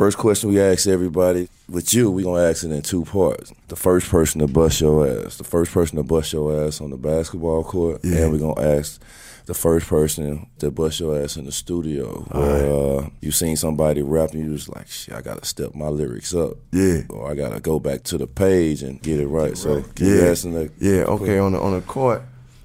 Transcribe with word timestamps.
First 0.00 0.16
question 0.16 0.48
we 0.48 0.58
ask 0.58 0.86
everybody. 0.86 1.46
With 1.68 1.92
you, 1.92 2.10
we're 2.10 2.24
gonna 2.24 2.48
ask 2.48 2.64
it 2.64 2.70
in 2.70 2.80
two 2.80 3.04
parts. 3.04 3.52
The 3.68 3.76
first 3.76 4.08
person 4.08 4.40
to 4.40 4.46
bust 4.46 4.80
your 4.80 5.06
ass. 5.06 5.36
The 5.36 5.44
first 5.44 5.72
person 5.72 5.98
to 5.98 6.02
bust 6.02 6.32
your 6.32 6.64
ass 6.64 6.80
on 6.80 6.88
the 6.88 6.96
basketball 6.96 7.62
court. 7.64 8.00
Yeah. 8.02 8.20
And 8.20 8.32
we're 8.32 8.38
gonna 8.38 8.78
ask 8.78 8.98
the 9.44 9.52
first 9.52 9.86
person 9.88 10.46
to 10.60 10.70
bust 10.70 11.00
your 11.00 11.22
ass 11.22 11.36
in 11.36 11.44
the 11.44 11.52
studio. 11.52 12.22
Where 12.30 13.00
uh, 13.02 13.10
you 13.20 13.30
seen 13.30 13.56
somebody 13.56 14.00
rapping, 14.00 14.42
you 14.42 14.52
was 14.52 14.70
like, 14.70 14.88
shit, 14.88 15.14
I 15.14 15.20
gotta 15.20 15.44
step 15.44 15.74
my 15.74 15.88
lyrics 15.88 16.34
up. 16.34 16.54
Yeah. 16.72 17.02
Or 17.10 17.30
I 17.30 17.34
gotta 17.34 17.60
go 17.60 17.78
back 17.78 18.02
to 18.04 18.16
the 18.16 18.26
page 18.26 18.82
and 18.82 19.02
get 19.02 19.20
it 19.20 19.26
right. 19.26 19.54
So 19.54 19.84
Yeah, 19.98 20.32
that? 20.32 20.70
yeah. 20.78 21.02
Okay, 21.02 21.36
on 21.38 21.52
the 21.52 21.60
on 21.60 21.74
the 21.74 21.82
court, 21.82 22.22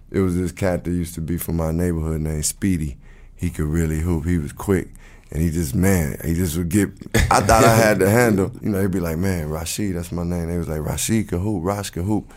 it 0.09 0.21
was 0.21 0.37
this 0.37 0.53
cat 0.53 0.85
that 0.85 0.91
used 0.91 1.15
to 1.15 1.21
be 1.21 1.37
from 1.37 1.57
my 1.57 1.73
neighborhood 1.73 2.21
named 2.21 2.45
Speedy. 2.45 2.95
He 3.35 3.49
could 3.49 3.65
really 3.65 3.99
hoop. 3.99 4.23
He 4.23 4.37
was 4.37 4.53
quick, 4.53 4.87
and 5.31 5.41
he 5.41 5.49
just 5.49 5.75
man, 5.75 6.17
he 6.23 6.33
just 6.33 6.57
would 6.57 6.69
get. 6.69 6.89
I 7.31 7.41
thought 7.41 7.63
I 7.63 7.75
had 7.75 7.99
the 7.99 8.09
handle. 8.09 8.51
You 8.61 8.69
know, 8.69 8.81
he'd 8.81 8.91
be 8.91 8.99
like, 8.99 9.17
man, 9.17 9.49
Rashid, 9.49 9.95
that's 9.95 10.11
my 10.11 10.23
name. 10.23 10.47
They 10.47 10.57
was 10.57 10.67
like 10.67 10.81
Rashid 10.81 11.29
can 11.29 11.39
hoop, 11.39 11.63
Rash 11.63 11.89
can 11.89 12.03
hoop, 12.03 12.31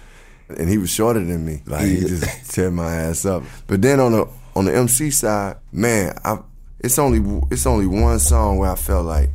and 0.49 0.69
he 0.69 0.79
was 0.79 0.91
shorter 0.91 1.25
than 1.25 1.45
me. 1.45 1.63
Like 1.67 1.87
he 1.87 2.01
just 2.01 2.53
tear 2.55 2.71
my 2.71 2.93
ass 2.95 3.25
up. 3.25 3.43
But 3.67 3.83
then 3.83 4.01
on 4.01 4.13
the 4.13 4.29
on 4.57 4.65
the 4.65 4.75
MC 4.75 5.11
side, 5.11 5.57
man, 5.73 6.19
I 6.25 6.39
it's 6.81 6.99
only 6.99 7.43
it's 7.51 7.67
only 7.67 7.87
one 7.87 8.19
song 8.19 8.59
where 8.59 8.71
I 8.71 8.77
felt 8.77 9.07
like 9.07 9.31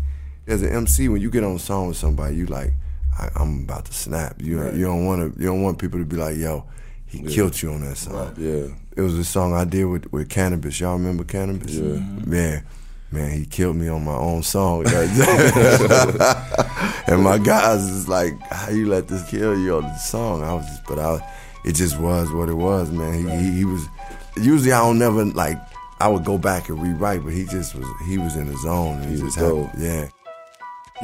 as 0.47 0.61
an 0.61 0.69
MC 0.69 1.09
when 1.09 1.21
you 1.21 1.29
get 1.29 1.43
on 1.43 1.55
a 1.55 1.59
song 1.59 1.87
with 1.87 1.97
somebody, 1.97 2.35
you 2.35 2.45
like 2.45 2.73
I, 3.17 3.29
I'm 3.35 3.63
about 3.63 3.85
to 3.85 3.93
snap. 3.93 4.41
You 4.41 4.63
you 4.71 4.85
don't 4.85 5.05
want 5.05 5.33
to 5.33 5.39
you 5.39 5.47
don't 5.47 5.61
want 5.61 5.79
people 5.79 5.99
to 5.99 6.05
be 6.05 6.15
like, 6.15 6.37
yo, 6.37 6.65
he 7.05 7.21
killed 7.23 7.61
you 7.61 7.71
on 7.71 7.81
that 7.81 7.97
song. 7.97 8.33
Yeah. 8.37 8.67
It 8.95 9.01
was 9.01 9.17
a 9.17 9.23
song 9.23 9.53
I 9.53 9.65
did 9.65 9.85
with 9.85 10.11
with 10.11 10.29
Canibus. 10.29 10.79
Y'all 10.79 10.93
remember 10.93 11.23
Canibus? 11.23 11.73
Yeah. 11.73 12.25
Man, 12.25 12.65
man, 13.13 13.31
he 13.31 13.45
killed 13.45 13.75
me 13.75 13.87
on 13.87 14.03
my 14.03 14.15
own 14.15 14.43
song. 14.43 14.85
and 17.07 17.23
my 17.23 17.37
guys 17.37 17.83
is 17.83 18.09
like, 18.09 18.39
how 18.51 18.69
you 18.69 18.87
let 18.87 19.07
this 19.07 19.27
kill 19.29 19.57
you 19.57 19.75
on 19.75 19.83
the 19.83 19.97
song? 19.97 20.43
I 20.43 20.53
was 20.53 20.65
just, 20.65 20.83
but 20.85 20.99
I, 20.99 21.19
it 21.63 21.73
just 21.73 21.99
was 21.99 22.31
what 22.31 22.49
it 22.49 22.55
was, 22.55 22.91
man. 22.91 23.13
He, 23.13 23.29
he, 23.29 23.51
he 23.59 23.65
was. 23.65 23.87
Usually 24.35 24.71
I 24.71 24.79
don't 24.79 24.99
never 24.99 25.23
like. 25.25 25.57
I 25.99 26.07
would 26.07 26.25
go 26.25 26.37
back 26.37 26.69
and 26.69 26.81
rewrite, 26.81 27.23
but 27.23 27.31
he 27.31 27.45
just 27.45 27.75
was. 27.75 27.87
He 28.07 28.17
was 28.17 28.35
in 28.35 28.47
his 28.47 28.61
zone. 28.63 29.01
He, 29.03 29.15
He 29.15 29.23
was 29.23 29.35
just 29.35 29.37
had, 29.37 29.71
yeah. 29.77 30.09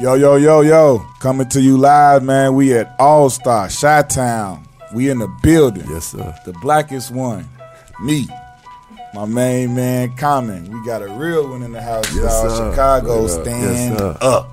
Yo, 0.00 0.14
yo, 0.14 0.36
yo, 0.36 0.60
yo. 0.62 0.98
Coming 1.20 1.48
to 1.50 1.60
you 1.60 1.78
live, 1.78 2.22
man. 2.22 2.54
We 2.54 2.74
at 2.74 2.94
All 2.98 3.30
Star, 3.30 3.68
Chi 3.68 4.02
Town. 4.02 4.66
We 4.92 5.08
in 5.08 5.20
the 5.20 5.28
building. 5.42 5.84
Yes, 5.88 6.12
sir. 6.12 6.34
The 6.44 6.52
blackest 6.54 7.12
one. 7.12 7.48
Me. 8.02 8.26
My 9.12 9.24
main 9.26 9.74
man, 9.74 10.16
Common. 10.16 10.70
We 10.70 10.86
got 10.86 11.02
a 11.02 11.08
real 11.08 11.48
one 11.50 11.62
in 11.62 11.72
the 11.72 11.82
house, 11.82 12.04
Yes, 12.14 12.22
y'all. 12.22 12.50
sir. 12.50 12.70
Chicago, 12.70 13.22
Yes, 13.22 13.34
stand 13.40 13.98
sir. 13.98 14.16
up. 14.20 14.49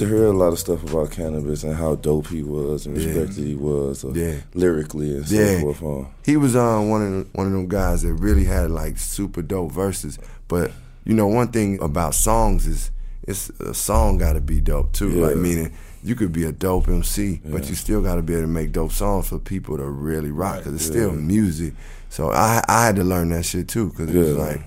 To 0.00 0.06
hear 0.06 0.24
a 0.24 0.32
lot 0.32 0.52
of 0.54 0.58
stuff 0.58 0.82
about 0.82 1.10
Canibus 1.10 1.62
and 1.62 1.74
how 1.76 1.94
dope 1.94 2.28
he 2.28 2.42
was 2.42 2.86
and 2.86 2.96
Yeah. 2.96 3.06
respected 3.08 3.44
he 3.46 3.54
was 3.54 4.02
uh, 4.02 4.12
Yeah. 4.14 4.36
lyrically 4.54 5.14
and 5.16 5.28
so 5.28 5.34
Yeah. 5.34 5.60
forth. 5.60 5.80
Huh? 5.80 6.08
He 6.24 6.36
was 6.38 6.56
um, 6.56 6.88
one 6.88 7.02
of 7.02 7.10
the, 7.12 7.26
one 7.32 7.46
of 7.48 7.52
them 7.52 7.68
guys 7.68 8.00
that 8.02 8.14
really 8.14 8.44
had 8.44 8.70
like 8.70 8.96
super 8.98 9.42
dope 9.42 9.72
verses. 9.72 10.18
But 10.48 10.72
you 11.04 11.12
know, 11.14 11.26
one 11.26 11.48
thing 11.48 11.78
about 11.82 12.14
songs 12.14 12.66
is 12.66 12.90
it's 13.28 13.50
a 13.60 13.74
song 13.74 14.16
got 14.16 14.32
to 14.32 14.40
be 14.40 14.60
dope 14.60 14.92
too. 14.92 15.10
Yeah. 15.10 15.26
Like 15.26 15.36
meaning 15.36 15.72
you 16.02 16.14
could 16.14 16.32
be 16.32 16.44
a 16.44 16.52
dope 16.52 16.88
MC, 16.88 17.42
but 17.44 17.68
you 17.68 17.74
still 17.74 18.00
got 18.00 18.14
to 18.14 18.22
be 18.22 18.32
able 18.32 18.44
to 18.44 18.48
make 18.48 18.72
dope 18.72 18.92
songs 18.92 19.28
for 19.28 19.38
people 19.38 19.76
to 19.76 19.84
really 19.84 20.30
rock 20.30 20.58
because 20.58 20.74
it's 20.76 20.86
still 20.86 21.12
music. 21.12 21.74
So 22.08 22.30
I 22.32 22.62
I 22.66 22.86
had 22.86 22.96
to 22.96 23.04
learn 23.04 23.28
that 23.30 23.44
shit 23.44 23.68
too 23.68 23.90
because 23.90 24.08
it 24.14 24.18
was 24.18 24.36
like 24.36 24.62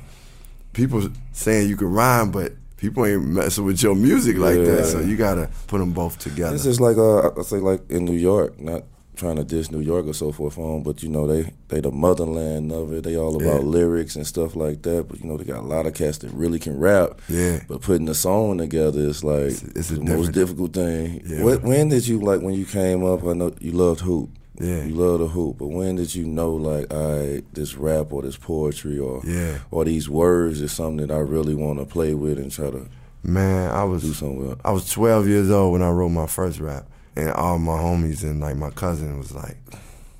people 0.73 1.01
saying 1.31 1.69
you 1.69 1.75
can 1.75 1.87
rhyme, 1.91 2.29
but 2.31 2.53
people 2.83 3.05
ain't 3.05 3.25
messing 3.25 3.63
with 3.63 3.81
your 3.81 3.95
music 3.95 4.35
like 4.37 4.55
that. 4.57 4.79
Yeah. 4.79 4.85
So 4.85 4.99
you 4.99 5.15
got 5.15 5.35
to 5.35 5.49
put 5.67 5.77
them 5.79 5.93
both 5.93 6.19
together. 6.19 6.53
It's 6.53 6.65
just 6.65 6.81
like 6.81 6.97
uh, 6.97 7.29
I 7.39 7.41
say 7.43 7.57
like 7.57 7.81
in 7.89 8.03
New 8.03 8.17
York, 8.31 8.59
not 8.59 8.83
trying 9.15 9.37
to 9.37 9.43
diss 9.43 9.71
New 9.71 9.79
York 9.79 10.05
or 10.07 10.13
so 10.13 10.31
forth 10.33 10.57
on, 10.57 10.83
but 10.83 11.01
you 11.03 11.07
know 11.07 11.25
they 11.25 11.51
they 11.69 11.79
the 11.79 11.91
motherland 11.91 12.71
of 12.73 12.91
it. 12.91 13.03
They 13.05 13.15
all 13.15 13.35
about 13.35 13.61
Yeah. 13.61 13.67
lyrics 13.77 14.15
and 14.17 14.27
stuff 14.27 14.55
like 14.55 14.81
that. 14.81 15.07
But 15.07 15.21
you 15.21 15.27
know 15.27 15.37
they 15.37 15.45
got 15.45 15.59
a 15.59 15.67
lot 15.75 15.85
of 15.85 15.93
cats 15.93 16.17
that 16.19 16.31
really 16.33 16.59
can 16.59 16.77
rap. 16.77 17.21
Yeah. 17.29 17.61
But 17.69 17.81
putting 17.81 18.05
the 18.05 18.15
song 18.15 18.57
together 18.57 18.99
is 18.99 19.23
like 19.23 19.51
It's- 19.53 19.63
it's 19.75 19.89
the 19.89 20.01
most 20.01 20.33
difficult 20.33 20.73
thing. 20.73 21.21
Yeah. 21.25 21.43
What, 21.45 21.63
when 21.63 21.87
did 21.89 22.05
you 22.07 22.19
like 22.19 22.41
when 22.41 22.53
you 22.55 22.65
came 22.65 23.05
up? 23.05 23.23
I 23.25 23.33
know 23.33 23.53
you 23.61 23.71
loved 23.71 24.01
hoop. 24.01 24.29
Yeah. 24.59 24.83
You 24.83 24.93
love 24.95 25.19
the 25.19 25.27
hoop, 25.27 25.57
but 25.57 25.67
when 25.67 25.95
did 25.95 26.13
you 26.13 26.25
know 26.25 26.53
like 26.53 26.93
I 26.93 27.43
this 27.53 27.75
rap 27.75 28.13
or 28.13 28.21
this 28.21 28.37
poetry 28.37 28.99
or 28.99 29.21
Yeah. 29.25 29.57
or 29.71 29.83
these 29.85 30.07
words 30.09 30.61
is 30.61 30.71
something 30.71 31.07
that 31.07 31.11
I 31.13 31.19
really 31.19 31.55
want 31.55 31.79
to 31.79 31.85
play 31.85 32.13
with 32.13 32.37
and 32.37 32.51
try 32.51 32.69
to 32.69 32.87
Man, 33.25 33.71
I 33.71 33.83
was 33.85 34.03
do 34.03 34.13
something 34.13 34.47
with? 34.49 34.59
I 34.65 34.71
was 34.71 34.89
12 34.91 35.27
years 35.27 35.49
old 35.49 35.71
when 35.73 35.81
I 35.81 35.89
wrote 35.89 36.09
my 36.09 36.27
first 36.27 36.59
rap, 36.59 36.85
and 37.15 37.31
all 37.31 37.57
my 37.57 37.77
homies 37.77 38.21
and 38.21 38.41
like 38.41 38.57
my 38.57 38.69
cousin 38.69 39.17
was 39.17 39.31
like, 39.33 39.57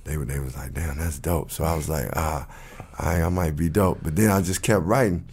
they 0.06 0.16
were 0.18 0.24
they 0.26 0.40
was 0.40 0.56
like, 0.56 0.74
damn, 0.74 0.98
that's 0.98 1.20
dope. 1.20 1.52
So 1.52 1.64
I 1.66 1.76
was 1.76 1.90
like, 1.90 2.10
ah, 2.16 2.48
I 2.98 3.22
I 3.22 3.30
might 3.30 3.56
be 3.58 3.68
dope. 3.70 4.00
But 4.02 4.16
then 4.16 4.32
I 4.32 4.42
just 4.42 4.62
kept 4.64 4.84
writing, 4.86 5.26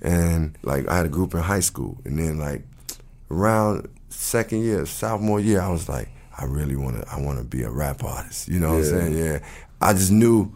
and 0.00 0.56
like 0.62 0.88
I 0.88 0.96
had 0.98 1.06
a 1.06 1.10
group 1.10 1.34
in 1.34 1.40
high 1.40 1.60
school, 1.60 1.98
and 2.04 2.16
then 2.18 2.38
like 2.38 2.62
around 3.30 3.88
second 4.08 4.60
year, 4.62 4.86
sophomore 4.86 5.40
year, 5.40 5.60
I 5.60 5.68
was 5.68 5.88
like, 5.88 6.08
I 6.38 6.44
really 6.44 6.76
want 6.76 7.00
to 7.02 7.08
I 7.10 7.20
want 7.20 7.38
to 7.38 7.44
be 7.44 7.62
a 7.62 7.70
rap 7.70 8.04
artist. 8.04 8.48
You 8.48 8.60
know 8.60 8.70
what 8.70 8.78
I'm 8.78 8.84
saying? 8.84 9.16
Yeah. 9.16 9.38
I 9.80 9.92
just 9.92 10.10
knew 10.10 10.52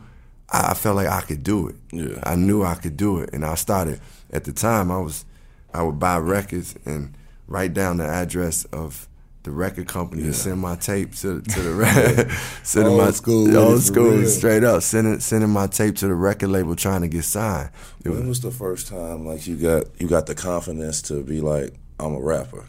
I 0.53 0.75
felt 0.75 0.97
like 0.97 1.09
I 1.09 1.21
could 1.23 1.43
do 1.43 1.69
it. 1.69 1.77
Yeah. 1.93 2.19
I 2.23 2.35
knew 2.35 2.65
I 2.65 2.75
could 2.75 2.97
do 2.97 3.21
it, 3.21 3.31
and 3.33 3.45
I 3.45 3.55
started. 3.55 4.01
At 4.33 4.45
the 4.45 4.53
time, 4.53 4.91
I 4.91 4.99
was 4.99 5.25
I 5.73 5.83
would 5.83 5.99
buy 5.99 6.19
records 6.19 6.75
and 6.85 7.15
write 7.47 7.75
down 7.75 7.99
the 7.99 8.07
address 8.07 8.65
of 8.67 9.09
the 9.43 9.51
record 9.51 9.89
company 9.89 10.23
and 10.23 10.35
send 10.35 10.61
my 10.61 10.77
tape 10.77 11.15
to 11.17 11.41
to 11.41 11.61
the 11.61 11.73
record. 11.73 12.31
sending 12.63 12.93
Old 12.93 13.03
my 13.03 13.11
school 13.11 13.57
old 13.57 13.83
school, 13.83 14.27
straight 14.27 14.65
up, 14.65 14.83
sending 14.83 15.19
sending 15.21 15.51
my 15.51 15.67
tape 15.67 15.97
to 15.97 16.09
the 16.09 16.15
record 16.15 16.51
label 16.51 16.77
trying 16.77 17.01
to 17.03 17.09
get 17.09 17.25
signed. 17.25 17.71
It 18.05 18.11
was, 18.11 18.19
When 18.19 18.29
was 18.29 18.41
the 18.41 18.51
first 18.51 18.89
time 18.89 19.27
like 19.27 19.47
you 19.47 19.57
got 19.57 19.85
you 20.01 20.09
got 20.09 20.27
the 20.27 20.35
confidence 20.35 21.01
to 21.03 21.23
be 21.23 21.41
like 21.41 21.75
I'm 21.99 22.15
a 22.15 22.21
rapper? 22.21 22.67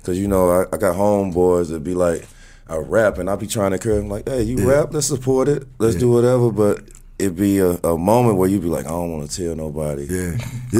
Because 0.00 0.18
you 0.18 0.28
know 0.28 0.50
I, 0.50 0.62
I 0.72 0.78
got 0.78 0.94
homeboys 0.94 1.68
that 1.70 1.80
be 1.80 1.94
like 1.94 2.26
I 2.68 2.76
rap 2.76 3.18
and 3.18 3.30
I 3.30 3.36
be 3.36 3.46
trying 3.46 3.70
to 3.70 3.76
encourage 3.76 4.00
them 4.00 4.08
like, 4.08 4.28
hey, 4.28 4.42
you 4.42 4.58
Yeah. 4.58 4.72
rap, 4.80 4.88
let's 4.92 5.06
support 5.06 5.48
it, 5.48 5.66
let's 5.78 5.94
do 5.96 6.10
whatever. 6.10 6.50
But 6.50 6.82
it'd 7.18 7.36
be 7.36 7.58
a, 7.58 7.70
a 7.84 7.96
moment 7.96 8.38
where 8.38 8.48
you'd 8.48 8.62
be 8.62 8.68
like, 8.68 8.86
I 8.86 8.90
don't 8.90 9.12
want 9.12 9.30
to 9.30 9.44
tell 9.44 9.54
nobody. 9.54 10.04
yeah, 10.04 10.36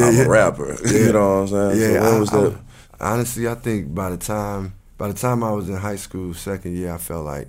I'm 0.08 0.14
yeah, 0.16 0.22
a 0.22 0.28
rapper. 0.28 0.76
you 0.92 1.12
know 1.12 1.42
what 1.42 1.52
I'm 1.52 1.72
saying? 1.76 1.80
Yeah, 1.80 2.00
so 2.00 2.16
I- 2.16 2.18
was 2.18 2.32
I- 2.34 2.56
honestly, 3.00 3.46
I 3.48 3.54
think 3.54 3.94
by 3.94 4.10
the 4.10 4.16
time 4.16 4.74
by 4.98 5.08
the 5.08 5.14
time 5.14 5.44
I 5.44 5.52
was 5.52 5.68
in 5.68 5.76
high 5.76 5.96
school, 5.96 6.32
second 6.34 6.74
year, 6.76 6.92
I 6.94 6.98
felt 6.98 7.26
like 7.26 7.48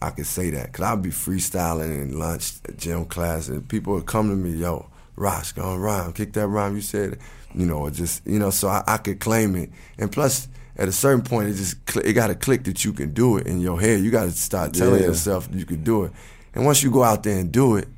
I 0.00 0.10
could 0.10 0.26
say 0.26 0.48
that 0.50 0.72
because 0.72 0.84
I'd 0.84 1.02
be 1.02 1.10
freestyling 1.10 2.02
in 2.02 2.18
lunch, 2.18 2.54
gym 2.78 3.04
class, 3.04 3.48
and 3.48 3.68
people 3.68 3.94
would 3.94 4.06
come 4.06 4.30
to 4.30 4.36
me, 4.36 4.52
"Yo, 4.58 4.88
Ross, 5.14 5.52
go 5.52 5.62
on 5.62 5.78
rhyme, 5.80 6.12
kick 6.14 6.32
that 6.32 6.46
rhyme 6.48 6.74
you 6.76 6.80
said," 6.80 7.18
you 7.54 7.66
know, 7.66 7.90
just 7.90 8.26
you 8.26 8.38
know, 8.38 8.48
so 8.50 8.68
I, 8.68 8.82
I 8.86 8.96
could 8.96 9.20
claim 9.20 9.54
it. 9.56 9.70
And 9.98 10.10
plus, 10.10 10.48
at 10.78 10.88
a 10.88 10.92
certain 10.92 11.22
point, 11.22 11.48
it 11.48 11.54
just 11.54 11.76
it 11.96 12.12
got 12.12 12.28
to 12.28 12.34
click 12.34 12.64
that 12.64 12.84
you 12.84 12.92
can 12.92 13.12
do 13.12 13.36
it 13.36 13.46
in 13.46 13.60
your 13.60 13.80
head. 13.80 14.00
You 14.00 14.10
got 14.10 14.24
to 14.24 14.30
start 14.32 14.74
telling 14.74 15.00
Yeah. 15.00 15.08
yourself 15.08 15.48
you 15.52 15.64
can 15.66 15.82
do 15.82 16.04
it. 16.04 16.12
And 16.54 16.64
once 16.64 16.82
you 16.82 16.90
go 16.90 17.02
out 17.02 17.22
there 17.24 17.38
and 17.38 17.50
do 17.52 17.76
it, 17.76 17.88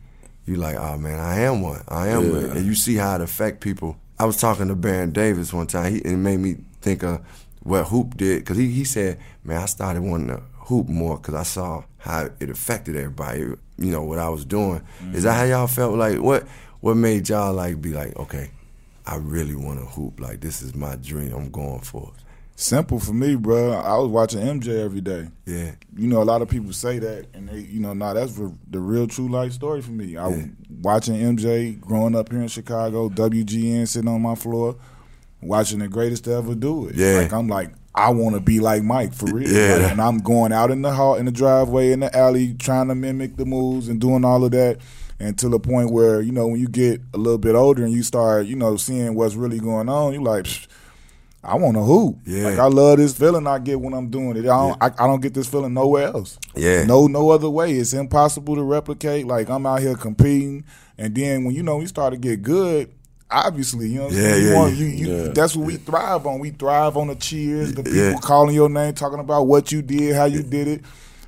you're 0.46 0.58
like, 0.58 0.76
oh 0.76 0.96
man, 0.98 1.20
I 1.20 1.41
am 1.41 1.60
one. 1.62 1.82
I 1.88 2.08
am 2.08 2.24
Yeah. 2.24 2.30
one. 2.30 2.56
And 2.56 2.66
you 2.66 2.74
see 2.74 2.96
how 2.96 3.14
it 3.16 3.20
affect 3.20 3.60
people. 3.60 3.96
I 4.18 4.24
was 4.24 4.36
talking 4.38 4.68
to 4.68 4.74
Baron 4.74 5.12
Davis 5.12 5.53
one 5.53 5.66
time. 5.66 5.92
He, 5.94 5.98
it 6.00 6.16
made 6.16 6.38
me 6.41 6.56
think 6.80 7.03
of 7.03 7.21
what 7.62 7.84
Hoop 7.88 8.16
did 8.16 8.41
because 8.41 8.56
he, 8.56 8.68
he 8.71 8.84
said, 8.84 9.18
man, 9.44 9.62
I 9.62 9.66
started 9.66 10.03
wanting 10.03 10.28
to 10.28 10.42
hoop 10.54 10.88
more 10.88 11.16
because 11.18 11.34
I 11.34 11.42
saw 11.42 11.84
how 11.98 12.28
it 12.41 12.48
affected 12.50 12.97
everybody. 12.97 13.41
You 13.41 13.56
know 13.78 14.03
what 14.04 14.18
I 14.18 14.28
was 14.30 14.44
doing. 14.44 14.82
Is 15.12 15.24
that 15.24 15.34
how 15.34 15.44
y'all 15.44 15.66
felt? 15.66 15.97
Like 15.97 16.18
what? 16.18 16.47
What 16.80 16.97
made 16.97 17.28
y'all 17.28 17.53
like 17.53 17.80
be 17.82 17.92
like, 17.92 18.16
okay, 18.16 18.50
I 19.06 19.16
really 19.16 19.54
want 19.54 19.80
to 19.80 19.84
hoop. 19.86 20.18
Like 20.21 20.41
this 20.41 20.62
is 20.62 20.74
my 20.74 20.97
dream. 20.97 21.32
I'm 21.34 21.50
going 21.50 21.80
for 21.80 22.10
it. 22.16 22.24
Simple 22.60 23.01
for 23.01 23.15
me, 23.15 23.36
bro. 23.36 23.72
I 23.72 23.97
was 23.97 24.09
watching 24.09 24.41
MJ 24.41 24.84
every 24.84 25.01
day. 25.01 25.28
Yeah. 25.47 25.72
You 25.97 26.07
know, 26.09 26.22
a 26.22 26.24
lot 26.24 26.42
of 26.42 26.48
people 26.51 26.74
say 26.74 26.98
that, 26.98 27.27
and 27.33 27.48
they, 27.48 27.60
you 27.60 27.80
know, 27.80 27.95
nah, 27.95 28.12
that's 28.12 28.34
the 28.34 28.53
the 28.71 28.78
real 28.78 29.07
true 29.07 29.28
life 29.28 29.53
story 29.53 29.80
for 29.80 29.92
me. 29.92 30.18
I 30.18 30.27
was 30.28 30.39
Yeah. 30.41 30.47
watching 30.83 31.15
MJ 31.16 31.72
growing 31.80 32.15
up 32.15 32.30
here 32.30 32.42
in 32.42 32.48
Chicago, 32.48 33.09
WGN 33.09 33.86
sitting 33.89 34.09
on 34.10 34.21
my 34.21 34.34
floor, 34.34 34.77
watching 35.41 35.78
the 35.78 35.89
greatest 35.89 36.24
to 36.24 36.33
ever 36.34 36.54
do 36.54 36.89
it. 36.89 36.97
Yeah. 36.97 37.21
like 37.22 37.33
I'm 37.33 37.48
like, 37.48 37.71
I 37.95 38.10
want 38.10 38.34
to 38.34 38.41
be 38.42 38.60
like 38.60 38.83
Mike 38.83 39.15
for 39.15 39.24
real. 39.34 39.48
Yeah. 39.51 39.77
Like, 39.77 39.92
and 39.92 40.01
I'm 40.03 40.18
going 40.18 40.53
out 40.53 40.71
in 40.71 40.83
the 40.83 40.92
hall, 40.92 41.15
in 41.15 41.24
the 41.24 41.33
driveway, 41.33 41.92
in 41.92 42.01
the 42.01 42.15
alley, 42.15 42.53
trying 42.59 42.89
to 42.89 42.95
mimic 42.95 43.36
the 43.39 43.47
moves 43.47 43.89
and 43.89 43.98
doing 44.03 44.22
all 44.22 44.45
of 44.45 44.51
that. 44.51 44.78
and 45.18 45.39
to 45.39 45.48
the 45.48 45.59
point 45.59 45.91
where 45.92 46.21
you 46.21 46.33
know 46.33 46.47
when 46.47 46.60
you 46.60 46.68
get 46.68 47.01
a 47.15 47.18
little 47.18 47.39
bit 47.39 47.54
older 47.54 47.84
and 47.84 47.92
you 47.92 48.03
start 48.03 48.47
you 48.47 48.56
know 48.56 48.77
seeing 48.77 49.15
what's 49.15 49.34
really 49.34 49.60
going 49.60 49.89
on, 49.89 50.13
you 50.13 50.22
like. 50.22 50.45
Psh, 50.45 50.66
I 51.42 51.54
want 51.57 51.75
to 51.77 51.83
hoop. 51.83 52.19
Yeah. 52.27 52.48
Like 52.48 52.59
I 52.59 52.66
love 52.66 52.98
this 52.98 53.16
feeling 53.16 53.47
I 53.47 53.59
get 53.59 53.81
when 53.81 53.95
I'm 53.95 54.10
doing 54.10 54.37
it. 54.37 54.41
I 54.41 54.42
don't, 54.42 54.77
I, 54.83 54.87
I 54.87 55.07
don't 55.07 55.22
get 55.22 55.33
this 55.33 55.48
feeling 55.48 55.72
nowhere 55.72 56.09
else. 56.09 56.39
Yeah. 56.54 56.84
No, 56.84 57.07
no 57.07 57.31
other 57.31 57.48
way. 57.48 57.72
It's 57.72 57.95
impossible 57.95 58.57
to 58.57 58.63
replicate. 58.63 59.27
Like 59.27 59.48
I'm 59.48 59.65
out 59.65 59.81
here 59.81 59.97
competing, 59.97 60.65
and 60.98 61.15
then 61.15 61.45
when 61.45 61.54
you 61.54 61.63
know 61.63 61.78
we 61.78 61.87
start 61.87 62.13
to 62.13 62.19
get 62.19 62.42
good, 62.42 62.92
obviously, 63.31 63.89
you 63.89 63.98
know, 64.01 64.04
what 64.04 64.13
I'm 64.13 64.19
Yeah, 64.19 64.22
saying? 64.33 64.42
You 64.42 64.48
yeah, 64.51 64.54
want- 64.59 64.75
you- 64.77 64.87
you- 64.87 65.16
Yeah. 65.16 65.28
that's 65.33 65.57
what 65.57 65.66
we 65.66 65.77
thrive 65.77 66.27
on. 66.27 66.41
We 66.41 66.51
thrive 66.51 66.97
on 66.97 67.07
the 67.07 67.15
cheers, 67.15 67.72
the 67.72 67.84
people 67.84 67.98
Yeah. 67.98 68.15
calling 68.21 68.54
your 68.54 68.69
name, 68.69 68.92
talking 68.92 69.21
about 69.21 69.47
what 69.47 69.72
you 69.72 69.81
did, 69.83 70.15
how 70.16 70.25
you 70.27 70.42
did 70.42 70.69
it. 70.69 70.83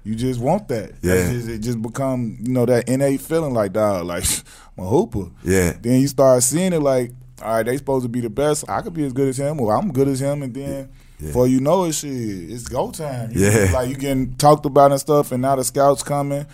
You 0.05 0.15
just 0.17 0.41
want 0.41 0.67
that. 0.69 0.93
Yeah. 1.01 1.15
That's 1.15 1.31
just, 1.31 1.49
it 1.49 1.59
just 1.61 1.81
become 1.81 2.37
you 2.43 2.53
know 2.53 2.67
that 2.67 2.89
innate 2.89 3.21
feeling 3.21 3.55
like 3.55 3.73
dog, 3.73 4.05
like 4.07 4.25
I'm 4.77 4.85
a 4.85 4.89
hooper. 4.89 5.31
Yeah. 5.45 5.73
Then 5.81 6.01
you 6.01 6.09
start 6.09 6.43
seeing 6.43 6.73
it 6.73 6.83
like, 6.83 7.13
all 7.43 7.55
right, 7.57 7.63
they 7.67 7.77
supposed 7.77 8.05
to 8.05 8.09
be 8.09 8.21
the 8.21 8.31
best. 8.31 8.65
I 8.69 8.81
could 8.83 8.95
be 8.95 9.05
as 9.05 9.13
good 9.13 9.29
as 9.29 9.39
him, 9.39 9.61
or 9.61 9.75
I'm 9.77 9.93
good 9.93 10.09
as 10.09 10.21
him, 10.21 10.43
and 10.43 10.55
then. 10.55 10.89
Before 11.21 11.47
you 11.47 11.61
know 11.61 11.85
it, 11.85 11.93
shit, 11.93 12.11
it's 12.11 12.67
go 12.67 12.91
time. 12.91 13.31
You- 13.33 13.47
Yeah. 13.49 13.71
like 13.73 13.89
you 13.89 13.95
getting 13.95 14.35
talked 14.35 14.67
about 14.67 14.91
and 14.91 14.99
stuff, 15.01 15.31
and 15.31 15.41
now 15.41 15.55
the 15.55 15.63
scouts 15.63 16.03
coming, 16.03 16.47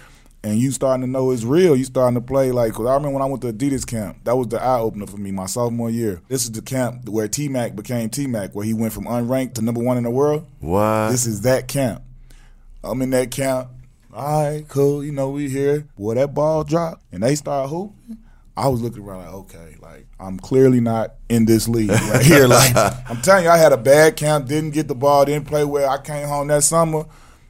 and 0.44 0.58
you 0.58 0.73
starting 0.73 1.06
to 1.06 1.11
know 1.11 1.31
it's 1.31 1.43
real. 1.43 1.75
You 1.75 1.85
starting 1.85 2.17
to 2.17 2.20
play 2.20 2.52
like. 2.52 2.75
Cause 2.75 2.87
I 2.87 2.93
remember 2.93 3.14
when 3.19 3.23
I 3.23 3.25
went 3.25 3.40
to 3.43 3.52
Adidas 3.52 3.87
camp, 3.87 4.19
that 4.25 4.37
was 4.37 4.49
the 4.49 4.62
eye 4.62 4.79
opener 4.79 5.06
for 5.06 5.17
me 5.17 5.31
my 5.31 5.46
sophomore 5.46 5.88
year. 5.88 6.20
This 6.29 6.44
is 6.44 6.52
the 6.52 6.61
camp 6.61 7.08
where 7.08 7.26
T 7.29 7.49
Mac 7.49 7.76
became 7.76 8.11
T 8.11 8.26
Mac, 8.26 8.55
where 8.55 8.64
he 8.67 8.75
went 8.75 8.93
from 8.93 9.05
unranked 9.06 9.55
to 9.55 9.62
number 9.62 9.81
one 9.82 9.96
in 9.96 10.02
the 10.05 10.11
world. 10.11 10.44
What? 10.61 11.12
This 11.12 11.25
is 11.25 11.40
that 11.43 11.67
camp. 11.67 12.02
I'm 12.85 13.00
in 13.00 13.08
that 13.11 13.31
camp. 13.31 13.69
All 14.12 14.43
right, 14.50 14.69
cool. 14.69 15.02
You 15.02 15.12
know, 15.12 15.31
we 15.31 15.49
here. 15.49 15.87
Boy, 15.99 16.14
that 16.17 16.35
ball 16.35 16.62
dropped 16.64 17.02
and 17.11 17.23
they 17.23 17.37
start 17.37 17.70
hooping. 17.70 18.19
I 18.59 18.69
was 18.69 18.81
looking 18.83 19.03
around 19.05 19.25
like, 19.25 19.35
okay, 19.35 19.77
like 19.81 20.07
I'm 20.19 20.39
clearly 20.39 20.81
not 20.81 21.15
in 21.29 21.45
this 21.47 21.69
league 21.69 21.91
right 21.91 22.23
here. 22.25 22.49
Like 22.49 22.75
I'm 23.09 23.21
telling 23.23 23.45
you, 23.45 23.51
I 23.51 23.57
had 23.57 23.73
a 23.73 23.77
bad 23.77 24.17
camp, 24.17 24.47
didn't 24.47 24.71
get 24.71 24.89
the 24.89 24.95
ball, 24.95 25.25
didn't 25.25 25.47
play 25.47 25.65
well. 25.65 25.89
I 25.89 25.99
came 25.99 26.27
home 26.27 26.49
that 26.49 26.65
summer, 26.65 27.05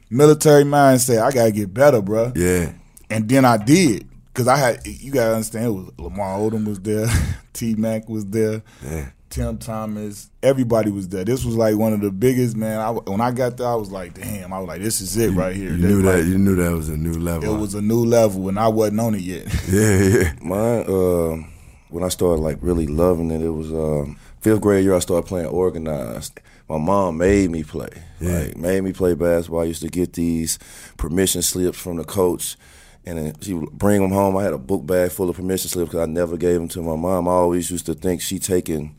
military 0.09 0.63
mindset. 0.63 1.21
I 1.21 1.31
gotta 1.31 1.51
get 1.51 1.73
better, 1.73 2.01
bro. 2.01 2.31
yeah. 2.35 2.73
And 3.09 3.27
then 3.27 3.43
I 3.45 3.57
did. 3.57 4.07
Cause 4.35 4.47
I 4.47 4.55
had 4.55 4.85
you 4.85 5.11
gotta 5.11 5.33
understand 5.33 5.65
it 5.65 5.69
was 5.69 5.91
Lamar 5.97 6.37
Odom 6.39 6.65
was 6.65 6.79
there, 6.79 7.07
T 7.53 7.75
Mac 7.75 8.07
was 8.07 8.25
there, 8.27 8.61
Yeah. 8.85 9.09
Tim 9.29 9.57
Thomas, 9.59 10.29
everybody 10.41 10.89
was 10.89 11.07
there. 11.09 11.23
This 11.23 11.45
was 11.45 11.55
like 11.55 11.75
one 11.75 11.93
of 11.93 12.01
the 12.01 12.09
biggest 12.11 12.57
man. 12.57 12.79
I, 12.79 12.89
when 12.91 13.21
I 13.21 13.31
got 13.31 13.57
there, 13.57 13.67
I 13.67 13.75
was 13.75 13.91
like, 13.91 14.15
damn. 14.15 14.51
I 14.51 14.59
was 14.59 14.67
like, 14.67 14.81
this 14.81 15.01
is 15.01 15.15
it 15.17 15.31
right 15.31 15.55
here. 15.55 15.71
You 15.71 15.77
This- 15.77 15.91
knew 15.91 16.01
that. 16.01 16.17
like, 16.17 16.25
You 16.25 16.37
knew 16.39 16.55
that 16.55 16.71
was 16.71 16.89
a 16.89 16.97
new 16.97 17.13
level. 17.13 17.55
it 17.55 17.59
was 17.59 17.75
a 17.75 17.81
new 17.81 18.03
level, 18.05 18.49
and 18.49 18.59
I 18.59 18.67
wasn't 18.69 18.99
on 19.01 19.13
it 19.15 19.21
yet. 19.21 19.45
yeah, 19.71 19.97
yeah. 20.03 20.33
Mine, 20.41 20.83
uh, 20.87 21.47
when 21.89 22.03
I 22.03 22.09
started 22.09 22.41
like 22.41 22.57
really 22.61 22.87
loving 22.87 23.29
it, 23.31 23.41
it 23.41 23.49
was 23.51 23.71
um, 23.71 24.17
fifth 24.41 24.61
grade 24.61 24.83
year. 24.83 24.95
I 24.95 24.99
started 24.99 25.27
playing 25.27 25.47
organized. 25.47 26.39
My 26.67 26.77
mom 26.77 27.17
made 27.17 27.49
me 27.51 27.63
play, 27.63 27.89
Yeah. 28.19 28.39
like 28.39 28.57
made 28.57 28.83
me 28.83 28.93
play 28.93 29.13
basketball. 29.15 29.61
I 29.61 29.65
used 29.65 29.81
to 29.81 29.89
get 29.89 30.13
these 30.13 30.59
permission 30.97 31.41
slips 31.41 31.79
from 31.79 31.97
the 31.97 32.03
coach, 32.03 32.57
and 33.05 33.17
then 33.17 33.35
she 33.41 33.53
would 33.53 33.71
bring 33.71 34.01
them 34.01 34.11
home. 34.11 34.37
I 34.37 34.43
had 34.43 34.53
a 34.53 34.57
book 34.59 34.85
bag 34.85 35.11
full 35.11 35.29
of 35.29 35.35
permission 35.35 35.69
slips 35.69 35.89
because 35.91 36.07
I 36.07 36.11
never 36.11 36.37
gave 36.37 36.59
them 36.59 36.67
to 36.69 36.81
my 36.83 36.95
mom. 36.95 37.27
I 37.27 37.31
always 37.31 37.69
used 37.71 37.85
to 37.87 37.93
think 37.95 38.21
she 38.21 38.37
taking 38.39 38.95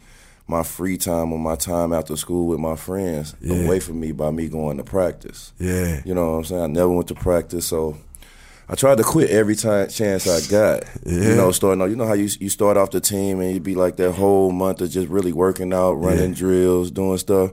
my 0.51 0.63
free 0.63 0.97
time 0.99 1.33
or 1.33 1.39
my 1.39 1.55
time 1.57 1.93
after 1.93 2.17
school 2.17 2.47
with 2.49 2.59
my 2.59 2.77
friends 2.77 3.35
Yeah. 3.41 3.65
away 3.65 3.81
from 3.81 4.01
me 4.01 4.13
by 4.13 4.31
me 4.31 4.49
going 4.49 4.77
to 4.79 4.85
practice. 4.85 5.53
Yeah. 5.59 6.01
You 6.05 6.15
know 6.15 6.33
what 6.33 6.39
I'm 6.39 6.45
saying? 6.45 6.63
I 6.63 6.67
never 6.67 6.91
went 6.91 7.09
to 7.09 7.15
practice, 7.15 7.65
so 7.67 7.97
I 8.69 8.75
tried 8.75 8.99
to 8.99 9.05
quit 9.05 9.31
every 9.31 9.57
time 9.57 9.89
chance 9.89 10.27
I 10.29 10.41
got. 10.51 10.85
Yeah. 11.07 11.29
You 11.31 11.35
know, 11.37 11.51
starting. 11.53 11.81
You 11.89 11.97
know 11.97 12.07
how 12.07 12.13
you 12.15 12.29
you 12.41 12.49
start 12.49 12.77
off 12.77 12.91
the 12.91 13.01
team 13.01 13.41
and 13.41 13.53
you 13.55 13.61
be 13.61 13.75
like 13.75 13.97
that 13.97 14.13
whole 14.13 14.53
month 14.53 14.81
of 14.81 14.91
just 14.91 15.09
really 15.09 15.33
working 15.33 15.73
out, 15.73 15.93
running 15.95 16.31
Yeah. 16.31 16.37
drills, 16.43 16.91
doing 16.91 17.19
stuff. 17.19 17.53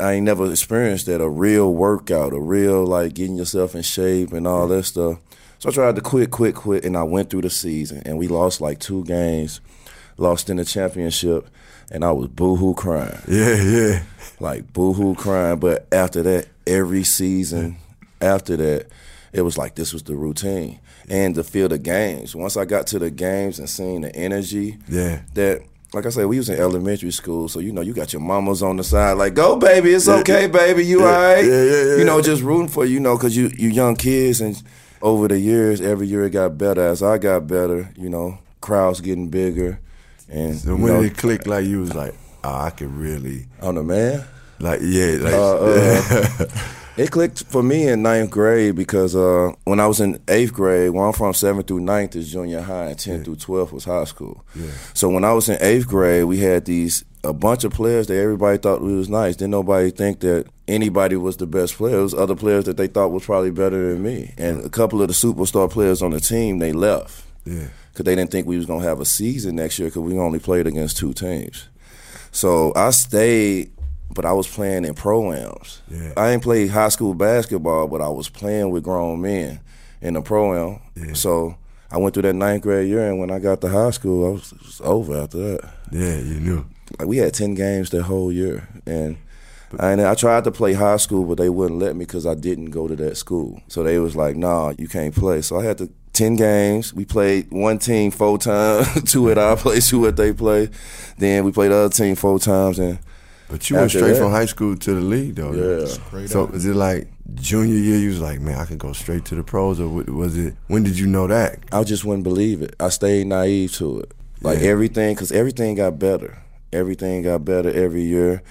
I 0.00 0.14
ain't 0.14 0.24
never 0.24 0.50
experienced 0.50 1.06
that 1.06 1.20
a 1.22 1.28
real 1.28 1.72
workout, 1.72 2.32
a 2.32 2.40
real 2.40 2.84
like 2.84 3.14
getting 3.14 3.36
yourself 3.36 3.74
in 3.76 3.82
shape 3.82 4.32
and 4.32 4.46
all 4.46 4.66
that 4.68 4.82
stuff. 4.84 5.18
So 5.60 5.68
I 5.68 5.72
tried 5.72 5.94
to 5.96 6.02
quit, 6.02 6.30
quit, 6.30 6.54
quit, 6.54 6.84
and 6.84 6.96
I 6.96 7.04
went 7.04 7.30
through 7.30 7.42
the 7.42 7.50
season 7.50 8.02
and 8.04 8.18
we 8.18 8.26
lost 8.28 8.60
like 8.60 8.80
two 8.80 9.04
games, 9.04 9.60
lost 10.18 10.50
in 10.50 10.56
the 10.58 10.64
championship, 10.64 11.48
and 11.90 12.04
I 12.04 12.12
was 12.12 12.28
boohoo 12.28 12.74
crying 12.74 13.18
Yeah, 13.28 13.60
yeah. 13.62 14.02
like 14.40 14.72
boohoo 14.72 15.14
crying. 15.14 15.58
But 15.58 15.86
after 15.92 16.22
that, 16.22 16.46
every 16.66 17.04
season 17.04 17.76
after 18.20 18.56
that, 18.56 18.86
it 19.32 19.42
was 19.42 19.58
like 19.58 19.74
this 19.74 19.92
was 19.92 20.02
the 20.04 20.14
routine. 20.16 20.80
And 21.08 21.34
to 21.34 21.44
feel 21.44 21.68
the 21.68 21.78
games. 21.78 22.34
Once 22.34 22.56
I 22.56 22.64
got 22.64 22.86
to 22.88 22.98
the 22.98 23.10
games 23.10 23.58
and 23.58 23.68
seeing 23.68 24.00
the 24.02 24.14
energy, 24.16 24.78
Yeah. 24.88 25.20
that 25.34 25.62
like 25.92 26.06
I 26.06 26.08
said, 26.08 26.26
we 26.26 26.38
was 26.38 26.48
in 26.48 26.58
elementary 26.58 27.12
school, 27.12 27.48
so 27.48 27.60
you 27.60 27.70
know 27.72 27.80
you 27.80 27.92
got 27.92 28.12
your 28.12 28.20
mamas 28.22 28.64
on 28.64 28.76
the 28.78 28.82
side, 28.82 29.12
like 29.12 29.34
go 29.34 29.54
baby, 29.56 29.90
it's 29.94 30.08
okay, 30.08 30.48
baby, 30.48 30.84
you 30.84 31.00
Yeah, 31.00 31.06
alright? 31.06 31.44
yeah, 31.44 31.62
yeah, 31.62 31.82
yeah. 31.84 31.96
You 31.98 32.04
know, 32.04 32.20
just 32.20 32.42
rooting 32.42 32.66
for 32.68 32.84
you, 32.84 32.94
you 32.94 33.00
know, 33.00 33.16
because 33.16 33.36
you 33.36 33.50
you 33.56 33.68
young 33.68 33.94
kids, 33.94 34.40
and 34.40 34.60
over 35.02 35.28
the 35.28 35.38
years, 35.38 35.80
every 35.80 36.08
year 36.08 36.24
it 36.24 36.30
got 36.30 36.58
better. 36.58 36.80
As 36.80 37.00
I 37.02 37.18
got 37.18 37.46
better, 37.46 37.90
you 37.96 38.08
know, 38.08 38.38
crowds 38.60 39.00
getting 39.02 39.28
bigger, 39.28 39.78
and 40.28 40.56
So 40.56 40.74
when 40.74 40.86
know, 40.86 41.02
did 41.02 41.12
it 41.12 41.18
click 41.18 41.46
like 41.46 41.66
you 41.66 41.80
was 41.80 41.94
like, 41.94 42.14
oh, 42.42 42.54
I 42.54 42.70
could 42.70 42.92
really 42.92 43.46
on 43.60 43.76
the 43.76 43.82
man. 43.82 44.24
like 44.60 44.80
yeah, 44.82 45.16
like 45.20 45.34
Uh, 45.34 45.58
uh, 45.58 46.46
it 46.96 47.10
clicked 47.10 47.44
for 47.44 47.62
me 47.62 47.88
in 47.88 48.02
ninth 48.02 48.30
grade 48.30 48.76
because 48.76 49.16
uh, 49.16 49.52
when 49.64 49.80
I 49.80 49.86
was 49.86 50.00
in 50.00 50.20
eighth 50.28 50.52
grade, 50.52 50.90
where 50.90 51.06
I'm 51.06 51.12
from, 51.12 51.34
seventh 51.34 51.66
through 51.66 51.80
ninth 51.80 52.16
is 52.16 52.30
junior 52.30 52.62
high, 52.62 52.86
and 52.86 52.98
tenth 52.98 53.24
through 53.24 53.36
twelfth 53.36 53.72
was 53.72 53.84
high 53.84 54.04
school. 54.04 54.44
Yeah. 54.54 54.70
So 54.94 55.08
when 55.08 55.24
I 55.24 55.32
was 55.32 55.48
in 55.48 55.58
eighth 55.60 55.88
grade, 55.88 56.24
we 56.24 56.38
had 56.38 56.64
these 56.64 57.04
a 57.22 57.32
bunch 57.32 57.64
of 57.64 57.72
players 57.72 58.06
that 58.08 58.18
everybody 58.18 58.58
thought 58.58 58.82
we 58.82 58.94
was 58.94 59.08
nice. 59.08 59.36
Didn't 59.36 59.52
nobody 59.52 59.90
think 59.90 60.20
that 60.20 60.46
anybody 60.68 61.16
was 61.16 61.38
the 61.38 61.46
best 61.46 61.74
player. 61.74 61.98
It 61.98 62.02
was 62.02 62.14
other 62.14 62.36
players 62.36 62.64
that 62.64 62.76
they 62.76 62.86
thought 62.86 63.12
was 63.12 63.24
probably 63.24 63.50
better 63.50 63.92
than 63.92 64.02
me, 64.02 64.34
and 64.36 64.64
a 64.64 64.68
couple 64.68 65.00
of 65.02 65.08
the 65.08 65.14
superstar 65.14 65.70
players 65.70 66.02
on 66.02 66.10
the 66.10 66.20
team 66.20 66.58
they 66.58 66.72
left 66.72 67.24
yeah. 67.44 67.68
Because 67.94 68.04
they 68.06 68.16
didn't 68.16 68.32
think 68.32 68.48
we 68.48 68.56
was 68.56 68.66
gonna 68.66 68.82
have 68.82 69.00
a 69.00 69.04
season 69.04 69.54
next 69.54 69.78
year 69.78 69.88
because 69.88 70.02
we 70.02 70.18
only 70.18 70.40
played 70.40 70.66
against 70.66 70.96
two 70.96 71.12
teams. 71.12 71.68
So 72.32 72.72
I 72.74 72.90
stayed, 72.90 73.70
but 74.12 74.24
I 74.24 74.32
was 74.32 74.48
playing 74.48 74.84
in 74.84 74.94
pro-ams. 74.94 75.80
Yeah. 75.88 76.12
I 76.16 76.30
ain't 76.30 76.42
played 76.42 76.70
high 76.70 76.88
school 76.88 77.14
basketball, 77.14 77.86
but 77.86 78.00
I 78.00 78.08
was 78.08 78.28
playing 78.28 78.70
with 78.70 78.82
grown 78.82 79.20
men 79.20 79.60
in 80.00 80.14
the 80.14 80.22
pro-am. 80.22 80.80
Yeah. 80.96 81.12
So 81.12 81.56
I 81.92 81.98
went 81.98 82.14
through 82.14 82.24
that 82.24 82.34
ninth 82.34 82.62
grade 82.62 82.88
year, 82.88 83.08
and 83.08 83.20
when 83.20 83.30
I 83.30 83.38
got 83.38 83.60
to 83.60 83.68
high 83.68 83.90
school, 83.90 84.26
I 84.26 84.30
was, 84.32 84.50
it 84.50 84.62
was 84.62 84.80
over 84.82 85.16
after 85.16 85.38
that. 85.38 85.70
Yeah, 85.92 86.16
you 86.16 86.40
knew. 86.40 86.66
Like 86.98 87.06
we 87.06 87.18
had 87.18 87.32
ten 87.32 87.54
games 87.54 87.90
that 87.90 88.02
whole 88.02 88.32
year, 88.32 88.68
and 88.84 89.16
and 89.78 90.00
I 90.00 90.16
tried 90.16 90.42
to 90.44 90.50
play 90.50 90.72
high 90.72 90.96
school, 90.96 91.24
but 91.24 91.38
they 91.38 91.48
wouldn't 91.48 91.78
let 91.78 91.94
me 91.94 92.04
because 92.04 92.26
I 92.26 92.34
didn't 92.34 92.70
go 92.70 92.88
to 92.88 92.96
that 92.96 93.16
school. 93.16 93.62
So 93.68 93.84
they 93.84 94.00
was 94.00 94.16
like, 94.16 94.34
"Nah, 94.34 94.74
you 94.76 94.88
can't 94.88 95.14
play." 95.14 95.40
So 95.42 95.60
I 95.60 95.64
had 95.64 95.78
to 95.78 95.90
ten 96.14 96.36
games. 96.36 96.94
We 96.94 97.04
played 97.04 97.50
one 97.50 97.78
team 97.78 98.10
four 98.10 98.38
times, 98.38 99.02
two 99.12 99.30
at 99.30 99.36
our 99.38 99.56
place, 99.56 99.90
two 99.90 100.06
at 100.06 100.16
they 100.16 100.32
play. 100.32 100.70
Then 101.18 101.44
we 101.44 101.52
played 101.52 101.70
the 101.70 101.76
other 101.76 101.94
team 101.94 102.16
four 102.16 102.38
times, 102.38 102.78
and 102.78 102.98
But 103.48 103.68
you 103.68 103.76
went 103.76 103.90
straight 103.90 104.12
that- 104.12 104.18
from 104.18 104.30
high 104.30 104.46
school 104.46 104.76
to 104.76 104.94
the 104.94 105.00
league, 105.00 105.34
though. 105.34 105.52
Yeah. 105.52 105.86
Straight 105.86 106.30
So 106.30 106.44
up. 106.44 106.54
is 106.54 106.64
it 106.64 106.74
like 106.74 107.08
junior 107.34 107.76
year? 107.76 107.98
You 107.98 108.08
was 108.08 108.20
like, 108.20 108.40
man, 108.40 108.58
I 108.58 108.64
can 108.64 108.78
go 108.78 108.92
straight 108.92 109.24
to 109.26 109.34
the 109.34 109.42
pros, 109.44 109.78
or 109.80 109.88
was 109.88 110.36
it? 110.38 110.54
When 110.68 110.82
did 110.82 110.98
you 110.98 111.06
know 111.06 111.26
that? 111.26 111.58
I 111.72 111.84
just 111.84 112.04
wouldn't 112.04 112.24
believe 112.24 112.62
it. 112.62 112.74
I 112.80 112.88
stayed 112.88 113.26
naive 113.26 113.72
to 113.74 114.00
it. 114.00 114.12
Like 114.40 114.60
Yeah. 114.60 114.68
everything, 114.68 115.14
because 115.14 115.30
everything 115.32 115.74
got 115.76 115.98
better. 115.98 116.38
Everything 116.72 117.22
got 117.22 117.44
better 117.44 117.70
every 117.70 118.02
year. 118.02 118.42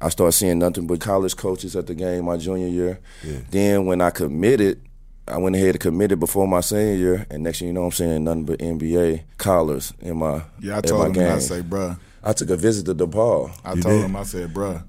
I 0.00 0.08
started 0.10 0.32
seeing 0.32 0.58
nothing 0.60 0.86
but 0.86 1.00
college 1.00 1.36
coaches 1.36 1.74
at 1.74 1.86
the 1.86 1.94
game 1.94 2.24
my 2.26 2.36
junior 2.36 2.68
year. 2.68 3.00
Yeah. 3.24 3.38
Then 3.50 3.86
when 3.86 4.00
I 4.00 4.10
committed, 4.10 4.80
I 5.30 5.38
went 5.38 5.56
ahead 5.56 5.70
and 5.70 5.80
committed 5.80 6.20
before 6.20 6.46
my 6.48 6.60
senior 6.60 6.94
year, 6.94 7.26
and 7.30 7.42
next 7.42 7.58
thing 7.58 7.68
you 7.68 7.74
know, 7.74 7.84
I'm 7.84 7.92
saying, 7.92 8.24
nothing 8.24 8.44
but 8.44 8.58
NBA 8.60 9.22
collars 9.36 9.92
in 10.00 10.18
my 10.18 10.42
Yeah, 10.60 10.78
I 10.78 10.80
told 10.80 11.06
him, 11.06 11.12
game. 11.12 11.32
I 11.32 11.38
say, 11.38 11.60
bruh. 11.62 11.98
I 12.22 12.32
took 12.32 12.50
a 12.50 12.56
visit 12.56 12.84
to 12.86 12.94
DePaul. 12.94 13.50
I 13.64 13.74
You 13.74 13.82
told 13.82 13.94
did? 14.00 14.04
him, 14.06 14.16
I 14.16 14.22
said, 14.24 14.52
bruh, 14.52 14.82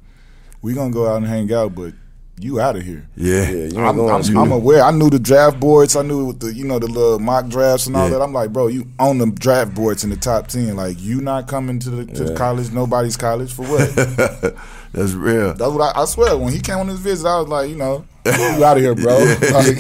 we 0.61 0.73
gonna 0.73 0.91
go 0.91 1.07
out 1.07 1.17
and 1.17 1.27
hang 1.27 1.51
out, 1.53 1.75
but 1.75 1.93
you 2.41 2.59
out 2.61 2.77
of 2.77 2.83
here. 2.83 3.05
Yeah, 3.17 3.49
Yeah, 3.49 3.65
you 3.65 3.79
I'm, 3.81 3.99
I'm, 3.99 4.37
I'm 4.37 4.51
aware. 4.53 4.81
I 4.81 4.91
knew 4.91 5.09
the 5.09 5.19
draft 5.19 5.59
boards. 5.59 5.97
I 5.97 6.03
knew 6.03 6.27
with 6.27 6.39
the 6.39 6.53
you 6.53 6.63
know 6.63 6.79
the 6.79 6.87
little 6.87 7.19
mock 7.19 7.49
drafts 7.49 7.85
and 7.87 7.97
all 7.97 8.05
Yeah. 8.09 8.17
that. 8.17 8.21
I'm 8.21 8.31
like, 8.31 8.53
bro, 8.53 8.67
you 8.67 8.87
on 8.97 9.17
the 9.17 9.25
draft 9.29 9.75
boards 9.75 10.05
in 10.05 10.09
the 10.09 10.15
top 10.15 10.47
ten. 10.47 10.75
Like 10.77 11.01
you 11.01 11.19
not 11.19 11.49
coming 11.49 11.79
to 11.79 11.89
the 11.89 12.05
to 12.05 12.23
the 12.23 12.31
Yeah. 12.31 12.37
college. 12.37 12.71
Nobody's 12.71 13.17
college 13.17 13.51
for 13.53 13.63
what? 13.63 14.55
that's 14.93 15.13
real. 15.13 15.53
That's 15.53 15.71
what 15.71 15.95
I, 15.95 16.01
I 16.01 16.05
swear. 16.05 16.37
When 16.37 16.51
he 16.53 16.59
came 16.59 16.77
on 16.77 16.87
his 16.87 16.99
visit, 16.99 17.27
I 17.27 17.39
was 17.39 17.47
like, 17.47 17.69
you 17.69 17.75
know, 17.75 18.05
you 18.25 18.63
out 18.63 18.77
of 18.77 18.83
here, 18.83 18.95
bro. 18.95 19.17
Like, 19.51 19.77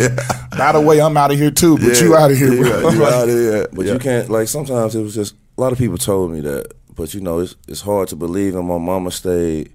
by 0.57 0.71
the 0.73 0.81
way, 0.81 0.99
I'm 1.01 1.15
out 1.17 1.31
of 1.31 1.37
here 1.37 1.51
too, 1.51 1.77
but 1.77 1.87
Yeah. 1.97 2.03
you 2.03 2.15
out 2.15 2.31
of 2.31 2.37
here, 2.37 2.53
You, 2.53 2.61
bro. 2.63 2.89
you 2.89 3.05
out 3.05 3.29
of 3.29 3.35
here. 3.35 3.67
But 3.71 3.85
Yeah. 3.85 3.93
you 3.93 3.99
can't 3.99 4.29
like 4.29 4.47
sometimes 4.47 4.95
it 4.95 5.01
was 5.01 5.15
just 5.15 5.35
a 5.57 5.61
lot 5.61 5.71
of 5.71 5.77
people 5.77 5.97
told 5.97 6.31
me 6.31 6.41
that, 6.41 6.73
but 6.95 7.13
you 7.13 7.21
know 7.21 7.39
it's 7.39 7.55
it's 7.67 7.81
hard 7.81 8.07
to 8.09 8.15
believe. 8.15 8.55
And 8.55 8.67
my 8.67 8.77
mama 8.77 9.11
stayed 9.11 9.71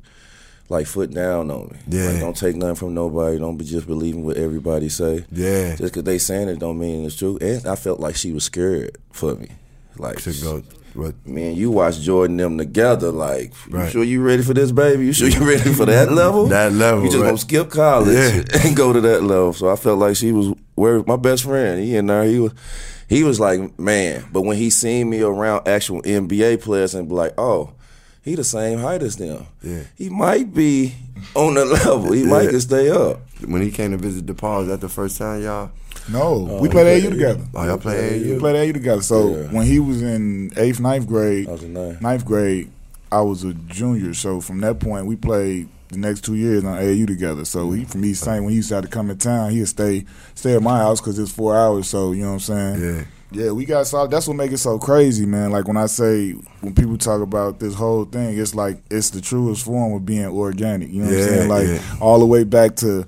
like 0.68 0.86
foot 0.86 1.10
down 1.12 1.50
on 1.50 1.68
me. 1.72 1.78
Yeah. 1.88 2.10
Like, 2.10 2.20
don't 2.20 2.36
take 2.36 2.56
nothing 2.56 2.74
from 2.74 2.94
nobody. 2.94 3.38
Don't 3.38 3.56
be 3.56 3.64
just 3.64 3.86
believing 3.86 4.24
what 4.24 4.36
everybody 4.36 4.88
say. 4.88 5.24
Yeah. 5.30 5.70
Just 5.76 5.82
because 5.94 6.04
they 6.04 6.18
saying 6.18 6.48
it 6.48 6.58
don't 6.58 6.78
mean 6.78 7.04
it's 7.04 7.16
true. 7.16 7.38
And 7.40 7.66
I 7.66 7.76
felt 7.76 8.00
like 8.00 8.16
she 8.16 8.32
was 8.32 8.44
scared 8.44 8.96
for 9.12 9.34
me. 9.36 9.48
Like 9.96 10.20
To 10.22 10.32
go, 10.42 10.62
what? 10.94 11.14
Man, 11.26 11.54
you 11.56 11.70
watch 11.70 12.00
Jordan 12.00 12.36
them 12.36 12.56
together. 12.58 13.10
Like, 13.10 13.52
you 13.68 13.76
Right. 13.76 13.90
sure 13.92 14.04
you 14.04 14.22
ready 14.22 14.42
for 14.42 14.54
this, 14.54 14.70
baby? 14.72 15.06
You 15.06 15.12
sure 15.12 15.28
you 15.28 15.46
ready 15.46 15.72
for 15.72 15.86
that 15.86 16.12
level? 16.12 16.46
That 16.46 16.72
level, 16.72 17.04
You 17.04 17.10
just 17.10 17.20
right. 17.20 17.28
gonna 17.28 17.38
skip 17.38 17.70
college 17.70 18.14
Yeah. 18.14 18.42
and 18.64 18.76
go 18.76 18.92
to 18.92 19.00
that 19.00 19.22
level. 19.22 19.52
So 19.52 19.68
I 19.68 19.76
felt 19.76 19.98
like 19.98 20.16
she 20.16 20.32
was 20.32 20.54
where 20.74 21.02
my 21.06 21.16
best 21.16 21.42
friend. 21.44 21.82
He 21.82 21.96
and 21.96 22.08
there. 22.08 22.24
He 22.24 22.38
was. 22.38 22.52
He 23.06 23.22
was 23.22 23.38
like, 23.38 23.78
man. 23.78 24.24
But 24.32 24.42
when 24.42 24.56
he 24.56 24.70
seen 24.70 25.10
me 25.10 25.20
around 25.20 25.68
actual 25.68 26.00
NBA 26.02 26.56
players 26.62 26.94
and 26.94 27.06
be 27.08 27.14
like, 27.14 27.34
oh, 27.38 27.72
he 28.22 28.34
the 28.34 28.44
same 28.44 28.78
height 28.78 29.02
as 29.02 29.16
them. 29.16 29.46
Yeah. 29.62 29.82
He 29.96 30.08
might 30.08 30.54
be 30.54 30.94
on 31.34 31.54
the 31.54 31.64
level. 31.84 32.12
He 32.12 32.24
might 32.24 32.44
Yeah. 32.44 32.50
can 32.52 32.60
stay 32.60 32.88
up. 32.88 33.20
When 33.46 33.60
he 33.60 33.70
came 33.70 33.90
to 33.90 33.98
visit 33.98 34.24
DePaul, 34.24 34.62
is 34.62 34.68
that 34.68 34.80
the 34.80 34.88
first 34.88 35.18
time 35.18 35.42
y'all? 35.42 35.70
No, 36.08 36.58
we 36.60 36.68
oh, 36.68 36.70
played 36.70 37.02
we 37.02 37.08
AAU 37.08 37.12
together. 37.12 37.44
Oh, 37.54 37.64
y'all 37.64 37.78
play 37.78 38.18
We 38.18 38.30
AAU? 38.32 38.38
played 38.40 38.56
AAU 38.56 38.72
together. 38.74 39.02
So 39.02 39.36
Yeah. 39.36 39.46
when 39.48 39.66
he 39.66 39.78
was 39.78 40.02
in 40.02 40.52
eighth, 40.56 40.80
ninth 40.80 41.06
grade, 41.06 41.48
I 41.48 41.52
was 41.52 41.62
in 41.62 41.72
ninth. 41.72 42.00
ninth 42.00 42.24
grade, 42.24 42.70
I 43.10 43.20
was 43.22 43.44
a 43.44 43.54
junior. 43.54 44.12
So 44.14 44.40
from 44.40 44.60
that 44.60 44.80
point, 44.80 45.06
we 45.06 45.16
played 45.16 45.68
the 45.88 45.98
next 45.98 46.22
two 46.22 46.34
years 46.34 46.64
on 46.64 46.78
AAU 46.78 47.06
together. 47.06 47.44
So 47.44 47.70
he 47.70 47.84
from 47.84 48.04
East 48.04 48.24
Saint 48.24 48.42
when 48.42 48.50
he 48.50 48.56
used 48.56 48.68
to 48.68 48.76
have 48.76 48.84
to 48.84 48.90
come 48.90 49.10
in 49.10 49.16
town, 49.18 49.50
he'd 49.50 49.66
stay 49.66 50.04
stay 50.34 50.54
at 50.54 50.62
my 50.62 50.78
house 50.78 51.00
because 51.00 51.18
it's 51.18 51.32
four 51.32 51.56
hours. 51.56 51.88
So 51.88 52.12
you 52.12 52.22
know 52.22 52.34
what 52.34 52.48
I'm 52.48 52.76
saying? 52.76 52.82
Yeah. 52.82 53.04
Yeah, 53.30 53.50
we 53.50 53.64
got 53.64 53.84
solid. 53.88 54.12
That's 54.12 54.28
what 54.28 54.36
make 54.36 54.52
it 54.52 54.58
so 54.58 54.78
crazy, 54.78 55.26
man. 55.26 55.50
Like 55.50 55.66
when 55.66 55.76
I 55.76 55.86
say 55.86 56.32
when 56.60 56.72
people 56.72 56.96
talk 56.96 57.20
about 57.20 57.58
this 57.58 57.74
whole 57.74 58.04
thing, 58.04 58.38
it's 58.38 58.54
like 58.54 58.78
it's 58.90 59.10
the 59.10 59.20
truest 59.20 59.64
form 59.64 59.92
of 59.92 60.06
being 60.06 60.26
organic. 60.26 60.88
You 60.90 61.02
know 61.02 61.08
what 61.08 61.16
I'm 61.18 61.28
saying? 61.28 61.48
Like 61.48 61.66
yeah. 61.66 61.96
all 62.00 62.20
the 62.20 62.26
way 62.26 62.44
back 62.44 62.76
to 62.76 63.04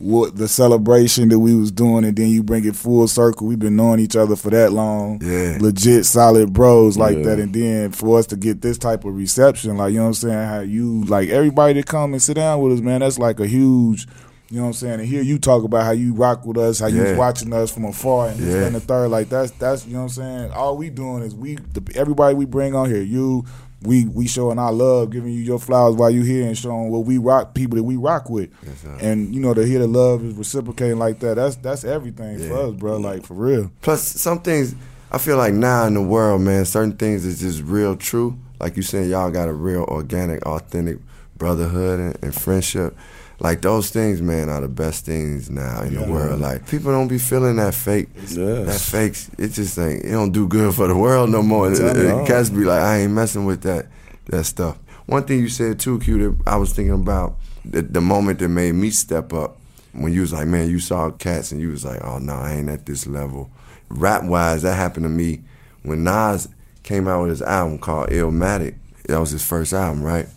what 0.00 0.34
the 0.34 0.48
celebration 0.48 1.28
that 1.28 1.38
we 1.38 1.54
was 1.54 1.70
doing, 1.70 2.04
and 2.04 2.16
then 2.16 2.28
you 2.28 2.42
bring 2.42 2.64
it 2.64 2.74
full 2.74 3.06
circle. 3.06 3.46
We've 3.46 3.58
been 3.58 3.76
knowing 3.76 4.00
each 4.00 4.16
other 4.16 4.34
for 4.34 4.48
that 4.50 4.72
long. 4.72 5.20
Yeah. 5.22 5.58
legit 5.60 6.06
solid 6.06 6.52
bros 6.54 6.96
like 6.96 7.18
Yeah. 7.18 7.22
that. 7.24 7.38
And 7.38 7.52
then 7.54 7.92
for 7.92 8.18
us 8.18 8.26
to 8.28 8.36
get 8.36 8.62
this 8.62 8.78
type 8.78 9.04
of 9.04 9.14
reception, 9.14 9.76
like 9.76 9.92
you 9.92 9.98
know 9.98 10.04
what 10.04 10.08
I'm 10.08 10.14
saying, 10.14 10.48
how 10.48 10.60
you 10.60 11.04
like 11.04 11.28
everybody 11.28 11.74
to 11.74 11.82
come 11.82 12.14
and 12.14 12.22
sit 12.22 12.34
down 12.34 12.60
with 12.62 12.72
us, 12.72 12.80
man. 12.80 13.00
That's 13.00 13.18
like 13.18 13.38
a 13.40 13.46
huge. 13.46 14.06
You 14.48 14.56
know 14.56 14.62
what 14.62 14.68
I'm 14.68 14.72
saying? 14.72 14.94
And 15.00 15.08
hear 15.08 15.22
you 15.22 15.38
talk 15.38 15.62
about 15.62 15.84
how 15.84 15.92
you 15.92 16.12
rock 16.12 16.44
with 16.44 16.56
us, 16.56 16.80
how 16.80 16.88
you 16.88 17.02
was 17.02 17.16
watching 17.16 17.52
us 17.52 17.70
from 17.70 17.84
afar, 17.84 18.28
and 18.30 18.40
Yeah. 18.40 18.64
and 18.64 18.74
the 18.74 18.80
third. 18.80 19.08
Like 19.10 19.28
that's 19.28 19.52
that's 19.52 19.86
you 19.86 19.92
know 19.92 19.98
what 20.00 20.16
I'm 20.18 20.24
saying. 20.48 20.50
All 20.52 20.76
we 20.76 20.90
doing 20.90 21.22
is 21.22 21.34
we 21.36 21.54
the, 21.74 21.82
everybody 21.94 22.34
we 22.34 22.46
bring 22.46 22.74
on 22.74 22.90
here. 22.90 23.02
You 23.02 23.44
we 23.82 24.04
we 24.06 24.26
showing 24.26 24.58
our 24.58 24.72
love, 24.72 25.10
giving 25.10 25.32
you 25.32 25.40
your 25.40 25.58
flowers 25.58 25.94
while 25.94 26.10
you 26.10 26.22
here, 26.22 26.46
and 26.46 26.56
showing 26.56 26.90
what 26.90 27.06
we 27.06 27.18
rock 27.18 27.54
people 27.54 27.76
that 27.76 27.82
we 27.84 27.96
rock 27.96 28.28
with. 28.28 28.50
sir. 28.80 28.96
and 29.00 29.34
you 29.34 29.40
know 29.40 29.54
to 29.54 29.64
hear 29.64 29.78
the 29.78 29.86
love 29.86 30.24
is 30.24 30.34
reciprocating 30.34 30.98
like 30.98 31.20
that. 31.20 31.36
That's 31.36 31.56
that's 31.56 31.84
everything 31.84 32.38
for 32.46 32.68
us, 32.68 32.74
bro. 32.74 32.98
Like 32.98 33.24
for 33.24 33.34
real. 33.34 33.70
Plus, 33.80 34.02
some 34.02 34.40
things 34.40 34.74
I 35.10 35.18
feel 35.18 35.36
like 35.36 35.54
now 35.54 35.86
in 35.86 35.94
the 35.94 36.02
world, 36.02 36.42
man, 36.42 36.64
certain 36.64 36.96
things 36.96 37.24
is 37.24 37.40
just 37.40 37.62
real 37.62 37.96
true. 37.96 38.38
Like 38.60 38.76
you 38.76 38.82
said, 38.82 39.08
y'all 39.08 39.30
got 39.30 39.48
a 39.48 39.52
real 39.52 39.84
organic, 39.84 40.44
authentic 40.46 40.98
brotherhood 41.36 41.98
and, 41.98 42.18
and 42.22 42.34
friendship. 42.34 42.96
Like 43.40 43.62
those 43.62 43.88
things, 43.88 44.20
man, 44.20 44.50
are 44.50 44.60
the 44.60 44.68
best 44.68 45.06
things 45.06 45.48
now 45.48 45.80
in 45.80 45.94
the 45.94 46.04
world. 46.04 46.40
Like 46.40 46.68
people 46.68 46.92
don't 46.92 47.08
be 47.08 47.18
feeling 47.18 47.56
that 47.56 47.74
fake. 47.74 48.08
Yes. 48.14 48.36
That 48.36 48.80
fake, 48.80 49.16
it 49.38 49.48
just 49.48 49.78
ain't. 49.78 50.04
It 50.04 50.10
don't 50.10 50.32
do 50.32 50.46
good 50.46 50.74
for 50.74 50.86
the 50.86 50.96
world 50.96 51.30
no 51.30 51.42
more. 51.42 51.68
And 51.68 52.26
Cats 52.26 52.50
be 52.50 52.64
like, 52.64 52.82
I 52.82 52.98
ain't 52.98 53.12
messing 53.12 53.46
with 53.46 53.62
that 53.62 53.86
that 54.26 54.44
stuff. 54.44 54.78
One 55.06 55.24
thing 55.24 55.40
you 55.40 55.48
said 55.48 55.80
too, 55.80 55.98
Q, 56.00 56.36
that 56.36 56.48
I 56.50 56.56
was 56.56 56.74
thinking 56.74 56.94
about 56.94 57.36
the, 57.64 57.80
the 57.80 58.02
moment 58.02 58.40
that 58.40 58.48
made 58.48 58.72
me 58.74 58.90
step 58.90 59.32
up 59.32 59.56
when 59.92 60.12
you 60.12 60.20
was 60.20 60.34
like, 60.34 60.46
man, 60.46 60.68
you 60.68 60.78
saw 60.78 61.10
Cats 61.10 61.50
and 61.50 61.62
you 61.62 61.70
was 61.70 61.84
like, 61.84 62.04
oh 62.04 62.18
no, 62.18 62.34
I 62.34 62.52
ain't 62.52 62.68
at 62.68 62.84
this 62.84 63.06
level. 63.06 63.50
Rap 63.88 64.22
wise, 64.24 64.62
that 64.62 64.74
happened 64.74 65.04
to 65.04 65.10
me 65.10 65.40
when 65.82 66.04
Nas 66.04 66.46
came 66.82 67.08
out 67.08 67.22
with 67.22 67.30
his 67.30 67.42
album 67.42 67.78
called 67.78 68.10
Illmatic. 68.10 68.74
That 69.06 69.18
was 69.18 69.30
his 69.30 69.44
first 69.44 69.72
album, 69.72 70.02
right? 70.02 70.28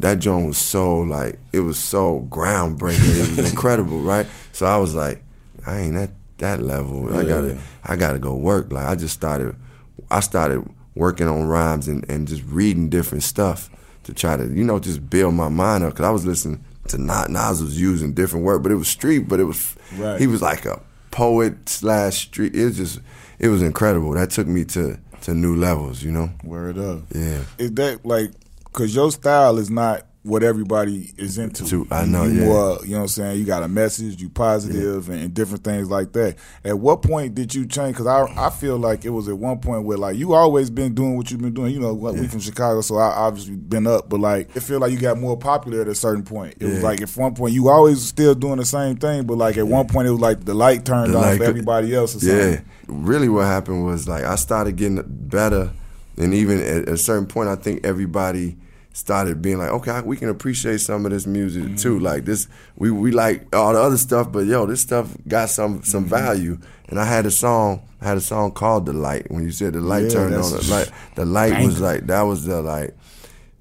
That 0.00 0.18
joint 0.18 0.46
was 0.46 0.58
so 0.58 0.98
like 1.00 1.38
it 1.52 1.60
was 1.60 1.78
so 1.78 2.26
groundbreaking. 2.30 3.16
It 3.32 3.36
was 3.36 3.50
incredible, 3.50 4.00
right? 4.02 4.26
So 4.52 4.66
I 4.66 4.76
was 4.78 4.94
like, 4.94 5.22
I 5.66 5.78
ain't 5.80 5.96
at 5.96 6.10
that 6.38 6.62
level. 6.62 7.14
I 7.16 7.24
gotta 7.24 7.58
I 7.84 7.96
gotta 7.96 8.18
go 8.18 8.34
work. 8.34 8.72
Like 8.72 8.86
I 8.86 8.94
just 8.94 9.14
started 9.14 9.54
I 10.10 10.20
started 10.20 10.68
working 10.94 11.26
on 11.28 11.46
rhymes 11.46 11.88
and, 11.88 12.08
and 12.10 12.26
just 12.28 12.42
reading 12.46 12.88
different 12.88 13.22
stuff 13.22 13.68
to 14.04 14.14
try 14.14 14.36
to, 14.36 14.46
you 14.46 14.64
know, 14.64 14.78
just 14.78 15.10
build 15.10 15.34
my 15.34 15.48
mind 15.48 15.84
up. 15.84 15.94
Cause 15.94 16.06
I 16.06 16.10
was 16.10 16.24
listening 16.24 16.64
to 16.88 16.98
Nas, 16.98 17.28
Nas 17.28 17.62
was 17.62 17.80
using 17.80 18.12
different 18.14 18.44
word, 18.46 18.62
but 18.62 18.70
it 18.72 18.76
was 18.76 18.88
street, 18.88 19.28
but 19.28 19.40
it 19.40 19.44
was, 19.44 19.74
Right. 19.96 20.18
he 20.20 20.26
was 20.26 20.40
like 20.40 20.64
a 20.64 20.80
poet 21.10 21.68
slash 21.68 22.26
street. 22.28 22.54
It 22.54 22.64
was 22.64 22.76
just, 22.76 23.00
it 23.38 23.48
was 23.48 23.60
incredible. 23.62 24.12
That 24.12 24.30
took 24.30 24.46
me 24.46 24.64
to, 24.66 24.98
to 25.22 25.34
new 25.34 25.56
levels, 25.56 26.02
you 26.02 26.12
know? 26.12 26.30
Word 26.44 26.78
up. 26.78 27.00
Yeah. 27.14 27.42
Is 27.58 27.72
that 27.72 28.06
like 28.06 28.30
because 28.76 28.94
your 28.94 29.10
style 29.10 29.56
is 29.58 29.70
not 29.70 30.02
what 30.22 30.42
everybody 30.42 31.14
is 31.16 31.38
into? 31.38 31.64
To- 31.66 31.86
I 31.88 32.04
know, 32.04 32.24
you 32.24 32.40
yeah. 32.40 32.46
More, 32.46 32.78
you 32.82 32.90
know 32.90 32.96
what 32.96 33.02
I'm 33.02 33.08
saying? 33.08 33.38
You 33.38 33.44
got 33.44 33.62
a 33.62 33.68
message, 33.68 34.20
you 34.20 34.28
positive, 34.28 35.08
and, 35.08 35.20
and 35.20 35.32
different 35.32 35.62
things 35.62 35.88
like 35.88 36.12
that. 36.14 36.34
At 36.64 36.78
what 36.78 37.02
point 37.02 37.36
did 37.36 37.54
you 37.54 37.64
change? 37.64 37.96
Because 37.96 38.08
I 38.08 38.26
I 38.36 38.50
feel 38.50 38.76
like 38.76 39.04
it 39.04 39.10
was 39.10 39.28
at 39.28 39.38
one 39.38 39.60
point 39.60 39.84
where 39.84 39.96
like 39.96 40.16
you 40.16 40.34
always 40.34 40.68
been 40.68 40.94
doing 40.94 41.16
what 41.16 41.30
you've 41.30 41.40
been 41.40 41.54
doing. 41.54 41.72
You 41.72 41.78
know, 41.80 41.94
what 41.94 42.14
we 42.16 42.26
from 42.26 42.40
Chicago, 42.40 42.80
so 42.80 42.96
I 42.96 43.06
obviously 43.06 43.54
been 43.54 43.86
up, 43.86 44.08
but 44.08 44.18
like 44.18 44.54
it 44.56 44.60
feel 44.60 44.80
like 44.80 44.90
you 44.90 44.98
got 44.98 45.16
more 45.16 45.38
popular 45.38 45.80
at 45.80 45.88
a 45.88 45.94
certain 45.94 46.24
point. 46.24 46.56
It 46.60 46.66
was 46.66 46.82
like 46.82 47.00
at 47.00 47.16
one 47.16 47.34
point 47.34 47.54
you 47.54 47.68
always 47.68 48.02
still 48.02 48.34
doing 48.34 48.56
the 48.56 48.66
same 48.66 48.96
thing, 48.96 49.26
but 49.26 49.38
like 49.38 49.56
at 49.56 49.66
one 49.66 49.86
point 49.86 50.08
it 50.08 50.10
was 50.10 50.20
like 50.20 50.44
the 50.44 50.54
light 50.54 50.84
turned 50.84 51.14
The 51.14 51.18
on 51.18 51.22
light 51.22 51.38
for 51.38 51.44
everybody 51.44 51.94
else 51.94 52.16
or 52.16 52.20
something. 52.20 52.52
Yeah. 52.52 52.60
Really, 52.88 53.28
what 53.28 53.46
happened 53.46 53.84
was 53.86 54.08
like 54.08 54.24
I 54.24 54.34
started 54.34 54.74
getting 54.74 55.02
better, 55.06 55.70
and 56.16 56.34
even 56.34 56.60
at 56.60 56.88
a 56.88 56.98
certain 56.98 57.26
point, 57.26 57.48
I 57.48 57.54
think 57.54 57.86
everybody 57.86 58.56
started 58.96 59.42
being 59.42 59.58
like, 59.58 59.70
okay, 59.70 60.00
we 60.00 60.16
can 60.16 60.30
appreciate 60.30 60.80
some 60.80 61.04
of 61.04 61.12
this 61.12 61.26
music 61.26 61.64
Mm-hmm. 61.64 61.74
too. 61.76 61.98
Like 61.98 62.24
this, 62.24 62.48
we 62.76 62.90
we 62.90 63.10
like 63.12 63.54
all 63.54 63.74
the 63.74 63.80
other 63.80 63.98
stuff, 63.98 64.32
but 64.32 64.46
yo, 64.46 64.64
this 64.66 64.80
stuff 64.80 65.14
got 65.28 65.50
some 65.50 65.82
some 65.82 66.04
Mm-hmm. 66.04 66.10
value. 66.10 66.58
And 66.88 66.98
I 66.98 67.04
had 67.04 67.26
a 67.26 67.30
song, 67.30 67.82
I 68.00 68.06
had 68.06 68.16
a 68.16 68.20
song 68.22 68.52
called 68.52 68.86
"The 68.86 68.92
Light." 68.94 69.30
When 69.30 69.42
you 69.44 69.50
said 69.50 69.74
the 69.74 69.80
light 69.80 70.04
Yeah, 70.04 70.10
turned 70.10 70.34
on, 70.36 70.50
the 70.50 70.66
light, 70.70 70.90
the 71.14 71.24
light 71.26 71.62
was 71.62 71.80
like 71.80 72.06
that 72.06 72.22
was 72.22 72.44
the 72.46 72.62
like, 72.62 72.96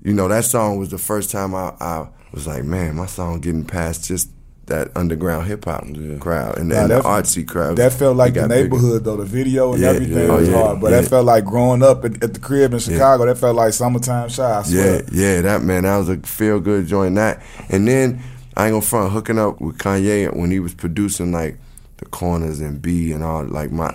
you 0.04 0.14
know, 0.14 0.28
that 0.30 0.46
song 0.46 0.78
was 0.80 0.90
the 0.90 0.98
first 1.00 1.32
time 1.32 1.54
I, 1.54 1.74
I 1.80 2.08
was 2.32 2.48
like, 2.48 2.64
man, 2.64 2.96
my 2.96 3.06
song 3.08 3.42
getting 3.42 3.66
past 3.66 4.06
just 4.06 4.30
that 4.68 4.90
underground 4.96 5.46
hip 5.48 5.66
hop 5.66 5.86
crowd 6.20 6.58
and, 6.58 6.70
Nah, 6.70 6.82
and 6.82 6.90
the 6.92 6.96
that- 6.96 7.04
artsy 7.04 7.48
crowd. 7.48 7.78
That 7.78 7.94
felt 7.94 8.18
like 8.18 8.34
the 8.34 8.42
got 8.42 8.50
bigger. 8.50 8.64
neighborhood 8.64 9.04
though. 9.04 9.18
The 9.18 9.26
video 9.26 9.74
and 9.74 9.82
Yeah, 9.82 9.90
everything 9.90 10.18
yeah, 10.28 10.36
was 10.36 10.50
oh, 10.50 10.52
yeah, 10.52 10.58
hard, 10.64 10.82
but 10.82 10.92
yeah. 10.92 11.02
that 11.02 11.10
felt 11.10 11.26
like 11.26 11.46
growing 11.46 11.84
up 11.84 12.04
at, 12.04 12.24
at 12.24 12.34
the 12.34 12.40
crib 12.40 12.74
in 12.74 12.80
Chicago. 12.80 13.26
That 13.28 13.38
felt 13.38 13.56
like 13.56 13.74
summertime 13.74 14.30
Chi. 14.30 14.44
I 14.44 14.56
Yeah, 14.58 14.64
swear. 14.64 15.04
yeah, 15.12 15.42
that 15.42 15.62
man, 15.62 15.84
that 15.84 15.98
was 15.98 16.10
a 16.10 16.18
feel 16.18 16.60
good 16.60 16.88
joint. 16.88 17.16
That, 17.16 17.42
and 17.70 17.88
then 17.88 18.22
I 18.58 18.66
ain't 18.66 18.74
gonna 18.74 18.82
front 18.82 19.12
hooking 19.14 19.38
up 19.38 19.62
with 19.62 19.78
Kanye 19.78 20.36
when 20.36 20.50
he 20.50 20.60
was 20.60 20.74
producing 20.74 21.32
like 21.32 21.58
the 21.98 22.06
corners 22.06 22.60
and 22.60 22.82
B 22.82 23.12
and 23.12 23.24
all 23.24 23.44
like 23.46 23.72
my 23.72 23.92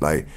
like 0.00 0.28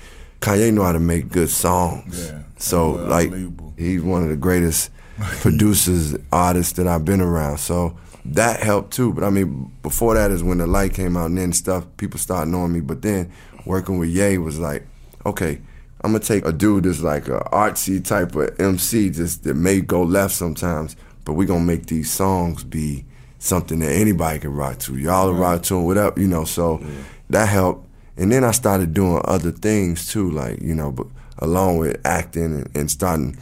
Kanye 0.42 0.74
know 0.74 0.84
how 0.84 0.94
to 0.94 1.00
make 1.00 1.30
good 1.30 1.50
songs. 1.50 2.28
Yeah, 2.32 2.40
So 2.58 2.94
well, 2.96 3.06
like 3.08 3.32
he's 3.78 4.02
one 4.02 4.24
of 4.24 4.30
the 4.30 4.36
greatest 4.36 4.90
producers 5.42 6.16
artists 6.32 6.74
that 6.74 6.88
I've 6.88 7.06
been 7.06 7.22
around. 7.22 7.60
So 7.60 7.96
that 8.26 8.62
helped 8.62 8.94
too. 8.94 9.14
But 9.14 9.24
I 9.24 9.30
mean, 9.30 9.72
before 9.84 10.16
that 10.16 10.32
is 10.32 10.44
when 10.44 10.58
the 10.58 10.68
light 10.68 10.94
came 10.94 11.16
out 11.16 11.28
and 11.28 11.38
then 11.38 11.54
stuff 11.54 11.86
people 11.98 12.20
started 12.20 12.52
knowing 12.52 12.74
me. 12.74 12.82
But 12.82 13.02
then 13.02 13.32
working 13.66 13.98
with 13.98 14.10
Ye 14.10 14.38
was 14.38 14.60
like, 14.60 14.86
okay, 15.26 15.62
I'm 16.02 16.12
gonna 16.12 16.24
take 16.24 16.46
a 16.46 16.52
dude 16.52 16.84
that's 16.84 17.02
like 17.02 17.28
a 17.28 17.40
artsy 17.52 18.04
type 18.04 18.36
of 18.36 18.60
MC, 18.60 19.10
just 19.10 19.44
that 19.44 19.56
may 19.56 19.82
go 19.82 20.04
left 20.04 20.34
sometimes, 20.34 20.96
but 21.24 21.34
we 21.34 21.46
gonna 21.46 21.64
make 21.64 21.86
these 21.88 22.12
songs 22.12 22.64
be 22.64 23.06
something 23.40 23.80
that 23.80 23.92
anybody 23.92 24.40
can 24.40 24.54
rock 24.54 24.80
to. 24.80 24.98
Y'all 24.98 25.34
rock 25.34 25.64
to 25.64 25.78
'em, 25.78 25.86
whatever, 25.86 26.20
you 26.20 26.28
know. 26.28 26.46
So 26.46 26.82
that 27.30 27.48
helped. 27.48 27.88
And 28.18 28.32
then 28.32 28.44
I 28.44 28.52
started 28.52 28.94
doing 28.94 29.22
other 29.26 29.52
things 29.52 30.08
too, 30.08 30.32
like 30.32 30.62
you 30.62 30.74
know, 30.74 30.92
but 30.92 31.08
along 31.40 31.78
with 31.78 32.00
acting 32.06 32.46
and, 32.46 32.70
and 32.76 32.90
starting. 32.90 33.38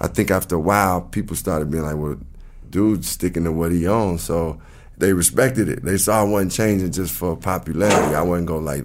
I 0.00 0.06
think 0.06 0.30
after 0.30 0.54
a 0.54 0.60
while, 0.60 1.00
people 1.00 1.34
started 1.34 1.70
being 1.70 1.82
like, 1.82 1.96
"Well, 1.96 2.18
dude's 2.70 3.08
sticking 3.08 3.44
to 3.44 3.52
what 3.52 3.72
he 3.72 3.86
owns," 3.86 4.22
so 4.22 4.60
they 4.98 5.12
respected 5.12 5.68
it. 5.68 5.84
They 5.84 5.96
saw 5.96 6.20
I 6.20 6.24
wasn't 6.24 6.52
changing 6.52 6.92
just 6.92 7.14
for 7.14 7.36
popularity. 7.36 8.14
I 8.14 8.22
wasn't 8.22 8.48
gonna 8.48 8.64
like, 8.64 8.84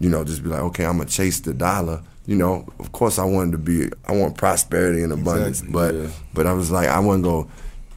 you 0.00 0.08
know, 0.10 0.24
just 0.24 0.42
be 0.42 0.48
like, 0.50 0.60
"Okay, 0.60 0.84
I'm 0.84 0.98
gonna 0.98 1.08
chase 1.08 1.40
the 1.40 1.54
dollar." 1.54 2.02
You 2.26 2.36
know, 2.36 2.66
of 2.78 2.92
course, 2.92 3.18
I 3.18 3.24
wanted 3.24 3.52
to 3.52 3.58
be. 3.58 3.90
I 4.08 4.12
want 4.12 4.36
prosperity 4.38 5.02
and 5.02 5.12
abundance, 5.12 5.60
Exactly, 5.60 5.72
but 5.72 5.94
yeah. 5.94 6.08
but 6.32 6.46
I 6.46 6.52
was 6.54 6.70
like, 6.70 6.88
I 6.88 6.98
wasn't 6.98 7.24
gonna 7.24 7.46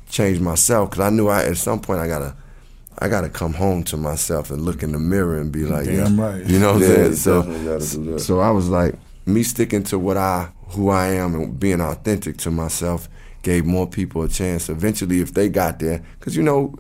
change 0.10 0.39
myself 0.39 0.89
because 0.89 1.06
I 1.06 1.10
knew 1.10 1.27
I 1.27 1.44
at 1.46 1.58
some 1.58 1.79
point 1.79 2.00
I 2.01 2.08
gotta. 2.08 2.36
I 3.00 3.10
gotta 3.10 3.29
come 3.29 3.53
home 3.53 3.84
to 3.84 3.96
myself 3.98 4.50
and 4.50 4.63
look 4.63 4.82
in 4.82 4.91
the 4.91 4.98
mirror 4.98 5.38
and 5.39 5.51
be 5.51 5.65
like, 5.65 5.86
Damn 5.86 6.17
yeah, 6.17 6.25
right. 6.32 6.44
you 6.44 6.58
know 6.58 6.74
what 6.74 6.82
Yeah, 6.82 6.88
I'm 6.88 6.96
saying? 6.96 7.15
So, 7.17 7.41
definitely 7.44 7.65
gotta 7.67 7.96
do 7.96 8.12
that. 8.13 8.20
so 8.22 8.39
I 8.39 8.50
was 8.50 8.70
like, 8.70 8.96
me 9.27 9.44
sticking 9.44 9.84
to 9.84 10.00
what 10.00 10.17
I, 10.17 10.50
who 10.70 10.89
I 10.89 11.10
am, 11.10 11.36
and 11.36 11.60
being 11.60 11.79
authentic 11.79 12.38
to 12.38 12.50
myself 12.50 13.08
gave 13.47 13.65
more 13.65 13.87
people 13.87 14.23
a 14.23 14.27
chance 14.27 14.67
eventually 14.67 15.21
if 15.21 15.33
they 15.33 15.47
got 15.47 15.79
there. 15.79 16.03
Because, 16.19 16.35
you 16.35 16.43
know, 16.43 16.75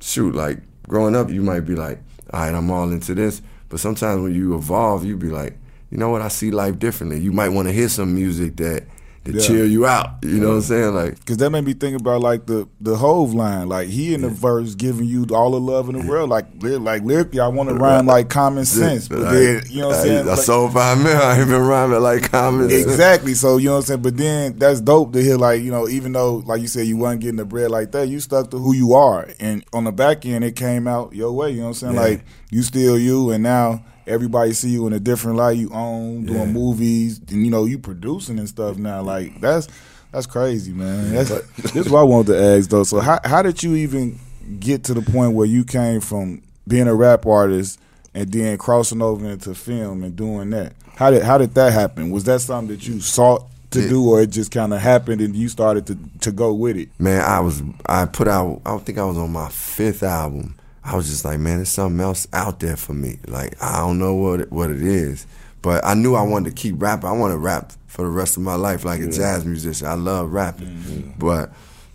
shoot, 0.00 0.34
like 0.34 0.58
growing 0.86 1.16
up, 1.16 1.30
you 1.30 1.40
might 1.40 1.60
be 1.60 1.74
like, 1.74 1.98
all 2.30 2.40
right, 2.40 2.54
I'm 2.54 2.70
all 2.70 2.92
into 2.92 3.14
this. 3.14 3.40
But 3.70 3.80
sometimes 3.80 4.20
when 4.20 4.34
you 4.34 4.54
evolve, 4.54 5.06
you 5.06 5.16
be 5.16 5.30
like, 5.30 5.56
you 5.90 5.96
know 5.96 6.10
what, 6.10 6.20
I 6.20 6.28
see 6.28 6.50
life 6.50 6.78
differently. 6.78 7.20
You 7.20 7.32
might 7.32 7.48
want 7.48 7.68
to 7.68 7.72
hear 7.72 7.88
some 7.88 8.14
music 8.14 8.56
that 8.56 8.84
to 9.24 9.32
Yeah. 9.32 9.40
cheer 9.40 9.64
you 9.64 9.86
out. 9.86 10.10
You 10.22 10.38
know 10.40 10.48
what 10.48 10.54
I'm 10.56 10.60
saying? 10.62 10.94
Like, 10.94 11.24
Cause 11.24 11.38
that 11.38 11.50
made 11.50 11.64
me 11.64 11.72
think 11.72 11.98
about 11.98 12.20
like 12.20 12.46
the 12.46 12.68
the 12.80 12.96
Hov 12.96 13.32
line, 13.34 13.68
like 13.68 13.88
he 13.88 14.12
in 14.14 14.20
the 14.22 14.28
verse 14.28 14.74
giving 14.74 15.06
you 15.06 15.26
all 15.32 15.50
the 15.52 15.60
love 15.60 15.88
in 15.88 15.98
the 15.98 16.06
world, 16.06 16.28
like 16.30 16.46
like 16.62 17.02
lyrically, 17.02 17.40
I 17.40 17.48
want 17.48 17.68
to 17.70 17.74
rhyme 17.74 18.06
like 18.06 18.28
Common 18.28 18.64
Sense, 18.64 19.08
but 19.08 19.30
then 19.30 19.62
you 19.68 19.80
know 19.80 19.88
what 19.88 19.96
I'm 19.96 20.02
saying. 20.02 20.16
I, 20.28 20.30
I 20.32 20.34
Like- 20.34 20.38
sold 20.44 20.72
five 20.74 20.98
mil. 20.98 21.16
I 21.16 21.38
ain't 21.38 21.48
been 21.48 21.62
rhyming 21.62 22.00
like 22.00 22.30
common. 22.30 22.68
sense. 22.68 22.84
Exactly. 22.84 23.34
So 23.34 23.56
you 23.56 23.66
know 23.68 23.72
what 23.76 23.78
I'm 23.80 23.86
saying. 23.86 24.02
But 24.02 24.16
then 24.16 24.58
that's 24.58 24.80
dope 24.80 25.12
to 25.14 25.22
hear. 25.22 25.36
Like 25.38 25.62
you 25.62 25.70
know, 25.70 25.88
even 25.88 26.12
though 26.12 26.36
like 26.46 26.60
you 26.60 26.68
said 26.68 26.86
you 26.86 26.96
wasn't 26.96 27.22
getting 27.22 27.36
the 27.36 27.44
bread 27.46 27.70
like 27.70 27.92
that, 27.92 28.08
you 28.08 28.20
stuck 28.20 28.50
to 28.50 28.58
who 28.58 28.74
you 28.74 28.92
are, 28.94 29.28
and 29.40 29.64
on 29.72 29.84
the 29.84 29.92
back 29.92 30.26
end 30.26 30.44
it 30.44 30.56
came 30.56 30.86
out 30.86 31.14
your 31.14 31.32
way. 31.32 31.50
You 31.50 31.58
know 31.58 31.62
what 31.64 31.68
I'm 31.68 31.74
saying? 31.74 31.94
Yeah. 31.94 32.00
Like 32.00 32.24
you 32.50 32.62
still 32.62 32.98
you, 32.98 33.30
and 33.30 33.42
now 33.42 33.84
everybody 34.06 34.52
see 34.52 34.70
you 34.70 34.86
in 34.86 34.92
a 34.92 35.00
different 35.00 35.36
light. 35.38 35.56
You 35.58 35.70
own 35.72 36.26
doing 36.26 36.38
Yeah. 36.40 36.46
movies, 36.46 37.20
and 37.30 37.44
you 37.44 37.50
know 37.50 37.64
you 37.64 37.78
producing 37.78 38.38
and 38.38 38.48
stuff 38.48 38.76
now. 38.76 39.02
Like 39.02 39.40
that's 39.40 39.68
that's 40.12 40.26
crazy, 40.26 40.72
man. 40.72 41.12
That's 41.14 41.30
this 41.72 41.76
is 41.86 41.90
what 41.90 42.00
I 42.00 42.04
wanted 42.04 42.32
to 42.32 42.42
ask 42.42 42.68
though. 42.70 42.84
So 42.84 43.00
how 43.00 43.18
how 43.24 43.42
did 43.42 43.62
you 43.62 43.74
even 43.76 44.18
get 44.60 44.84
to 44.84 44.94
the 44.94 45.02
point 45.02 45.34
where 45.34 45.46
you 45.46 45.64
came 45.64 46.00
from 46.00 46.42
being 46.68 46.86
a 46.88 46.94
rap 46.94 47.26
artist 47.26 47.78
and 48.14 48.30
then 48.30 48.56
crossing 48.58 49.02
over 49.02 49.28
into 49.28 49.54
film 49.54 50.04
and 50.04 50.14
doing 50.14 50.50
that? 50.50 50.74
How 50.96 51.10
did 51.10 51.22
how 51.22 51.38
did 51.38 51.54
that 51.54 51.72
happen? 51.72 52.10
Was 52.10 52.24
that 52.24 52.40
something 52.40 52.76
that 52.76 52.86
you 52.86 53.00
sought 53.00 53.46
to 53.72 53.88
do, 53.88 54.08
or 54.08 54.22
it 54.22 54.28
just 54.28 54.52
kind 54.52 54.72
of 54.72 54.80
happened 54.80 55.20
and 55.20 55.34
you 55.34 55.48
started 55.48 55.84
to 55.88 55.98
to 56.20 56.30
go 56.30 56.52
with 56.54 56.76
it? 56.76 56.90
Man, 57.00 57.20
I 57.22 57.40
was 57.40 57.60
I 57.86 58.04
put 58.06 58.28
out 58.28 58.60
I 58.64 58.76
think 58.78 58.98
I 58.98 59.04
was 59.04 59.18
on 59.18 59.32
my 59.32 59.48
fifth 59.48 60.04
album. 60.04 60.54
I 60.84 60.96
was 60.96 61.08
just 61.08 61.24
like, 61.24 61.40
man, 61.40 61.56
there's 61.56 61.70
something 61.70 62.00
else 62.00 62.26
out 62.32 62.60
there 62.60 62.76
for 62.76 62.92
me. 62.92 63.18
Like 63.26 63.60
I 63.62 63.78
don't 63.78 63.98
know 63.98 64.14
what 64.14 64.40
it, 64.42 64.52
what 64.52 64.70
it 64.70 64.82
is, 64.82 65.26
but 65.62 65.84
I 65.84 65.94
knew 65.94 66.14
I 66.14 66.22
wanted 66.22 66.50
to 66.50 66.62
keep 66.62 66.80
rapping. 66.80 67.08
I 67.08 67.12
want 67.12 67.32
to 67.32 67.38
rap 67.38 67.72
for 67.86 68.02
the 68.02 68.10
rest 68.10 68.36
of 68.36 68.42
my 68.42 68.54
life, 68.54 68.84
like 68.84 69.00
a 69.00 69.10
jazz 69.10 69.44
musician. 69.44 69.86
I 69.86 69.94
love 69.94 70.32
rapping, 70.32 70.68
mm-hmm. 70.68 71.18
but 71.18 71.52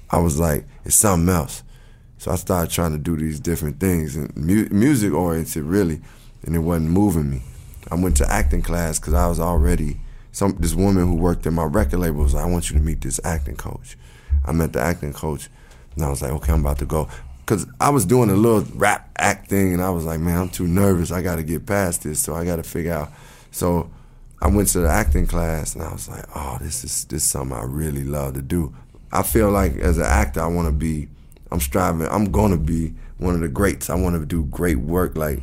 I 0.09 0.19
was 0.19 0.39
like, 0.39 0.65
it's 0.85 0.95
something 0.95 1.29
else. 1.29 1.63
So 2.17 2.31
I 2.31 2.35
started 2.35 2.71
trying 2.71 2.91
to 2.93 2.97
do 2.97 3.15
these 3.15 3.39
different 3.39 3.79
things 3.79 4.15
and 4.15 4.35
mu- 4.35 4.67
music 4.71 5.13
oriented 5.13 5.63
really, 5.63 6.01
and 6.43 6.55
it 6.55 6.59
wasn't 6.59 6.89
moving 6.89 7.29
me. 7.29 7.43
I 7.91 7.95
went 7.95 8.17
to 8.17 8.31
acting 8.31 8.61
class 8.61 8.99
because 8.99 9.13
I 9.13 9.27
was 9.27 9.39
already 9.39 9.99
some 10.31 10.55
this 10.59 10.73
woman 10.73 11.07
who 11.07 11.15
worked 11.15 11.45
at 11.45 11.53
my 11.53 11.63
record 11.63 11.99
label 11.99 12.23
was 12.23 12.33
like, 12.33 12.45
I 12.45 12.49
want 12.49 12.69
you 12.69 12.77
to 12.77 12.83
meet 12.83 13.01
this 13.01 13.19
acting 13.23 13.55
coach. 13.55 13.97
I 14.45 14.51
met 14.51 14.73
the 14.73 14.81
acting 14.81 15.13
coach, 15.13 15.49
and 15.95 16.03
I 16.03 16.09
was 16.09 16.21
like, 16.21 16.31
okay, 16.31 16.53
I'm 16.53 16.61
about 16.61 16.79
to 16.79 16.85
go. 16.85 17.09
Cause 17.49 17.65
I 17.81 17.89
was 17.89 18.05
doing 18.05 18.29
a 18.29 18.35
little 18.35 18.61
rap 18.75 19.09
act 19.17 19.49
thing, 19.49 19.73
and 19.73 19.81
I 19.81 19.89
was 19.89 20.05
like, 20.05 20.19
man, 20.19 20.37
I'm 20.37 20.49
too 20.49 20.67
nervous. 20.67 21.11
I 21.11 21.23
got 21.23 21.37
to 21.37 21.43
get 21.43 21.65
past 21.65 22.03
this, 22.03 22.21
so 22.21 22.35
I 22.35 22.45
got 22.45 22.57
to 22.57 22.63
figure 22.63 22.93
out. 22.93 23.09
So 23.49 23.89
I 24.39 24.49
went 24.49 24.67
to 24.69 24.81
the 24.81 24.87
acting 24.87 25.25
class, 25.25 25.73
and 25.73 25.83
I 25.83 25.91
was 25.91 26.07
like, 26.07 26.25
oh, 26.35 26.59
this 26.61 26.83
is 26.83 27.05
this 27.05 27.23
is 27.23 27.27
something 27.27 27.57
I 27.57 27.63
really 27.63 28.03
love 28.03 28.35
to 28.35 28.43
do. 28.43 28.75
I 29.11 29.23
feel 29.23 29.49
like 29.49 29.77
as 29.77 29.97
an 29.97 30.05
actor, 30.05 30.41
I 30.41 30.45
want 30.45 30.67
to 30.67 30.71
be. 30.71 31.07
I'm 31.51 31.59
striving. 31.59 32.07
I'm 32.11 32.31
gonna 32.31 32.55
be 32.55 32.93
one 33.17 33.33
of 33.33 33.41
the 33.41 33.47
greats. 33.47 33.89
I 33.89 33.95
want 33.95 34.15
to 34.15 34.23
do 34.27 34.45
great 34.45 34.77
work, 34.77 35.17
like 35.17 35.41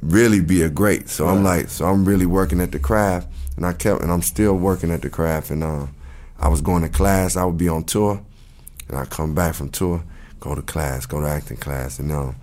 really 0.00 0.40
be 0.40 0.62
a 0.62 0.70
great. 0.70 1.08
So 1.08 1.26
I'm 1.26 1.42
like, 1.42 1.70
so 1.70 1.86
I'm 1.86 2.04
really 2.04 2.26
working 2.26 2.60
at 2.60 2.70
the 2.70 2.78
craft, 2.78 3.26
and 3.56 3.66
I 3.66 3.72
kept, 3.72 4.02
and 4.02 4.12
I'm 4.12 4.22
still 4.22 4.54
working 4.54 4.92
at 4.92 5.02
the 5.02 5.10
craft. 5.10 5.50
And 5.50 5.64
uh, 5.64 5.88
I 6.38 6.46
was 6.50 6.60
going 6.60 6.82
to 6.82 6.88
class. 6.88 7.36
I 7.36 7.44
would 7.44 7.58
be 7.58 7.68
on 7.68 7.82
tour, 7.82 8.22
and 8.88 8.96
I 8.96 9.06
come 9.06 9.34
back 9.34 9.56
from 9.56 9.70
tour, 9.70 10.04
go 10.40 10.54
to 10.54 10.62
class, 10.62 11.06
go 11.06 11.20
to 11.20 11.26
acting 11.26 11.56
class, 11.56 11.98
and 11.98 12.10
um, 12.12 12.36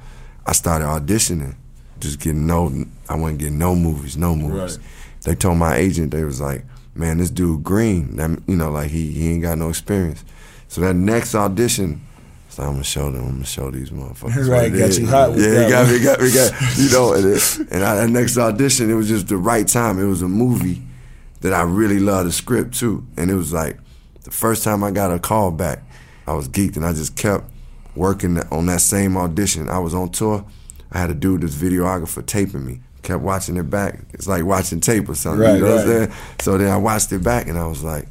I 0.46 0.54
started 0.54 0.86
auditioning, 0.86 1.56
just 2.00 2.20
getting 2.20 2.48
no. 2.48 2.86
I 3.10 3.16
wasn't 3.16 3.40
getting 3.40 3.58
no 3.58 3.76
movies, 3.76 4.18
no 4.18 4.36
movies. 4.36 4.78
Right. 4.78 4.88
They 5.24 5.36
told 5.36 5.58
my 5.58 5.76
agent 5.76 6.12
they 6.12 6.24
was 6.24 6.40
like, 6.40 6.66
man, 6.94 7.18
this 7.18 7.30
dude 7.30 7.64
Green, 7.64 8.16
that, 8.18 8.30
you 8.48 8.56
know, 8.56 8.72
like 8.72 8.92
he 8.92 9.12
he 9.12 9.32
ain't 9.32 9.42
got 9.42 9.58
no 9.58 9.70
experience. 9.70 10.24
So 10.68 10.82
that 10.82 10.96
next 10.96 11.36
audition. 11.36 12.02
So 12.50 12.64
I'm 12.64 12.72
gonna 12.74 12.84
show 12.86 13.12
them. 13.12 13.22
I'm 13.22 13.32
gonna 13.34 13.46
show 13.46 13.70
these 13.70 13.90
motherfuckers. 13.90 14.48
Right, 14.50 14.72
got 14.72 14.90
is. 14.90 15.00
you 15.00 15.08
hot 15.08 15.32
with 15.32 15.42
yeah, 15.42 15.52
that 15.52 15.66
he 15.66 15.72
got 15.72 15.88
me, 15.90 16.04
got 16.04 16.22
me, 16.22 16.34
got 16.34 16.78
you 16.78 16.90
know. 16.90 17.14
And, 17.14 17.26
it, 17.26 17.60
and 17.72 17.84
I, 17.84 17.96
that 17.96 18.10
next 18.10 18.38
audition, 18.38 18.90
it 18.90 18.94
was 18.94 19.10
just 19.10 19.28
the 19.28 19.38
right 19.38 19.68
time. 19.68 20.00
It 20.00 20.06
was 20.06 20.22
a 20.22 20.28
movie 20.28 20.82
that 21.42 21.54
I 21.54 21.64
really 21.64 22.00
loved 22.00 22.30
the 22.30 22.32
script 22.32 22.76
too, 22.76 23.06
and 23.18 23.30
it 23.30 23.36
was 23.36 23.52
like 23.52 23.78
the 24.24 24.32
first 24.32 24.64
time 24.64 24.84
I 24.84 24.92
got 24.92 25.12
a 25.12 25.20
call 25.20 25.52
back, 25.52 25.84
I 26.28 26.34
was 26.34 26.48
geeked, 26.48 26.78
and 26.78 26.86
I 26.86 26.94
just 26.94 27.16
kept 27.18 27.46
working 27.96 28.40
on 28.52 28.66
that 28.68 28.82
same 28.82 29.18
audition. 29.18 29.70
I 29.70 29.80
was 29.80 29.94
on 29.94 30.10
tour. 30.10 30.46
I 30.92 31.00
had 31.00 31.10
a 31.10 31.14
dude, 31.14 31.42
this 31.42 31.56
videographer, 31.56 32.26
taping 32.26 32.66
me. 32.66 32.82
Kept 33.02 33.22
watching 33.22 33.58
it 33.58 33.70
back. 33.70 34.00
It's 34.14 34.28
like 34.28 34.44
watching 34.44 34.80
tape 34.80 35.10
or 35.10 35.16
something. 35.16 35.42
Right, 35.42 35.56
you 35.56 35.62
know 35.62 35.76
what 35.76 35.82
I'm 35.82 35.88
saying? 35.88 36.14
So 36.40 36.58
then 36.58 36.72
I 36.72 36.78
watched 36.78 37.12
it 37.12 37.24
back, 37.24 37.48
and 37.48 37.58
I 37.58 37.68
was 37.68 37.84
like, 37.84 38.08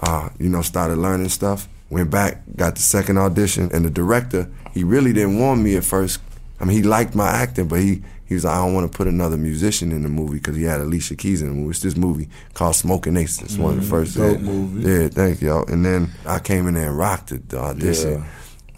uh, 0.00 0.28
you 0.38 0.48
know, 0.48 0.62
started 0.62 0.98
learning 0.98 1.28
stuff. 1.28 1.68
Went 1.90 2.10
back, 2.10 2.42
got 2.56 2.76
the 2.76 2.82
second 2.82 3.18
audition, 3.18 3.70
and 3.72 3.84
the 3.84 3.90
director, 3.90 4.50
he 4.72 4.84
really 4.84 5.12
didn't 5.12 5.38
want 5.38 5.60
me 5.60 5.76
at 5.76 5.84
first. 5.84 6.20
I 6.60 6.64
mean, 6.64 6.76
he 6.76 6.82
liked 6.82 7.14
my 7.14 7.28
acting, 7.28 7.68
but 7.68 7.80
he 7.80 8.02
he 8.32 8.34
was 8.34 8.44
like, 8.44 8.54
I 8.54 8.64
don't 8.64 8.72
want 8.72 8.90
to 8.90 8.96
put 8.96 9.08
another 9.08 9.36
musician 9.36 9.92
in 9.92 10.02
the 10.02 10.08
movie 10.08 10.38
because 10.38 10.56
he 10.56 10.62
had 10.62 10.80
Alicia 10.80 11.16
Keys 11.16 11.42
in 11.42 11.48
the 11.48 11.54
movie. 11.54 11.70
It's 11.70 11.80
this 11.80 11.96
movie 11.96 12.30
called 12.54 12.76
Smoking 12.76 13.16
Ace. 13.18 13.42
It's 13.42 13.58
one 13.58 13.74
of 13.74 13.80
the 13.82 13.86
first. 13.86 14.16
dope 14.16 14.38
yeah, 14.38 14.42
movie. 14.42 14.88
Yeah, 14.88 15.08
thank 15.08 15.42
y'all. 15.42 15.70
And 15.70 15.84
then 15.84 16.10
I 16.24 16.38
came 16.38 16.66
in 16.66 16.72
there 16.72 16.88
and 16.88 16.96
rocked 16.96 17.28
the, 17.28 17.38
the 17.38 17.58
audition. 17.58 18.12
Yeah. 18.20 18.26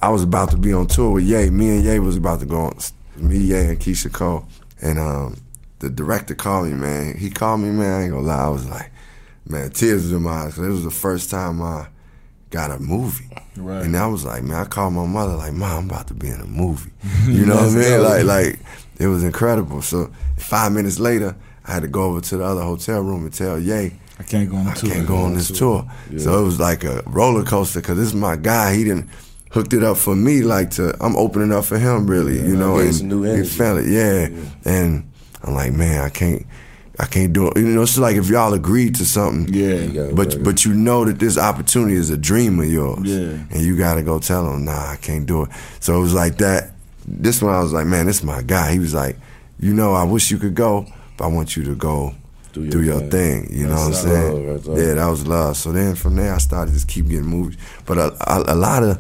I 0.05 0.09
was 0.11 0.23
about 0.23 0.51
to 0.51 0.59
be 0.59 0.71
on 0.75 0.87
tour 0.87 1.11
with 1.13 1.25
Ye. 1.25 1.49
Me 1.49 1.77
and 1.77 1.85
Ye 1.85 1.99
was 1.99 2.17
about 2.17 2.41
to 2.41 2.47
go 2.47 2.61
on. 2.67 2.77
Me, 3.17 3.39
Ye, 3.39 3.55
and 3.57 3.81
Keyshia 3.81 4.13
Cole. 4.13 4.47
And 4.83 4.99
um, 4.99 5.37
the 5.79 5.89
director 5.89 6.35
called 6.35 6.67
me, 6.69 6.75
man. 6.75 7.17
He 7.17 7.31
called 7.31 7.61
me, 7.61 7.71
man. 7.71 8.01
I 8.01 8.03
ain't 8.05 8.13
gonna 8.13 8.27
lie. 8.27 8.45
I 8.45 8.49
was 8.51 8.69
like, 8.69 8.91
man, 9.49 9.71
tears 9.71 10.13
in 10.13 10.23
my 10.23 10.31
eyes. 10.31 10.57
'cause 10.57 10.67
it 10.67 10.71
was 10.71 10.85
the 10.85 10.91
first 10.91 11.31
time 11.31 11.63
I 11.63 11.87
got 12.51 12.71
a 12.71 12.79
movie. 12.79 13.31
Right. 13.57 13.83
And 13.85 13.97
I 13.97 14.07
was 14.07 14.25
like, 14.27 14.43
man, 14.43 14.59
I 14.61 14.65
called 14.67 14.93
my 14.93 15.07
mother, 15.07 15.37
like, 15.37 15.55
Mom, 15.55 15.85
I'm 15.85 15.91
about 15.91 16.09
to 16.09 16.15
be 16.15 16.29
in 16.29 16.41
a 16.41 16.47
movie. 16.47 16.91
You 17.27 17.47
know 17.47 17.55
what 17.57 17.65
I 17.65 17.71
mean? 17.71 17.83
dope. 17.83 18.11
Like, 18.11 18.25
like 18.25 18.59
it 18.99 19.07
was 19.07 19.25
incredible. 19.25 19.81
So 19.81 20.11
five 20.37 20.71
minutes 20.73 20.99
later, 20.99 21.35
I 21.65 21.73
had 21.73 21.83
to 21.83 21.89
go 21.89 22.03
over 22.05 22.21
to 22.21 22.37
the 22.37 22.45
other 22.45 22.63
hotel 22.63 23.01
room 23.01 23.25
and 23.25 23.33
tell 23.33 23.59
Ye, 23.59 23.95
I 24.19 24.23
can't 24.23 24.51
go 24.51 24.57
on 24.57 24.69
I 24.69 24.75
tour. 24.75 24.91
can't 24.91 25.07
go 25.09 25.17
on 25.17 25.35
this 25.35 25.49
tour. 25.51 25.91
So 26.19 26.39
it 26.41 26.45
was 26.45 26.61
like 26.61 26.85
a 26.85 27.03
roller 27.07 27.43
coaster 27.43 27.81
because 27.81 27.97
this 27.97 28.09
is 28.09 28.15
my 28.15 28.37
guy. 28.37 28.75
He 28.75 28.85
didn't 28.85 29.09
hooked 29.55 29.73
it 29.73 29.83
up 29.85 29.97
for 29.97 30.15
me 30.17 30.43
like 30.43 30.71
to. 30.73 30.95
I'm 31.01 31.17
opening 31.17 31.53
up 31.53 31.65
for 31.65 31.79
him 31.79 32.07
really, 32.07 32.37
you 32.37 32.57
know. 32.57 32.75
getting 32.75 32.89
And 32.89 32.97
some 32.97 33.09
new 33.09 33.23
he 33.23 33.45
felt 33.45 33.79
it, 33.81 33.87
yeah. 33.89 34.29
And 34.65 35.11
I'm 35.43 35.55
like, 35.55 35.73
man, 35.73 36.03
I 36.05 36.11
can't. 36.11 36.45
I 36.97 37.07
can't 37.07 37.33
do 37.33 37.49
it. 37.49 37.57
You 37.57 37.65
know, 37.67 37.83
it's 37.83 37.99
like 37.99 38.15
if 38.17 38.29
y'all 38.29 38.55
agreed 38.55 38.95
to 38.97 39.05
something, 39.05 39.53
Yeah. 39.53 40.11
But 40.13 40.35
work 40.35 40.45
but 40.45 40.65
you 40.65 40.75
know 40.75 41.05
that 41.05 41.19
this 41.19 41.37
opportunity 41.37 41.95
is 41.97 42.11
a 42.11 42.17
dream 42.17 42.61
of 42.61 42.67
yours, 42.71 43.01
Yeah. 43.03 43.39
and 43.51 43.61
you 43.63 43.77
got 43.77 43.95
to 43.95 44.03
go 44.03 44.19
tell 44.21 44.49
him, 44.53 44.65
nah, 44.65 44.91
I 44.93 44.97
can't 44.97 45.27
do 45.27 45.43
it. 45.45 45.49
So 45.81 45.97
it 45.99 46.01
was 46.01 46.15
like 46.15 46.39
that. 46.39 46.71
This 47.07 47.43
one, 47.43 47.53
I 47.53 47.61
was 47.61 47.73
like, 47.73 47.87
man, 47.87 48.07
this 48.07 48.19
is 48.19 48.25
my 48.25 48.43
guy. 48.43 48.73
He 48.73 48.79
was 48.79 48.95
like, 48.95 49.17
you 49.59 49.75
know, 49.75 49.93
I 49.93 50.05
wish 50.05 50.31
you 50.31 50.39
could 50.39 50.55
go, 50.55 50.87
but 51.17 51.25
I 51.25 51.27
want 51.29 51.57
you 51.57 51.65
to 51.65 51.75
go 51.75 52.15
Do 52.53 52.63
your 52.63 52.71
do 52.71 52.83
your 52.83 53.01
thing. 53.01 53.47
thing. 53.47 53.59
You 53.59 53.67
know 53.67 53.75
what 53.75 53.87
I'm 53.89 53.95
saying? 53.95 54.33
love 54.47 54.67
right 54.69 54.79
yeah, 54.79 54.95
that 54.95 55.09
was 55.09 55.27
love. 55.27 55.57
So 55.57 55.73
then 55.73 55.97
from 55.97 56.15
there, 56.17 56.33
I 56.33 56.39
started 56.39 56.73
just 56.75 56.87
keep 56.89 57.09
getting 57.09 57.27
movies. 57.27 57.59
But 57.87 57.99
a, 57.99 58.15
a, 58.33 58.55
a 58.55 58.57
lot 58.57 58.83
of, 58.85 58.99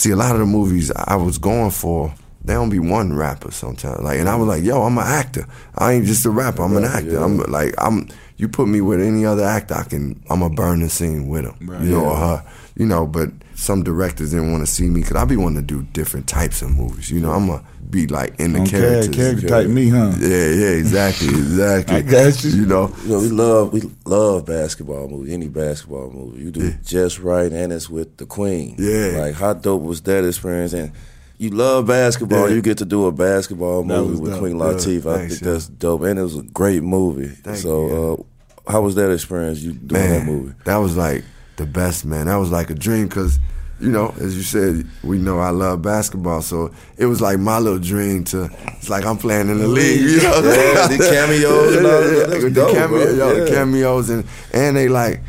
see, 0.00 0.10
a 0.10 0.16
lot 0.16 0.32
of 0.32 0.40
the 0.40 0.46
movies 0.46 0.90
I 0.90 1.16
was 1.16 1.38
going 1.38 1.70
for, 1.70 2.14
they 2.42 2.54
don't 2.54 2.70
be 2.70 2.78
one 2.78 3.12
rapper 3.12 3.50
sometimes. 3.50 4.00
Like, 4.02 4.18
and 4.18 4.28
I 4.28 4.36
was 4.36 4.48
like, 4.48 4.64
yo, 4.64 4.82
I'm 4.82 4.96
an 4.96 5.06
actor. 5.06 5.46
I 5.76 5.92
ain't 5.92 6.06
just 6.06 6.24
a 6.24 6.30
rapper. 6.30 6.62
I'm 6.62 6.76
an 6.76 6.84
actor. 6.84 7.12
yeah. 7.12 7.24
I'm 7.24 7.36
like, 7.38 7.74
I'm. 7.78 8.08
You 8.38 8.48
put 8.48 8.68
me 8.68 8.80
with 8.80 9.02
any 9.02 9.26
other 9.26 9.44
actor, 9.44 9.74
I 9.74 9.82
can. 9.84 10.22
I'm 10.30 10.40
a 10.40 10.48
burn 10.48 10.80
the 10.80 10.88
scene 10.88 11.28
with 11.28 11.44
him. 11.44 11.68
Right. 11.68 11.82
You 11.82 11.90
know, 11.90 12.06
or 12.06 12.16
her. 12.16 12.44
You 12.80 12.86
know, 12.86 13.06
but 13.06 13.28
some 13.54 13.82
directors 13.82 14.30
didn't 14.30 14.50
want 14.52 14.64
to 14.66 14.72
see 14.72 14.88
me 14.88 15.00
because 15.02 15.16
I 15.16 15.26
be 15.26 15.36
wanting 15.36 15.56
to 15.66 15.74
do 15.74 15.82
different 15.92 16.26
types 16.26 16.62
of 16.62 16.70
movies. 16.70 17.10
You 17.10 17.20
know, 17.20 17.30
I'm 17.32 17.46
gonna 17.46 17.62
be 17.90 18.06
like 18.06 18.40
in 18.40 18.54
the 18.54 18.62
Okay, 18.62 18.70
characters. 18.70 19.14
character 19.16 19.48
type 19.48 19.68
me, 19.68 19.90
huh? 19.90 20.12
Yeah, 20.18 20.28
yeah, 20.28 20.70
exactly, 20.82 21.28
exactly. 21.44 21.96
I 21.96 22.00
got 22.00 22.42
you. 22.42 22.50
You 22.52 22.64
know, 22.64 22.90
You 23.04 23.08
know, 23.10 23.18
we 23.20 23.28
love 23.28 23.72
we 23.74 23.82
love 24.06 24.46
basketball 24.46 25.08
movie, 25.08 25.34
any 25.34 25.48
basketball 25.48 26.10
movie. 26.10 26.40
You 26.42 26.50
do 26.50 26.60
it 26.68 26.76
just 26.82 27.18
right, 27.18 27.52
and 27.52 27.70
it's 27.70 27.90
with 27.90 28.16
the 28.16 28.24
queen. 28.24 28.76
Yeah. 28.78 29.18
like 29.20 29.34
how 29.34 29.52
dope 29.52 29.82
was 29.82 30.00
that 30.02 30.24
experience? 30.26 30.72
And 30.72 30.92
you 31.36 31.50
love 31.50 31.86
basketball, 31.86 32.48
Yeah. 32.48 32.54
you 32.54 32.62
get 32.62 32.78
to 32.78 32.86
do 32.86 33.04
a 33.04 33.12
basketball 33.12 33.84
movie 33.84 34.18
with 34.20 34.30
dope. 34.30 34.40
Queen 34.40 34.56
Yeah, 34.56 34.64
Latifah. 34.64 35.16
I 35.18 35.28
think 35.28 35.40
that's 35.40 35.66
dope, 35.68 36.02
and 36.04 36.18
it 36.18 36.22
was 36.22 36.36
a 36.38 36.42
great 36.44 36.82
movie. 36.82 37.28
Thank 37.28 37.58
so, 37.58 37.86
you, 37.88 38.26
uh, 38.66 38.72
how 38.72 38.80
was 38.80 38.94
that 38.94 39.12
experience? 39.12 39.60
You 39.60 39.72
doing 39.74 40.00
man, 40.00 40.12
that 40.20 40.32
movie? 40.32 40.54
that 40.64 40.76
was 40.78 40.96
like 40.96 41.24
the 41.60 41.66
best, 41.66 42.04
man. 42.04 42.26
That 42.26 42.36
was 42.36 42.50
like 42.50 42.70
a 42.70 42.74
dream 42.74 43.06
because, 43.08 43.38
you 43.80 43.90
know, 43.90 44.14
as 44.20 44.36
you 44.36 44.42
said, 44.42 44.86
we 45.02 45.18
know 45.18 45.38
I 45.38 45.50
love 45.50 45.82
basketball, 45.82 46.42
so 46.42 46.72
it 46.96 47.06
was 47.06 47.20
like 47.20 47.38
my 47.38 47.58
little 47.58 47.78
dream 47.78 48.24
to. 48.24 48.50
It's 48.78 48.88
like 48.90 49.04
I'm 49.06 49.18
playing 49.18 49.48
in 49.50 49.58
the 49.58 49.68
league, 49.68 50.00
you 50.00 50.16
know. 50.22 50.34
Yeah, 50.42 50.88
the 50.88 50.98
cameos 51.10 51.76
and 51.76 51.86
all 51.86 52.00
that. 52.00 52.26
That's 52.30 52.44
with 52.44 52.54
dope, 52.54 52.72
the, 52.72 52.78
cameo, 52.78 53.04
bro. 53.04 53.14
yo, 53.14 53.44
the 53.44 53.50
cameos 53.50 54.10
and 54.10 54.24
and 54.52 54.76
they 54.76 54.88
like, 54.88 55.20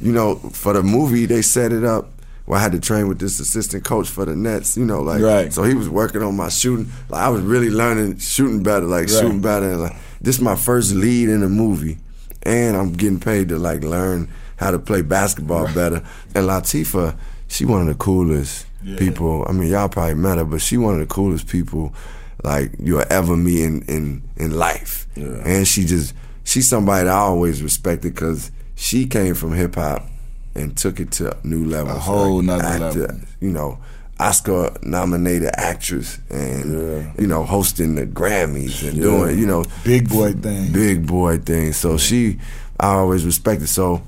you 0.00 0.12
know, 0.12 0.36
for 0.36 0.72
the 0.72 0.82
movie 0.82 1.26
they 1.26 1.42
set 1.42 1.72
it 1.72 1.84
up 1.84 2.08
well, 2.44 2.58
I 2.58 2.62
had 2.64 2.72
to 2.72 2.80
train 2.80 3.06
with 3.06 3.20
this 3.20 3.38
assistant 3.38 3.84
coach 3.84 4.08
for 4.08 4.24
the 4.24 4.34
Nets, 4.34 4.76
you 4.76 4.84
know, 4.84 5.00
like 5.00 5.22
Right. 5.22 5.52
so 5.52 5.62
he 5.62 5.74
was 5.74 5.88
working 5.88 6.22
on 6.22 6.36
my 6.36 6.48
shooting. 6.48 6.90
Like 7.08 7.22
I 7.22 7.28
was 7.28 7.40
really 7.40 7.70
learning 7.70 8.18
shooting 8.18 8.64
better, 8.64 8.84
like 8.84 9.02
Right. 9.02 9.10
shooting 9.10 9.40
better. 9.40 9.70
And 9.70 9.80
like 9.82 9.96
this 10.20 10.36
is 10.36 10.40
my 10.42 10.56
first 10.56 10.92
lead 10.92 11.28
in 11.28 11.44
a 11.44 11.48
movie, 11.48 11.98
and 12.42 12.76
I'm 12.76 12.92
getting 12.94 13.20
paid 13.20 13.48
to 13.50 13.58
like 13.58 13.84
learn 13.84 14.28
how 14.62 14.70
to 14.70 14.78
play 14.78 15.02
basketball 15.02 15.66
better. 15.74 16.02
And 16.34 16.46
Latifah, 16.46 17.16
she 17.48 17.64
one 17.64 17.82
of 17.82 17.86
the 17.88 17.94
coolest 17.94 18.66
Yeah. 18.82 18.96
people. 18.98 19.44
I 19.48 19.52
mean, 19.52 19.68
y'all 19.70 19.88
probably 19.88 20.14
met 20.14 20.38
her, 20.38 20.44
but 20.44 20.60
she 20.60 20.76
one 20.76 20.94
of 20.94 21.00
the 21.00 21.06
coolest 21.14 21.46
people 21.48 21.92
like 22.44 22.72
you'll 22.78 23.04
ever 23.10 23.36
meet 23.36 23.62
in 23.62 23.82
in 23.82 24.22
in 24.36 24.52
life. 24.56 25.06
Yeah. 25.16 25.42
And 25.44 25.66
she 25.68 25.84
just 25.84 26.14
she's 26.44 26.68
somebody 26.68 27.04
that 27.04 27.12
I 27.14 27.18
always 27.18 27.62
respected 27.62 28.14
because 28.14 28.50
she 28.74 29.06
came 29.06 29.34
from 29.34 29.52
hip 29.52 29.74
hop 29.76 30.06
and 30.54 30.76
took 30.76 30.98
it 31.00 31.10
to 31.12 31.36
new 31.44 31.64
levels. 31.64 31.96
A 31.96 32.00
whole 32.00 32.36
like 32.42 32.44
nother 32.46 32.64
actor, 32.86 33.00
level. 33.00 33.20
You 33.40 33.50
know, 33.52 33.78
Oscar 34.18 34.72
nominated 34.82 35.50
actress 35.54 36.18
and 36.30 36.72
Yeah. 36.72 37.12
you 37.18 37.26
know 37.26 37.44
hosting 37.44 37.94
the 37.94 38.06
Grammys 38.06 38.82
and 38.86 38.96
Yeah. 38.96 39.02
doing 39.04 39.38
you 39.38 39.46
know 39.46 39.64
Big 39.84 40.08
boy 40.08 40.32
thing. 40.32 40.72
big 40.72 41.06
boy 41.06 41.38
thing. 41.38 41.72
So 41.72 41.96
she, 41.98 42.38
I 42.80 42.88
always 42.94 43.24
respected. 43.24 43.68
So 43.68 44.02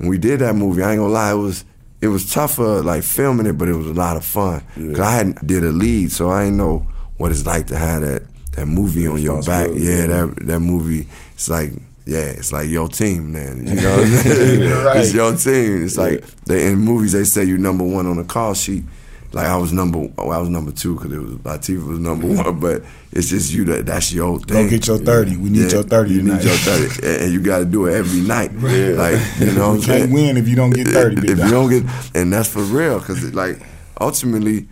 when 0.00 0.08
we 0.08 0.18
did 0.18 0.40
that 0.40 0.54
movie, 0.56 0.82
I 0.82 0.92
ain't 0.92 1.00
gonna 1.00 1.12
lie, 1.12 1.32
it 1.32 1.36
was 1.36 1.64
it 2.00 2.08
was 2.08 2.32
tougher 2.32 2.82
like 2.82 3.02
filming 3.02 3.46
it, 3.46 3.58
but 3.58 3.68
it 3.68 3.74
was 3.74 3.86
a 3.86 3.92
lot 3.94 4.16
of 4.16 4.24
fun. 4.24 4.62
Cause 4.74 5.00
I 5.00 5.12
hadn't 5.12 5.46
did 5.46 5.62
a 5.64 5.70
lead, 5.70 6.10
so 6.10 6.30
I 6.30 6.44
didn't 6.44 6.56
know 6.56 6.86
what 7.18 7.30
it's 7.30 7.44
like 7.46 7.66
to 7.68 7.76
have 7.76 8.02
that 8.02 8.22
that 8.52 8.66
movie 8.66 9.06
on 9.06 9.20
your 9.20 9.42
back. 9.42 9.68
Responsibility, 9.68 9.84
Yeah, 9.86 10.00
yeah. 10.00 10.26
that 10.26 10.46
that 10.46 10.60
movie. 10.60 11.06
It's 11.34 11.48
like 11.48 11.72
yeah, 12.06 12.30
it's 12.40 12.52
like 12.52 12.68
your 12.68 12.88
team, 12.88 13.32
man. 13.32 13.66
You 13.66 13.74
know, 13.74 13.96
what 13.96 14.00
I'm 14.06 14.06
saying? 14.24 14.84
Right. 14.84 14.96
it's 14.96 15.12
your 15.14 15.36
team. 15.36 15.84
It's 15.84 15.96
like 15.98 16.24
they 16.46 16.66
in 16.68 16.78
movies 16.78 17.12
they 17.12 17.24
say 17.24 17.44
you're 17.44 17.58
number 17.58 17.84
one 17.84 18.06
on 18.06 18.16
the 18.16 18.24
call 18.24 18.54
sheet. 18.54 18.84
Like 19.32 19.46
I 19.46 19.56
was 19.56 19.72
number, 19.72 19.98
well, 20.18 20.32
I 20.32 20.38
was 20.38 20.48
number 20.48 20.72
two 20.72 20.96
because 20.96 21.12
it 21.12 21.18
was 21.18 21.34
Latifah 21.34 21.86
was 21.86 21.98
number 22.00 22.26
one, 22.26 22.58
but 22.58 22.82
it's 23.12 23.28
just 23.28 23.52
you 23.52 23.64
that 23.66 23.86
that's 23.86 24.12
your 24.12 24.40
thing. 24.40 24.64
Go 24.64 24.70
get 24.70 24.86
your 24.88 24.98
30. 24.98 25.36
We 25.36 25.50
need 25.50 25.70
your 25.70 25.84
30 25.84 26.12
You 26.14 26.22
need 26.22 26.42
your 26.42 26.56
thirty, 26.56 27.06
and 27.06 27.22
and 27.22 27.32
you 27.32 27.40
got 27.40 27.58
to 27.60 27.64
do 27.64 27.86
it 27.86 27.94
every 27.94 28.20
night. 28.22 28.52
Like 28.54 29.20
you 29.38 29.52
know, 29.52 29.70
what 29.70 29.80
You 29.80 29.86
can't 29.86 30.02
saying? 30.02 30.12
win 30.12 30.36
if 30.36 30.48
you 30.48 30.56
don't 30.56 30.70
get 30.70 30.88
30, 30.88 31.20
big 31.20 31.30
If 31.30 31.38
you 31.38 31.50
don't 31.50 31.70
get, 31.70 31.84
and 32.14 32.32
that's 32.32 32.48
for 32.48 32.62
real, 32.62 32.98
because 32.98 33.32
like 33.32 33.60
ultimately, 34.00 34.68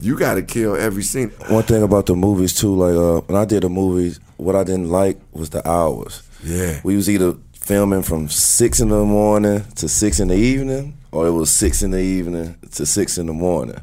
you 0.00 0.16
got 0.16 0.34
to 0.34 0.42
kill 0.42 0.76
every 0.76 1.02
scene. 1.02 1.30
One 1.48 1.64
thing 1.64 1.82
about 1.82 2.06
the 2.06 2.14
movies 2.14 2.54
too, 2.54 2.74
like 2.76 2.94
uh, 2.94 3.20
when 3.26 3.36
I 3.40 3.44
did 3.44 3.64
the 3.64 3.68
movies, 3.68 4.20
what 4.36 4.54
I 4.54 4.62
didn't 4.62 4.90
like 4.90 5.18
was 5.32 5.50
the 5.50 5.66
hours. 5.68 6.22
Yeah. 6.44 6.80
We 6.84 6.94
was 6.94 7.10
either 7.10 7.34
filming 7.68 8.00
from 8.02 8.30
six 8.30 8.80
in 8.80 8.88
the 8.88 9.04
morning 9.04 9.62
to 9.76 9.86
six 9.90 10.20
in 10.20 10.28
the 10.28 10.34
evening, 10.34 10.96
or 11.12 11.26
it 11.26 11.30
was 11.32 11.50
six 11.50 11.82
in 11.82 11.90
the 11.90 12.00
evening 12.00 12.56
to 12.72 12.86
six 12.86 13.18
in 13.18 13.26
the 13.26 13.32
morning. 13.34 13.76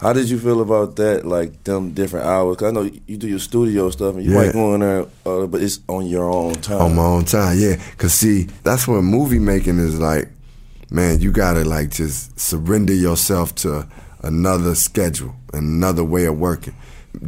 How 0.00 0.14
did 0.14 0.30
you 0.30 0.38
feel 0.38 0.62
about 0.62 0.96
that? 0.96 1.26
Like 1.26 1.64
them 1.64 1.92
different 1.92 2.24
hours? 2.24 2.56
'Cause 2.56 2.68
I 2.68 2.70
know 2.70 2.90
you 3.06 3.18
do 3.18 3.28
your 3.28 3.38
studio 3.40 3.90
stuff, 3.90 4.14
and 4.16 4.24
you 4.24 4.32
Yeah. 4.32 4.38
might 4.46 4.52
go 4.54 4.72
in 4.74 4.80
there, 4.80 5.04
uh, 5.26 5.46
but 5.46 5.60
it's 5.60 5.80
on 5.86 6.06
your 6.06 6.30
own 6.30 6.54
time. 6.54 6.80
on 6.80 6.94
my 6.94 7.04
own 7.04 7.26
time. 7.26 7.58
Yeah, 7.58 7.76
cause 7.98 8.14
see, 8.14 8.46
that's 8.62 8.88
what 8.88 9.02
movie 9.02 9.38
making 9.38 9.78
is 9.78 10.00
like. 10.00 10.28
Man, 10.90 11.20
you 11.20 11.30
gotta 11.30 11.62
like 11.64 11.90
just 11.90 12.38
surrender 12.40 12.94
yourself 12.94 13.54
to 13.56 13.86
another 14.22 14.74
schedule, 14.74 15.34
another 15.52 16.04
way 16.04 16.24
of 16.24 16.38
working. 16.38 16.74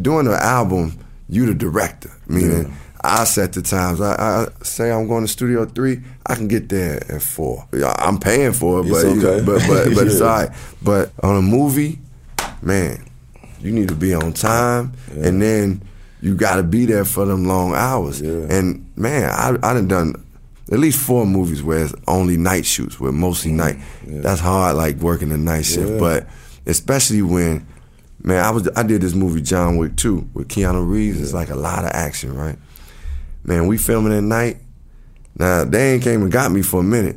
Doing 0.00 0.26
an 0.26 0.32
album, 0.40 0.94
you 1.28 1.44
the 1.44 1.54
director. 1.54 2.10
Meaning, 2.28 2.72
I 3.06 3.24
set 3.24 3.52
the 3.52 3.62
times. 3.62 4.00
I, 4.00 4.14
I 4.14 4.46
say 4.62 4.90
I'm 4.90 5.06
going 5.08 5.24
to 5.24 5.28
studio 5.28 5.64
three. 5.64 6.00
I 6.26 6.34
can 6.34 6.48
get 6.48 6.68
there 6.68 7.02
at 7.10 7.22
four. 7.22 7.66
I'm 7.98 8.18
paying 8.18 8.52
for 8.52 8.80
it, 8.80 8.86
It's 8.86 8.90
but 8.90 9.04
okay. 9.04 9.44
but 9.44 9.62
but, 9.66 9.94
but 9.94 10.06
it's 10.06 10.20
all 10.20 10.28
right. 10.28 10.50
But 10.82 11.12
on 11.22 11.36
a 11.36 11.42
movie, 11.42 11.98
man, 12.62 13.04
you 13.60 13.72
need 13.72 13.88
to 13.88 13.94
be 13.94 14.14
on 14.14 14.32
time, 14.32 14.92
and 15.12 15.40
then 15.40 15.82
you 16.20 16.34
got 16.34 16.56
to 16.56 16.62
be 16.62 16.86
there 16.86 17.04
for 17.04 17.24
them 17.24 17.44
long 17.44 17.74
hours. 17.74 18.20
Yeah. 18.20 18.46
And 18.50 18.90
man, 18.96 19.30
I 19.30 19.50
I 19.62 19.74
done 19.74 19.88
done 19.88 20.26
at 20.72 20.78
least 20.78 20.98
four 20.98 21.26
movies 21.26 21.62
where 21.62 21.84
it's 21.84 21.94
only 22.08 22.36
night 22.36 22.66
shoots, 22.66 22.98
where 22.98 23.12
mostly 23.12 23.52
mm-hmm. 23.52 23.58
night. 23.58 24.22
That's 24.22 24.40
hard, 24.40 24.76
like 24.76 24.96
working 24.96 25.28
the 25.28 25.38
night 25.38 25.64
shift. 25.64 25.92
Yeah. 25.92 25.98
But 25.98 26.26
especially 26.66 27.22
when, 27.22 27.66
man, 28.22 28.44
I 28.44 28.50
was 28.50 28.68
I 28.76 28.82
did 28.82 29.02
this 29.02 29.14
movie 29.14 29.42
John 29.42 29.76
Wick 29.76 29.96
2 29.96 30.30
with 30.34 30.48
Keanu 30.48 30.88
Reeves. 30.88 31.20
It's 31.20 31.34
like 31.34 31.50
a 31.50 31.56
lot 31.56 31.84
of 31.84 31.90
action, 31.92 32.34
right? 32.34 32.58
Man, 33.46 33.68
we 33.68 33.78
filming 33.78 34.12
at 34.12 34.24
night. 34.24 34.59
Now 35.38 35.64
they 35.64 35.94
ain't 35.94 36.02
came 36.02 36.22
and 36.22 36.32
got 36.32 36.50
me 36.50 36.62
for 36.62 36.80
a 36.80 36.85
minute. 36.85 37.16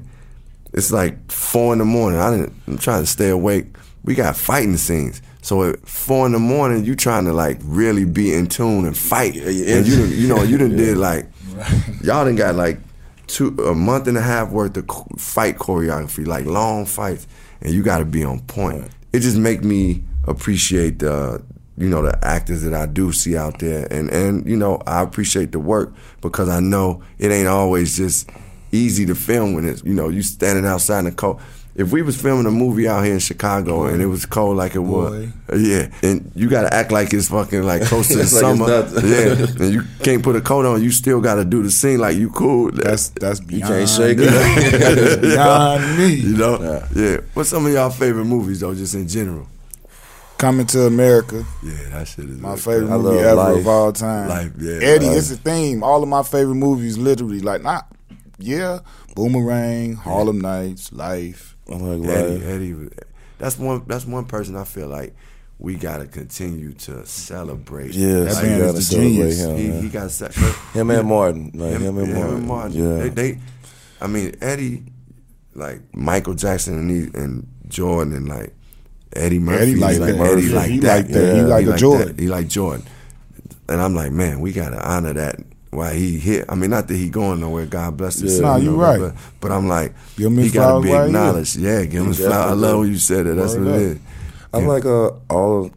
It's 0.71 0.91
like 0.91 1.31
four 1.31 1.73
in 1.73 1.79
the 1.79 1.85
morning. 1.85 2.19
I 2.19 2.29
didn't. 2.29 2.53
I'm 2.67 2.77
trying 2.77 3.01
to 3.01 3.07
stay 3.07 3.29
awake. 3.29 3.65
We 4.03 4.13
got 4.13 4.37
fighting 4.37 4.77
scenes. 4.77 5.21
So 5.41 5.63
at 5.63 5.87
four 5.87 6.27
in 6.27 6.33
the 6.33 6.39
morning, 6.39 6.85
you 6.85 6.95
trying 6.95 7.25
to 7.25 7.33
like 7.33 7.57
really 7.63 8.05
be 8.05 8.33
in 8.33 8.45
tune 8.45 8.85
and 8.85 8.95
fight. 8.95 9.33
Yeah, 9.33 9.49
yeah. 9.49 9.75
And 9.77 9.87
you 9.87 9.95
done, 9.95 10.11
you 10.11 10.27
know 10.27 10.43
you 10.43 10.57
done 10.59 10.75
did 10.77 10.97
like 10.97 11.25
y'all 12.03 12.25
done 12.25 12.35
got 12.35 12.53
like 12.53 12.77
two 13.25 13.47
a 13.65 13.73
month 13.73 14.07
and 14.07 14.17
a 14.17 14.21
half 14.21 14.51
worth 14.51 14.77
of 14.77 14.85
fight 15.17 15.57
choreography, 15.57 16.27
like 16.27 16.45
long 16.45 16.85
fights, 16.85 17.27
and 17.61 17.73
you 17.73 17.81
got 17.81 17.99
to 17.99 18.05
be 18.05 18.23
on 18.23 18.41
point. 18.41 18.87
It 19.13 19.21
just 19.21 19.37
make 19.37 19.63
me 19.63 20.03
appreciate 20.27 20.99
the 20.99 21.43
you 21.79 21.89
know 21.89 22.01
the 22.03 22.17
actors 22.27 22.61
that 22.63 22.73
I 22.75 22.85
do 22.85 23.11
see 23.11 23.35
out 23.37 23.57
there, 23.59 23.87
and 23.91 24.09
and 24.11 24.45
you 24.45 24.57
know 24.57 24.81
I 24.85 25.01
appreciate 25.01 25.51
the 25.53 25.59
work 25.59 25.91
because 26.21 26.49
I 26.49 26.59
know 26.59 27.01
it 27.17 27.31
ain't 27.31 27.47
always 27.47 27.97
just 27.97 28.29
easy 28.71 29.05
to 29.07 29.15
film 29.15 29.53
when 29.55 29.67
it's 29.67 29.83
you 29.83 29.93
know 29.95 30.09
you 30.09 30.21
standing 30.21 30.65
outside 30.65 30.99
in 30.99 31.05
the 31.05 31.11
cold. 31.11 31.39
If 31.75 31.93
we 31.93 32.01
was 32.01 32.21
filming 32.21 32.45
a 32.45 32.51
movie 32.51 32.89
out 32.89 33.05
here 33.05 33.13
in 33.13 33.19
Chicago 33.19 33.85
and 33.85 34.01
it 34.01 34.07
was 34.07 34.25
cold 34.25 34.57
like 34.57 34.75
it 34.75 34.79
was, 34.79 35.29
uh, 35.49 35.55
yeah, 35.55 35.87
and 36.03 36.29
you 36.35 36.49
got 36.49 36.63
to 36.63 36.73
act 36.73 36.91
like 36.91 37.13
it's 37.13 37.29
fucking 37.29 37.63
like 37.63 37.83
close 37.83 38.09
to 38.09 38.15
the 38.17 38.19
like 38.23 38.27
summer, 38.27 38.67
nothing. 38.67 39.09
yeah, 39.09 39.63
and 39.65 39.73
you 39.73 39.83
can't 40.03 40.21
put 40.21 40.35
a 40.35 40.41
coat 40.41 40.65
on. 40.65 40.83
You 40.83 40.91
still 40.91 41.21
got 41.21 41.35
to 41.35 41.45
do 41.45 41.63
the 41.63 41.71
scene 41.71 41.99
like 41.99 42.17
you 42.17 42.31
cool. 42.31 42.71
That's 42.71 43.09
that's 43.09 43.39
You 43.41 43.45
beyond. 43.47 43.73
can't 43.73 43.89
shake 43.89 44.17
me. 44.17 44.25
That's 44.25 44.97
it. 44.97 45.21
beyond 45.21 45.97
me. 45.97 46.13
you 46.15 46.35
know, 46.37 46.59
Yeah. 46.61 46.87
yeah. 47.01 47.17
What's 47.33 47.49
some 47.49 47.65
of 47.65 47.71
y'all 47.71 47.91
favorite 47.91 48.25
movies 48.25 48.59
though, 48.59 48.75
just 48.75 48.95
in 48.95 49.07
general? 49.07 49.47
Coming 50.39 50.65
to 50.67 50.83
America, 50.85 51.45
Yeah, 51.61 51.73
that 51.91 52.07
shit 52.07 52.29
is 52.29 52.39
my 52.39 52.51
good. 52.55 52.59
favorite 52.61 52.89
I 52.93 52.97
movie 52.97 53.19
ever 53.19 53.35
Life. 53.35 53.57
of 53.57 53.67
all 53.67 53.91
time. 53.91 54.29
Life, 54.29 54.51
yeah, 54.57 54.75
Eddie, 54.81 55.07
Life. 55.07 55.17
it's 55.17 55.31
a 55.31 55.35
theme. 55.35 55.83
All 55.83 56.01
of 56.01 56.07
my 56.07 56.23
favorite 56.23 56.55
movies, 56.55 56.97
literally, 56.97 57.41
like 57.41 57.61
not, 57.61 57.91
yeah, 58.37 58.79
Boomerang, 59.15 59.95
Harlem 59.95 60.39
Nights, 60.39 60.93
Life. 60.93 61.57
Oh 61.67 61.73
I'm 61.75 62.01
like, 62.01 62.09
Eddie, 62.09 62.33
right. 62.37 62.43
Eddie, 62.45 62.89
that's 63.37 63.57
one. 63.59 63.83
That's 63.85 64.05
one 64.05 64.23
person 64.25 64.55
I 64.55 64.63
feel 64.63 64.87
like 64.87 65.13
we 65.59 65.75
gotta 65.75 66.05
continue 66.07 66.71
to 66.71 67.05
celebrate. 67.05 67.93
Yeah, 67.93 68.21
That 68.21 68.41
you 68.43 68.49
man 68.49 68.61
is 68.61 68.65
gotta 68.65 68.73
the 68.73 69.03
genius. 69.09 69.39
him. 69.41 69.57
he, 69.57 69.67
man. 69.67 69.83
he 69.83 69.89
got 69.89 70.09
set. 70.11 70.33
Him 70.33 70.89
and 70.89 71.05
Martin, 71.07 71.51
like 71.53 71.79
him, 71.81 71.97
and 71.97 72.07
yeah, 72.07 72.27
Martin. 72.37 72.71
Yeah, 72.71 73.03
They, 73.03 73.09
they, 73.09 73.39
I 73.99 74.07
mean, 74.07 74.35
Eddie, 74.39 74.83
like 75.53 75.81
Michael 75.93 76.33
Jackson 76.33 76.75
and 76.79 76.89
he, 76.89 77.19
and 77.19 77.45
Jordan 77.67 78.13
and 78.15 78.29
like 78.29 78.55
Eddie 79.15 79.39
Murphy. 79.39 79.61
Eddie 79.63 79.75
like 79.75 79.89
he's 79.91 79.99
that. 79.99 80.09
Eddie 80.19 80.41
He 80.41 80.49
like 80.49 80.69
like 80.71 80.81
that. 80.81 81.13
that. 81.13 81.35
He 81.35 81.41
like 81.41 81.67
a 81.67 81.77
Jordan. 81.77 82.07
That. 82.07 82.19
He 82.19 82.27
like 82.27 82.47
Jordan. 82.47 82.85
And 83.67 83.81
I'm 83.81 83.93
like, 83.95 84.11
man, 84.11 84.39
we 84.39 84.51
gotta 84.51 84.79
honor 84.87 85.13
that. 85.13 85.39
Why 85.71 85.93
he 85.93 86.17
hit? 86.17 86.45
I 86.49 86.55
mean, 86.55 86.71
not 86.71 86.87
that 86.87 86.95
he 86.97 87.09
going 87.09 87.39
nowhere. 87.41 87.67
God 87.67 87.95
bless 87.97 88.19
his 88.19 88.33
Yeah. 88.33 88.39
soul, 88.39 88.47
Nah, 88.47 88.55
you 88.57 88.75
right. 88.75 88.99
But, 88.99 89.13
but 89.39 89.51
I'm 89.51 89.67
like, 89.67 89.93
Give 90.17 90.27
him 90.27 90.37
he 90.39 90.49
gotta 90.49 90.81
be 90.81 90.89
while 90.89 91.01
he 91.03 91.05
acknowledged. 91.09 91.55
Yeah, 91.57 91.83
give 91.85 92.01
him 92.01 92.07
his 92.07 92.17
flowers. 92.19 92.51
I 92.51 92.53
love 92.55 92.79
when 92.79 92.87
you 92.89 92.97
said 92.97 93.27
that. 93.27 93.35
That's 93.35 93.53
Word 93.55 93.65
what 93.65 93.71
it 93.73 93.75
up. 93.75 93.81
is. 93.81 93.99
I'm 94.53 94.61
Yeah. 94.63 94.67
like 94.67 94.85
uh, 94.85 95.11
all, 95.29 95.71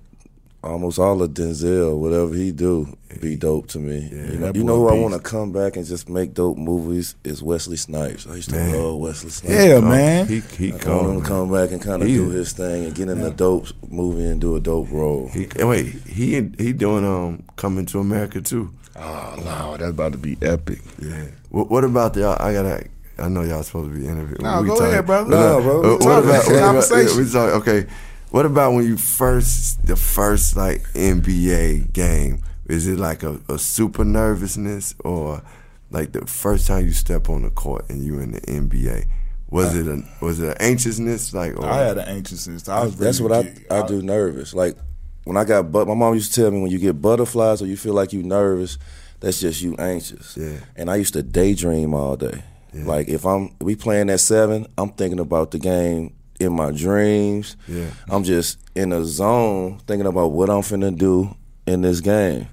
almost 0.63 0.99
all 0.99 1.23
of 1.23 1.31
Denzel. 1.31 1.99
Whatever 1.99 2.35
he 2.35 2.53
do, 2.53 2.97
be 3.21 3.37
dope 3.37 3.67
to 3.69 3.79
me. 3.79 4.09
you 4.13 4.39
know, 4.39 4.53
you 4.55 4.65
know 4.65 4.77
who 4.77 4.89
I 4.89 4.95
want 4.95 5.15
to 5.15 5.21
come 5.21 5.53
back 5.53 5.77
and 5.77 5.85
just 5.87 6.09
make 6.09 6.35
dope 6.35 6.57
movies 6.59 7.15
is 7.25 7.43
Wesley 7.43 7.77
Snipes. 7.77 8.27
I 8.27 8.37
used 8.37 8.51
to 8.51 8.57
Man. 8.57 8.79
love 8.79 8.97
Wesley 8.99 9.31
Snipes. 9.31 9.55
Yeah, 9.55 9.81
man. 9.81 10.27
He 10.29 10.41
he 10.41 10.73
I 10.73 10.75
want 10.75 10.83
him 10.83 10.87
come. 10.87 11.23
to 11.23 11.29
come 11.29 11.53
back 11.53 11.71
and 11.73 11.83
kind 11.83 12.03
of 12.03 12.09
do 12.09 12.29
his 12.31 12.53
thing 12.53 12.85
and 12.85 12.95
get 12.95 13.09
in 13.09 13.21
a 13.21 13.31
dope 13.31 13.69
movie 13.89 14.25
and 14.25 14.41
do 14.41 14.57
a 14.57 14.61
dope 14.61 14.91
role. 14.91 15.29
He, 15.29 15.49
wait, 15.57 15.87
he 16.07 16.35
he 16.59 16.73
doing 16.73 17.05
um 17.05 17.43
coming 17.57 17.87
to 17.87 17.99
America 18.01 18.41
too. 18.41 18.73
Oh 18.97 19.35
no, 19.45 19.77
that's 19.79 19.91
about 19.91 20.13
to 20.13 20.19
be 20.19 20.37
epic. 20.43 20.81
Yeah. 21.01 21.27
What, 21.51 21.71
what 21.71 21.85
about 21.85 22.15
y'all? 22.17 22.37
I 22.41 22.53
gotta. 22.53 22.87
I 23.19 23.29
know 23.29 23.43
y'all 23.43 23.63
supposed 23.63 23.93
to 23.93 23.99
be 23.99 24.07
interviewing. 24.07 24.43
No, 24.43 24.63
We 24.63 24.69
go 24.69 24.75
talking- 24.75 24.93
ahead, 24.93 25.07
brother. 25.07 25.31
No, 25.31 25.61
bro. 25.61 25.79
Uh, 25.83 25.91
What 25.93 26.01
Talk. 26.01 26.25
about, 26.25 26.45
what 26.47 26.47
about 26.49 26.61
Conversation. 26.65 27.19
yeah, 27.19 27.25
we 27.25 27.31
talk, 27.31 27.55
okay. 27.69 27.87
What 28.33 28.47
about 28.47 28.73
when 28.73 28.87
you 28.87 28.97
first 28.97 29.85
the 29.87 29.95
first 29.95 30.57
like 30.57 30.81
NBA 30.95 31.93
game? 31.93 32.43
Is 32.65 32.89
it 32.89 32.99
like 32.99 33.23
a, 33.23 33.39
a 33.47 33.59
super 33.59 34.07
nervousness 34.07 34.95
or 35.05 35.43
like 35.91 36.13
the 36.13 36.27
first 36.27 36.67
time 36.67 36.87
you 36.87 36.93
step 36.93 37.29
on 37.29 37.43
the 37.43 37.51
court 37.51 37.91
and 37.91 38.03
you 38.03 38.21
in 38.21 38.33
the 38.33 38.41
NBA? 38.41 39.05
Was 39.51 39.77
it 39.77 39.87
a 39.87 40.03
was 40.25 40.41
it 40.41 40.49
an 40.49 40.57
anxiousness 40.61 41.35
like? 41.35 41.59
Or, 41.59 41.67
I 41.67 41.81
had 41.81 41.99
an 41.99 42.09
anxiousness. 42.09 42.71
I 42.71 42.85
was. 42.85 42.97
That's 42.97 43.21
ready 43.21 43.51
what 43.51 43.67
to 43.69 43.75
I, 43.75 43.83
I 43.83 43.87
do 43.87 44.01
nervous. 44.01 44.55
Like 44.55 44.79
when 45.25 45.37
I 45.37 45.45
got 45.45 45.71
but 45.71 45.87
my 45.87 45.93
mom 45.93 46.15
used 46.15 46.33
to 46.33 46.41
tell 46.41 46.51
me 46.51 46.63
when 46.63 46.71
you 46.71 46.79
get 46.79 47.03
butterflies 47.03 47.61
or 47.61 47.67
you 47.67 47.77
feel 47.77 47.93
like 47.93 48.15
you 48.15 48.23
nervous, 48.23 48.79
that's 49.21 49.41
just 49.43 49.61
you 49.61 49.77
anxious. 49.77 50.39
Yeah. 50.39 50.57
And 50.75 50.91
I 50.91 50.97
used 50.97 51.13
to 51.13 51.23
daydream 51.23 51.93
all 51.93 52.17
day. 52.17 52.43
Like 52.73 53.09
if 53.09 53.27
I'm 53.27 53.55
we 53.61 53.77
playing 53.77 54.09
at 54.09 54.21
seven, 54.21 54.67
I'm 54.79 54.93
thinking 54.93 55.21
about 55.21 55.51
the 55.51 55.59
game 55.59 56.15
in 56.41 56.53
my 56.55 56.71
dreams. 56.71 57.57
Yeah. 57.69 57.91
I'm 58.09 58.25
just 58.25 58.59
in 58.75 58.93
a 58.93 59.05
zone 59.05 59.79
thinking 59.87 60.07
about 60.07 60.33
what 60.33 60.51
I'm 60.51 60.63
finna 60.63 60.97
do 60.97 61.37
in 61.67 61.83
this 61.83 62.01
game. 62.01 62.49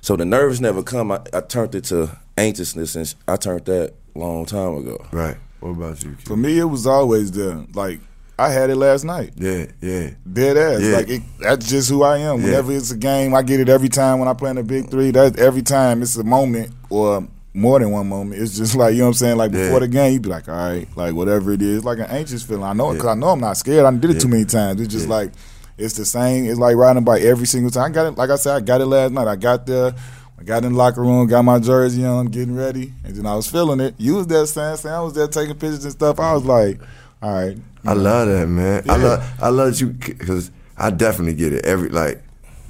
So 0.00 0.16
the 0.16 0.24
nerves 0.24 0.60
never 0.60 0.82
come. 0.82 1.12
I, 1.12 1.20
I 1.32 1.40
turned 1.40 1.74
it 1.74 1.84
to 1.84 2.18
anxiousness, 2.36 2.96
and 2.96 3.14
I 3.28 3.36
turned 3.36 3.66
that 3.66 3.94
long 4.14 4.46
time 4.46 4.76
ago. 4.76 5.04
Right. 5.12 5.36
What 5.60 5.70
about 5.70 6.02
you? 6.02 6.16
For 6.24 6.36
me, 6.36 6.58
it 6.58 6.64
was 6.64 6.86
always 6.86 7.30
there. 7.30 7.64
Like 7.74 8.00
I 8.38 8.50
had 8.50 8.70
it 8.70 8.76
last 8.76 9.04
night. 9.04 9.32
Yeah, 9.36 9.66
yeah. 9.80 10.10
Dead 10.30 10.56
ass. 10.56 10.82
Yeah. 10.82 10.96
Like 10.96 11.08
it, 11.08 11.22
that's 11.38 11.68
just 11.68 11.88
who 11.88 12.02
I 12.02 12.18
am. 12.18 12.40
Yeah. 12.40 12.46
Whenever 12.46 12.72
it's 12.72 12.90
a 12.90 12.96
game, 12.96 13.34
I 13.34 13.42
get 13.42 13.60
it 13.60 13.68
every 13.68 13.88
time 13.88 14.18
when 14.18 14.28
I 14.28 14.34
play 14.34 14.50
in 14.50 14.56
the 14.56 14.64
big 14.64 14.90
three. 14.90 15.12
That 15.12 15.38
every 15.38 15.62
time 15.62 16.02
it's 16.02 16.16
a 16.16 16.24
moment 16.24 16.72
or 16.90 17.28
more 17.54 17.78
than 17.78 17.90
one 17.90 18.08
moment. 18.08 18.40
It's 18.40 18.56
just 18.56 18.74
like 18.74 18.92
you 18.94 19.00
know 19.00 19.04
what 19.06 19.08
I'm 19.10 19.14
saying. 19.14 19.36
Like 19.36 19.52
Yeah. 19.52 19.64
before 19.64 19.80
the 19.80 19.88
game, 19.88 20.12
you'd 20.14 20.22
be 20.22 20.28
like, 20.30 20.48
all 20.48 20.54
right, 20.54 20.88
like 20.96 21.14
whatever 21.14 21.52
it 21.52 21.60
is, 21.62 21.78
It's 21.78 21.84
like 21.84 21.98
an 21.98 22.06
anxious 22.06 22.42
feeling. 22.42 22.64
I 22.64 22.72
know 22.72 22.86
it 22.90 22.94
Yeah. 22.94 22.98
because 22.98 23.08
I 23.10 23.14
know 23.14 23.28
I'm 23.28 23.40
not 23.40 23.56
scared. 23.56 23.84
I 23.84 23.90
did 23.90 24.10
it 24.10 24.20
too 24.20 24.28
many 24.28 24.44
times. 24.44 24.80
It's 24.80 24.92
just 24.92 25.06
Yeah. 25.08 25.14
like 25.16 25.32
it's 25.78 25.94
the 25.94 26.04
same. 26.04 26.46
It's 26.46 26.58
like 26.58 26.76
riding 26.76 26.98
a 26.98 27.04
bike 27.04 27.22
every 27.22 27.46
single 27.46 27.70
time. 27.70 27.90
I 27.90 27.94
got 27.94 28.06
it. 28.06 28.18
Like 28.18 28.30
I 28.30 28.36
said, 28.36 28.56
I 28.56 28.60
got 28.60 28.80
it 28.80 28.86
last 28.86 29.12
night. 29.12 29.26
I 29.26 29.36
got 29.36 29.66
there. 29.66 29.92
I 30.38 30.44
got 30.44 30.64
in 30.64 30.72
the 30.72 30.78
locker 30.78 31.00
room, 31.02 31.26
got 31.28 31.42
my 31.42 31.58
jersey 31.60 32.04
on, 32.04 32.26
getting 32.26 32.56
ready, 32.56 32.92
and 33.04 33.14
then 33.14 33.26
I 33.26 33.36
was 33.36 33.46
feeling 33.46 33.78
it. 33.80 33.94
You 33.96 34.16
was 34.16 34.26
there, 34.26 34.44
Sam. 34.46 34.76
Sam 34.76 35.04
was 35.04 35.12
there 35.14 35.28
taking 35.28 35.54
pictures 35.54 35.84
and 35.84 35.92
stuff. 35.92 36.18
I 36.18 36.32
was 36.34 36.44
like, 36.44 36.80
all 37.22 37.32
right. 37.32 37.56
I 37.84 37.92
love 37.92 38.28
that, 38.28 38.48
man. 38.48 38.82
I 38.88 38.96
Yeah. 38.96 39.02
love 39.04 39.24
I 39.40 39.48
love 39.50 39.80
you 39.80 39.88
because 39.88 40.50
I 40.76 40.90
definitely 40.90 41.34
get 41.34 41.52
it 41.52 41.64
every 41.64 41.90
like 41.90 42.22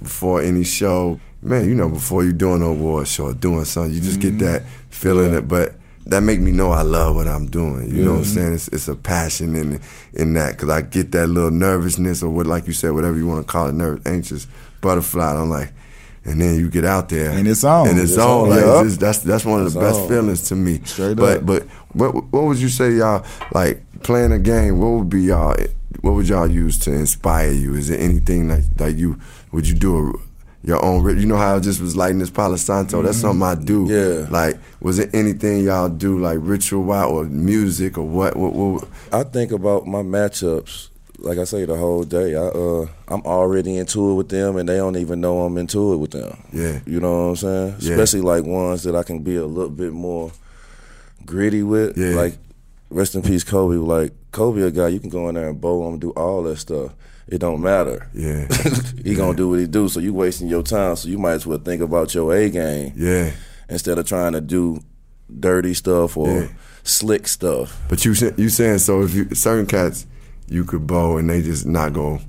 before 0.02 0.42
any 0.42 0.64
show, 0.64 1.18
man. 1.42 1.68
You 1.68 1.74
know, 1.74 1.88
before 1.88 2.24
you 2.24 2.32
doing 2.32 2.62
an 2.62 2.68
award 2.68 3.08
show 3.08 3.26
or 3.26 3.34
doing 3.34 3.64
something, 3.64 3.92
you 3.94 4.00
just 4.00 4.20
Mm-hmm. 4.20 4.38
get 4.38 4.44
that 4.46 4.62
feeling 4.90 5.34
it. 5.34 5.48
But 5.48 5.74
that 6.06 6.22
make 6.22 6.40
me 6.40 6.50
know 6.52 6.70
I 6.72 6.82
love 6.82 7.14
what 7.14 7.28
I'm 7.28 7.46
doing. 7.46 7.88
You 7.94 8.04
know 8.04 8.12
what 8.12 8.18
I'm 8.18 8.24
saying? 8.24 8.54
It's, 8.54 8.68
it's 8.68 8.88
a 8.88 8.96
passion 8.96 9.54
in 9.56 9.80
in 10.14 10.32
that 10.34 10.52
because 10.56 10.68
I 10.70 10.82
get 10.82 11.12
that 11.12 11.28
little 11.28 11.50
nervousness 11.50 12.22
or 12.22 12.30
what, 12.30 12.46
like 12.46 12.66
you 12.66 12.72
said, 12.72 12.90
whatever 12.92 13.16
you 13.16 13.26
want 13.26 13.46
to 13.46 13.50
call 13.52 13.68
it, 13.68 13.74
nervous, 13.74 14.04
anxious, 14.06 14.46
butterfly. 14.80 15.30
And 15.30 15.38
I'm 15.38 15.50
like. 15.50 15.72
And 16.24 16.40
then 16.40 16.54
you 16.56 16.70
get 16.70 16.84
out 16.84 17.08
there, 17.08 17.32
And 17.32 17.48
it's 17.48 17.64
on. 17.64 17.88
and 17.88 17.98
it's, 17.98 18.10
It's 18.12 18.18
on. 18.20 18.42
on, 18.44 18.50
Like 18.50 18.60
yeah. 18.60 18.84
it's 18.84 18.96
that's 18.96 19.18
that's 19.18 19.44
one 19.44 19.60
of 19.66 19.72
the 19.72 19.80
It's 19.80 19.88
best 19.88 20.00
on. 20.02 20.08
feelings 20.08 20.42
to 20.50 20.54
me. 20.54 20.80
Straight 20.84 21.16
but 21.16 21.38
up. 21.38 21.46
but 21.46 21.62
what 21.94 22.14
what 22.32 22.44
would 22.44 22.58
you 22.58 22.68
say 22.68 22.92
y'all 22.92 23.26
like 23.52 23.82
playing 24.04 24.30
a 24.30 24.38
game? 24.38 24.78
What 24.78 24.90
would 24.90 25.10
be 25.10 25.22
y'all? 25.22 25.56
What 26.00 26.12
would 26.14 26.28
y'all 26.28 26.46
use 26.46 26.78
to 26.84 26.92
inspire 26.92 27.50
you? 27.50 27.74
Is 27.74 27.88
there 27.88 27.98
anything 27.98 28.46
like 28.48 28.62
like 28.78 28.96
you 28.96 29.18
would 29.50 29.66
you 29.66 29.74
do 29.74 29.96
a, 29.98 30.12
your 30.64 30.84
own? 30.84 31.18
You 31.18 31.26
know 31.26 31.36
how 31.36 31.56
I 31.56 31.60
just 31.60 31.80
was 31.80 31.96
lighting 31.96 32.18
this 32.18 32.30
Palo 32.30 32.56
Santo. 32.56 33.02
That's 33.02 33.18
something 33.18 33.42
I 33.42 33.54
do. 33.54 33.86
Yeah. 33.88 34.26
Like 34.30 34.58
was 34.80 34.98
it 34.98 35.14
anything 35.14 35.64
y'all 35.64 35.88
do 35.88 36.18
like 36.18 36.38
ritual 36.40 36.82
wise 36.82 37.08
or 37.08 37.24
music 37.24 37.98
or 37.98 38.06
what? 38.06 38.36
What? 38.36 38.52
what 38.52 38.88
I 39.12 39.24
think 39.24 39.52
about 39.52 39.86
my 39.86 40.02
matchups, 40.02 40.88
like 41.18 41.38
I 41.38 41.44
say, 41.44 41.64
the 41.64 41.76
whole 41.76 42.04
day. 42.04 42.34
I 42.34 42.46
uh, 42.46 42.86
I'm 43.08 43.22
already 43.22 43.76
into 43.76 44.10
it 44.10 44.14
with 44.14 44.28
them, 44.28 44.56
and 44.56 44.68
they 44.68 44.76
don't 44.76 44.96
even 44.96 45.20
know 45.20 45.42
I'm 45.42 45.58
into 45.58 45.92
it 45.94 45.96
with 45.96 46.12
them. 46.12 46.36
Yeah. 46.52 46.80
you 46.86 47.00
know 47.00 47.24
what 47.24 47.30
I'm 47.30 47.36
saying. 47.36 47.76
Yeah. 47.80 47.92
Especially 47.92 48.20
like 48.20 48.44
ones 48.44 48.82
that 48.84 48.94
I 48.94 49.02
can 49.02 49.22
be 49.22 49.36
a 49.36 49.46
little 49.46 49.70
bit 49.70 49.92
more 49.92 50.32
gritty 51.24 51.62
with. 51.62 51.96
Yeah. 51.96 52.14
Like 52.14 52.38
rest 52.90 53.14
in 53.14 53.22
peace, 53.22 53.44
Kobe. 53.44 53.76
Like 53.76 54.12
Kobe, 54.32 54.62
a 54.62 54.70
guy 54.70 54.88
you 54.88 55.00
can 55.00 55.10
go 55.10 55.28
in 55.28 55.34
there 55.34 55.48
and 55.48 55.60
bowl 55.60 55.88
him, 55.88 55.98
do 55.98 56.10
all 56.10 56.42
that 56.44 56.56
stuff. 56.56 56.92
It 57.28 57.38
don't 57.38 57.60
matter. 57.60 58.08
Yeah. 58.14 58.46
he 59.04 59.14
gonna 59.14 59.36
do 59.36 59.48
what 59.50 59.58
he 59.60 59.66
do. 59.66 59.88
So 59.88 60.00
you 60.00 60.12
wasting 60.12 60.48
your 60.48 60.62
time. 60.62 60.96
So 60.96 61.08
you 61.08 61.18
might 61.18 61.32
as 61.34 61.46
well 61.46 61.58
think 61.58 61.80
about 61.82 62.14
your 62.14 62.34
A 62.34 62.50
game 62.50 62.92
yeah. 62.96 63.30
instead 63.68 63.98
of 63.98 64.06
trying 64.06 64.32
to 64.32 64.40
do 64.40 64.80
dirty 65.40 65.72
stuff 65.74 66.16
or 66.16 66.28
Yeah. 66.42 66.48
slick 66.82 67.28
stuff. 67.28 67.80
But 67.88 68.04
you 68.04 68.14
you 68.36 68.48
saying 68.48 68.78
so 68.78 69.02
if 69.02 69.14
you 69.14 69.34
certain 69.34 69.66
cats 69.66 70.06
you 70.48 70.64
could 70.64 70.86
bow 70.86 71.16
and 71.16 71.30
they 71.30 71.40
just 71.42 71.64
not 71.64 71.92
go. 71.92 72.20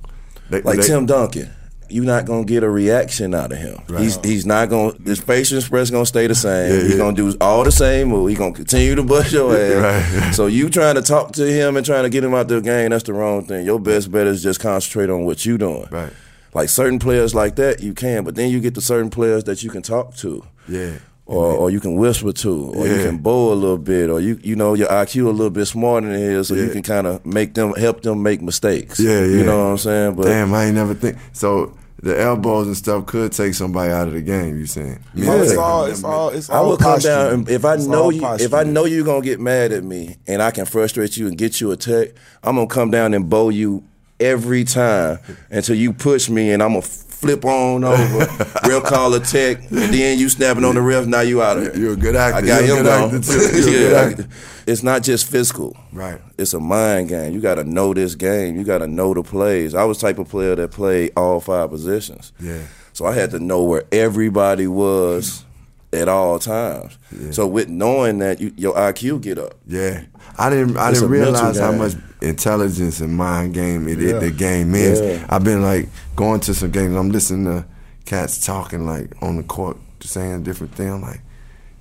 They, 0.50 0.62
Like 0.62 0.78
they- 0.78 0.84
Tim 0.88 1.06
Duncan, 1.06 1.50
you're 1.94 2.06
not 2.06 2.26
gonna 2.26 2.44
get 2.44 2.64
a 2.64 2.70
reaction 2.70 3.36
out 3.36 3.52
of 3.52 3.60
him. 3.60 3.80
He's 3.98 4.18
he's 4.26 4.46
not 4.46 4.70
gonna 4.70 4.94
his 5.06 5.20
facial 5.20 5.60
expression 5.60 5.94
gonna 5.94 6.06
stay 6.08 6.26
the 6.26 6.34
same. 6.34 6.72
Yeah, 6.72 6.82
he's 6.82 6.92
yeah. 6.92 6.98
gonna 6.98 7.16
do 7.16 7.36
all 7.40 7.64
the 7.64 7.72
same 7.72 8.08
move. 8.08 8.30
He's 8.30 8.38
gonna 8.38 8.54
continue 8.54 8.96
to 8.96 9.04
bust 9.04 9.32
your 9.32 9.56
ass. 9.56 10.14
Right. 10.14 10.34
So 10.34 10.48
you 10.48 10.70
trying 10.70 10.96
to 10.96 11.04
talk 11.04 11.34
to 11.34 11.46
him 11.46 11.78
and 11.78 11.86
trying 11.86 12.04
to 12.04 12.10
get 12.10 12.24
him 12.24 12.34
out 12.34 12.48
the 12.48 12.62
game, 12.62 12.90
that's 12.90 13.04
the 13.04 13.14
wrong 13.14 13.46
thing. 13.46 13.66
Your 13.66 13.80
best 13.80 14.12
bet 14.12 14.26
is 14.26 14.42
just 14.42 14.60
concentrate 14.60 15.12
on 15.12 15.26
what 15.26 15.46
you're 15.46 15.60
doing. 15.60 15.88
Right. 15.92 16.12
Like 16.56 16.70
certain 16.70 16.98
players 16.98 17.36
like 17.36 17.56
that, 17.58 17.82
you 17.82 17.94
can, 17.94 18.24
but 18.24 18.36
then 18.36 18.50
you 18.50 18.60
get 18.60 18.74
to 18.76 18.82
certain 18.82 19.10
players 19.12 19.44
that 19.44 19.64
you 19.64 19.70
can 19.70 19.84
talk 19.84 20.16
to. 20.18 20.44
Yeah. 20.68 20.98
Or, 21.26 21.46
or 21.54 21.70
you 21.72 21.80
can 21.80 21.96
whisper 21.96 22.34
to, 22.34 22.74
or 22.76 22.86
you 22.86 23.02
can 23.02 23.18
bow 23.20 23.54
a 23.54 23.56
little 23.56 23.78
bit, 23.78 24.10
or 24.10 24.20
you 24.20 24.38
you 24.44 24.58
know 24.58 24.74
your 24.74 24.90
IQ 24.90 25.28
a 25.28 25.30
little 25.30 25.50
bit 25.50 25.66
smarter 25.68 26.08
than 26.08 26.20
his, 26.20 26.50
so 26.50 26.54
you 26.54 26.70
can 26.70 26.84
kind 26.84 27.08
of 27.08 27.26
make 27.26 27.54
them 27.54 27.74
help 27.76 28.02
them 28.02 28.22
make 28.22 28.42
mistakes. 28.42 29.00
Yeah, 29.00 29.22
yeah. 29.22 29.38
You 29.38 29.46
know 29.46 29.58
what 29.58 29.72
I'm 29.72 29.78
saying? 29.78 30.16
But 30.16 30.24
Damn, 30.26 30.54
I 30.54 30.66
ain't 30.66 30.76
never 30.76 30.94
think. 30.94 31.18
So 31.32 31.78
the 32.04 32.20
elbows 32.20 32.68
and 32.68 32.76
stuff 32.76 33.06
could 33.06 33.32
take 33.32 33.54
somebody 33.54 33.92
out 33.92 34.08
of 34.08 34.13
the 34.13 34.22
game. 34.22 34.60
You 34.60 34.66
saying? 34.66 35.00
Oh, 35.16 35.20
me, 35.20 35.28
Oh, 35.28 35.32
I 35.32 35.42
it's 35.42 35.56
all, 35.58 35.86
it's 35.86 36.04
all, 36.04 36.30
it's 36.30 36.50
I 36.50 36.58
all 36.58 36.70
will 36.70 36.78
come 36.78 37.00
down 37.00 37.34
and 37.34 37.50
if 37.50 37.63
I 37.63 37.76
It's 37.76 37.86
know 37.86 38.10
you, 38.10 38.22
posture. 38.22 38.46
if 38.46 38.54
I 38.54 38.63
know 38.63 38.84
you're 38.86 39.06
gonna 39.06 39.22
get 39.22 39.39
mad 39.39 39.72
at 39.72 39.84
me 39.86 40.18
and 40.28 40.42
I 40.42 40.52
can 40.52 40.66
frustrate 40.66 41.16
you 41.18 41.28
and 41.28 41.38
get 41.38 41.62
you 41.62 41.72
a 41.72 41.78
tech, 41.78 42.10
I'm 42.44 42.56
gonna 42.58 42.68
come 42.68 42.92
down 42.92 43.13
and 43.13 43.30
bow 43.30 43.50
you 43.50 43.84
every 44.20 44.63
time 44.66 45.18
until 45.50 45.76
you 45.76 45.94
push 45.94 46.30
me 46.30 46.52
and 46.52 46.62
I'm 46.62 46.74
gonna 46.74 46.86
flip 47.24 47.46
on 47.46 47.86
over, 47.86 48.28
real 48.68 48.82
call 48.82 49.14
a 49.14 49.20
tech, 49.22 49.60
and 49.72 49.94
then 49.94 50.20
you 50.20 50.28
snapping 50.28 50.66
on 50.66 50.76
the 50.76 50.82
ref. 50.82 51.06
Now 51.06 51.22
you 51.22 51.42
out 51.42 51.58
of 51.58 51.64
here. 51.64 51.78
You're 51.78 51.94
a 51.94 51.96
good 51.96 52.16
actor. 52.18 52.38
I 52.38 52.42
got 52.42 52.66
You're 52.66 52.78
him 52.78 52.84
good 52.84 52.90
gone. 52.90 53.16
actor, 53.16 53.22
too. 53.22 53.40
You're 53.40 53.48
a 53.48 53.64
good 53.64 53.92
yeah, 53.92 53.98
actor. 53.98 54.28
it's 54.68 54.84
not 54.84 55.04
just 55.04 55.26
physical. 55.30 55.78
Right. 55.94 56.20
It's 56.38 56.54
a 56.54 56.60
mind 56.60 57.10
game. 57.10 57.34
You 57.34 57.40
got 57.40 57.56
to 57.56 57.64
know 57.64 57.94
this 57.94 58.16
game. 58.16 58.58
You 58.58 58.66
got 58.66 58.80
to 58.80 58.88
know 58.88 59.14
the 59.14 59.24
plays. 59.24 59.74
I 59.74 59.86
was 59.86 60.00
type 60.00 60.20
of 60.20 60.28
player 60.28 60.56
that 60.56 60.72
played 60.72 61.14
all 61.16 61.40
five 61.40 61.70
positions. 61.70 62.34
Yeah. 62.42 62.64
So 62.92 63.06
I 63.06 63.14
had 63.14 63.32
to 63.32 63.40
know 63.40 63.64
where 63.64 63.86
everybody 63.92 64.68
was 64.68 65.46
at 65.94 66.10
all 66.10 66.40
times. 66.40 66.98
So 67.32 67.48
with 67.48 67.70
knowing 67.70 68.20
that, 68.20 68.42
you, 68.42 68.52
your 68.58 68.74
IQ 68.76 69.22
get 69.22 69.38
up. 69.38 69.54
Yeah, 69.68 70.04
I 70.38 70.50
didn't. 70.50 70.78
I 70.78 70.90
It's 70.90 71.00
didn't 71.00 71.12
realize 71.12 71.60
how 71.60 71.72
much 71.72 71.94
intelligence 72.22 73.00
and 73.02 73.16
mind 73.16 73.54
game 73.54 73.88
it, 73.88 74.02
it 74.02 74.20
the 74.20 74.32
game 74.32 74.74
is. 74.76 75.00
Yeah. 75.02 75.26
I've 75.30 75.44
been 75.44 75.62
like 75.62 75.90
going 76.16 76.40
to 76.42 76.54
some 76.54 76.72
games. 76.72 76.96
I'm 76.96 77.10
listening 77.12 77.46
to 77.46 77.66
cats 78.06 78.44
talking 78.46 78.86
like 78.86 79.14
on 79.22 79.38
the 79.38 79.44
court, 79.44 79.78
saying 80.02 80.44
different 80.44 80.76
things. 80.76 80.92
I'm 80.92 81.02
like, 81.02 81.22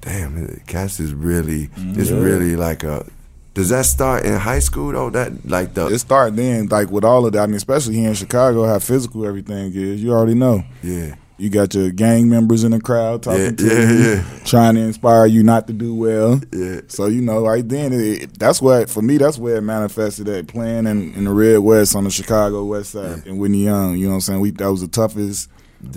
damn, 0.01 0.37
it- 0.37 0.67
cats 0.67 1.01
is 1.01 1.13
really. 1.15 1.71
It's 1.77 2.11
really 2.11 2.57
like 2.57 2.85
a. 2.85 3.07
Does 3.55 3.69
that 3.69 3.85
start 3.85 4.25
in 4.25 4.33
high 4.35 4.61
school 4.61 4.93
though? 4.93 5.11
That 5.11 5.47
like 5.47 5.75
the 5.75 5.89
It 5.89 5.99
start 5.99 6.37
then, 6.37 6.69
like 6.69 6.91
with 6.91 7.05
all 7.05 7.27
of 7.27 7.33
that. 7.35 7.43
I 7.43 7.47
mean, 7.47 7.57
especially 7.57 7.97
here 7.97 8.09
in 8.09 8.15
Chicago, 8.15 8.65
how 8.67 8.79
physical 8.79 9.27
everything 9.27 9.73
is. 9.75 10.03
You 10.03 10.13
already 10.13 10.35
know. 10.35 10.65
yeah 10.83 11.17
You 11.43 11.51
got 11.51 11.75
your 11.75 11.91
gang 11.91 12.29
members 12.29 12.63
in 12.63 12.71
the 12.71 12.81
crowd 12.81 13.25
talking 13.25 13.41
Yeah, 13.43 13.51
to 13.51 13.65
yeah, 13.67 13.91
you, 13.91 13.99
yeah. 14.15 14.25
trying 14.45 14.77
to 14.77 14.81
inspire 14.83 15.27
you 15.27 15.43
not 15.43 15.67
to 15.67 15.73
do 15.73 15.93
well. 15.93 16.41
Yeah. 16.53 16.83
So 16.87 17.07
you 17.07 17.21
know, 17.21 17.45
right 17.45 17.69
then, 17.69 17.93
it, 17.93 18.39
that's 18.39 18.63
what 18.63 18.89
for 18.89 19.03
me. 19.03 19.17
That's 19.19 19.39
where 19.39 19.57
it 19.57 19.63
manifested 19.63 20.29
at 20.29 20.47
playing 20.47 20.87
in, 20.87 21.13
in 21.15 21.25
the 21.25 21.33
Red 21.33 21.59
West 21.59 21.97
on 21.97 22.05
the 22.05 22.11
Chicago 22.11 22.65
West 22.65 22.93
Side 22.93 23.27
and 23.27 23.41
Whitney 23.41 23.65
Young. 23.65 23.97
You 23.97 24.05
know 24.05 24.11
what 24.11 24.15
I'm 24.15 24.21
saying? 24.21 24.41
We 24.41 24.51
that 24.53 24.69
was 24.71 24.83
the 24.83 24.87
toughest 24.87 25.51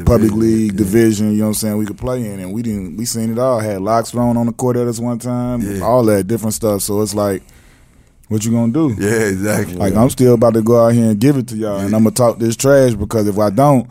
public 0.03 0.31
league 0.31 0.75
division. 0.77 1.34
You 1.34 1.38
know 1.38 1.43
what 1.43 1.47
I'm 1.49 1.53
saying? 1.53 1.77
We 1.77 1.86
could 1.86 1.99
play 1.99 2.25
in, 2.25 2.39
and 2.39 2.51
we 2.51 2.63
didn't. 2.63 2.97
We 2.97 3.05
seen 3.05 3.31
it 3.31 3.38
all. 3.38 3.60
Had 3.60 3.81
locks 3.84 4.10
thrown 4.10 4.38
on 4.38 4.47
the 4.47 4.51
court 4.51 4.77
at 4.77 4.88
us 4.88 4.97
one 4.99 5.19
time. 5.19 5.62
Yeah. 5.62 5.81
All 5.81 6.03
that 6.05 6.25
different 6.25 6.55
stuff. 6.55 6.81
So 6.81 7.03
it's 7.03 7.13
like, 7.13 7.43
what 8.29 8.43
you 8.43 8.51
gonna 8.51 8.73
do? 8.73 8.95
yeah 8.97 9.27
exactly. 9.27 9.75
Like 9.75 9.93
I'm 9.93 10.10
still 10.10 10.34
about 10.34 10.55
to 10.55 10.63
go 10.63 10.84
out 10.84 10.93
here 10.93 11.12
and 11.12 11.19
give 11.19 11.38
it 11.38 11.47
to 11.49 11.55
y'all, 11.55 11.77
and 11.77 11.93
I'm 11.93 12.01
gonna 12.03 12.15
talk 12.15 12.39
this 12.39 12.55
trash 12.55 12.95
because 12.95 13.27
if 13.27 13.38
I 13.38 13.51
don't, 13.51 13.88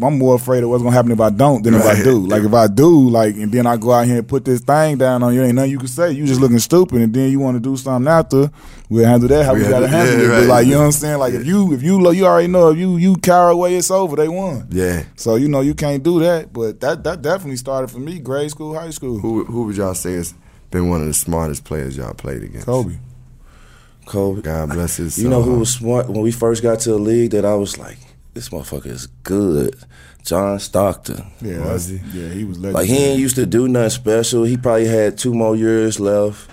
I'm 0.00 0.18
more 0.18 0.36
afraid 0.36 0.62
of 0.64 0.70
what's 0.70 0.82
gonna 0.82 0.96
happen 0.96 1.12
if 1.12 1.20
I 1.20 1.28
don't 1.28 1.62
than 1.62 1.74
if 1.74 1.84
I 1.84 2.02
do. 2.02 2.26
Like 2.26 2.44
if 2.44 2.54
I 2.54 2.66
do, 2.66 3.10
like, 3.10 3.34
and 3.34 3.52
then 3.52 3.66
I 3.66 3.76
go 3.76 3.92
out 3.92 4.06
here 4.06 4.18
and 4.20 4.26
put 4.26 4.42
this 4.44 4.60
thing 4.62 4.96
down 4.96 5.22
on 5.22 5.34
you, 5.34 5.42
ain't 5.42 5.54
nothing 5.54 5.70
you 5.70 5.78
can 5.78 5.86
say. 5.88 6.12
You 6.12 6.24
just 6.24 6.40
looking 6.40 6.58
stupid, 6.60 7.02
and 7.02 7.12
then 7.12 7.30
you 7.30 7.38
want 7.40 7.56
to 7.56 7.60
do 7.60 7.76
something 7.76 8.10
after. 8.10 8.50
We'll 8.88 9.04
handle 9.06 9.28
that 9.28 9.44
how 9.44 9.52
we, 9.52 9.62
We 9.64 9.68
gotta 9.68 9.88
handle- 9.88 10.10
handle 10.16 10.28
yeah, 10.30 10.38
it. 10.38 10.40
But 10.40 10.48
like 10.48 10.66
you 10.66 10.72
know 10.72 10.78
what 10.78 10.84
I'm 10.86 10.92
saying? 10.92 11.18
Like 11.18 11.34
if 11.34 11.44
you 11.44 11.74
if 11.74 11.82
you 11.82 12.00
lo- 12.00 12.10
you 12.10 12.24
already 12.24 12.48
know 12.48 12.70
if 12.70 12.78
you 12.78 12.96
you 12.96 13.16
cower 13.16 13.50
away, 13.50 13.74
it's 13.76 13.90
over. 13.90 14.16
They 14.16 14.28
won. 14.28 14.66
yeah. 14.70 15.02
So 15.16 15.34
you 15.34 15.48
know 15.48 15.60
you 15.60 15.74
can't 15.74 16.02
do 16.02 16.20
that. 16.20 16.54
But 16.54 16.80
that 16.80 17.04
that 17.04 17.20
definitely 17.20 17.56
started 17.56 17.90
for 17.90 17.98
me, 17.98 18.18
grade 18.18 18.50
school, 18.50 18.74
high 18.78 18.90
school. 18.90 19.18
Who 19.18 19.44
who 19.44 19.64
would 19.64 19.76
y'all 19.76 19.94
say 19.94 20.14
has 20.14 20.32
been 20.70 20.88
one 20.88 21.02
of 21.02 21.06
the 21.06 21.12
smartest 21.14 21.64
players 21.64 21.98
y'all 21.98 22.14
played 22.14 22.42
against? 22.42 22.64
Kobe. 22.64 22.96
Kobe. 24.06 24.40
God 24.40 24.70
bless 24.70 24.96
his. 24.96 25.18
You 25.22 25.28
know 25.28 25.42
who 25.42 25.58
was 25.58 25.74
smart 25.74 26.08
when 26.08 26.22
we 26.22 26.32
first 26.32 26.62
got 26.62 26.80
to 26.80 26.90
the 26.92 26.98
league 26.98 27.32
that 27.32 27.44
I 27.44 27.54
was 27.54 27.76
like, 27.78 27.98
this 28.34 28.48
motherfucker 28.50 28.86
is 28.86 29.06
good. 29.24 29.76
John 30.24 30.58
Stockton. 30.60 31.24
Yeah, 31.40 31.64
Was 31.72 31.88
he? 31.88 31.96
Yeah, 32.12 32.28
he 32.28 32.44
was 32.44 32.58
Like 32.58 32.86
he 32.86 32.96
ain't 32.96 33.18
used 33.20 33.36
to 33.36 33.46
do 33.46 33.66
nothing 33.68 33.90
special. 33.90 34.44
He 34.44 34.56
probably 34.56 34.86
had 34.86 35.18
two 35.18 35.34
more 35.34 35.56
years 35.56 35.98
left. 35.98 36.48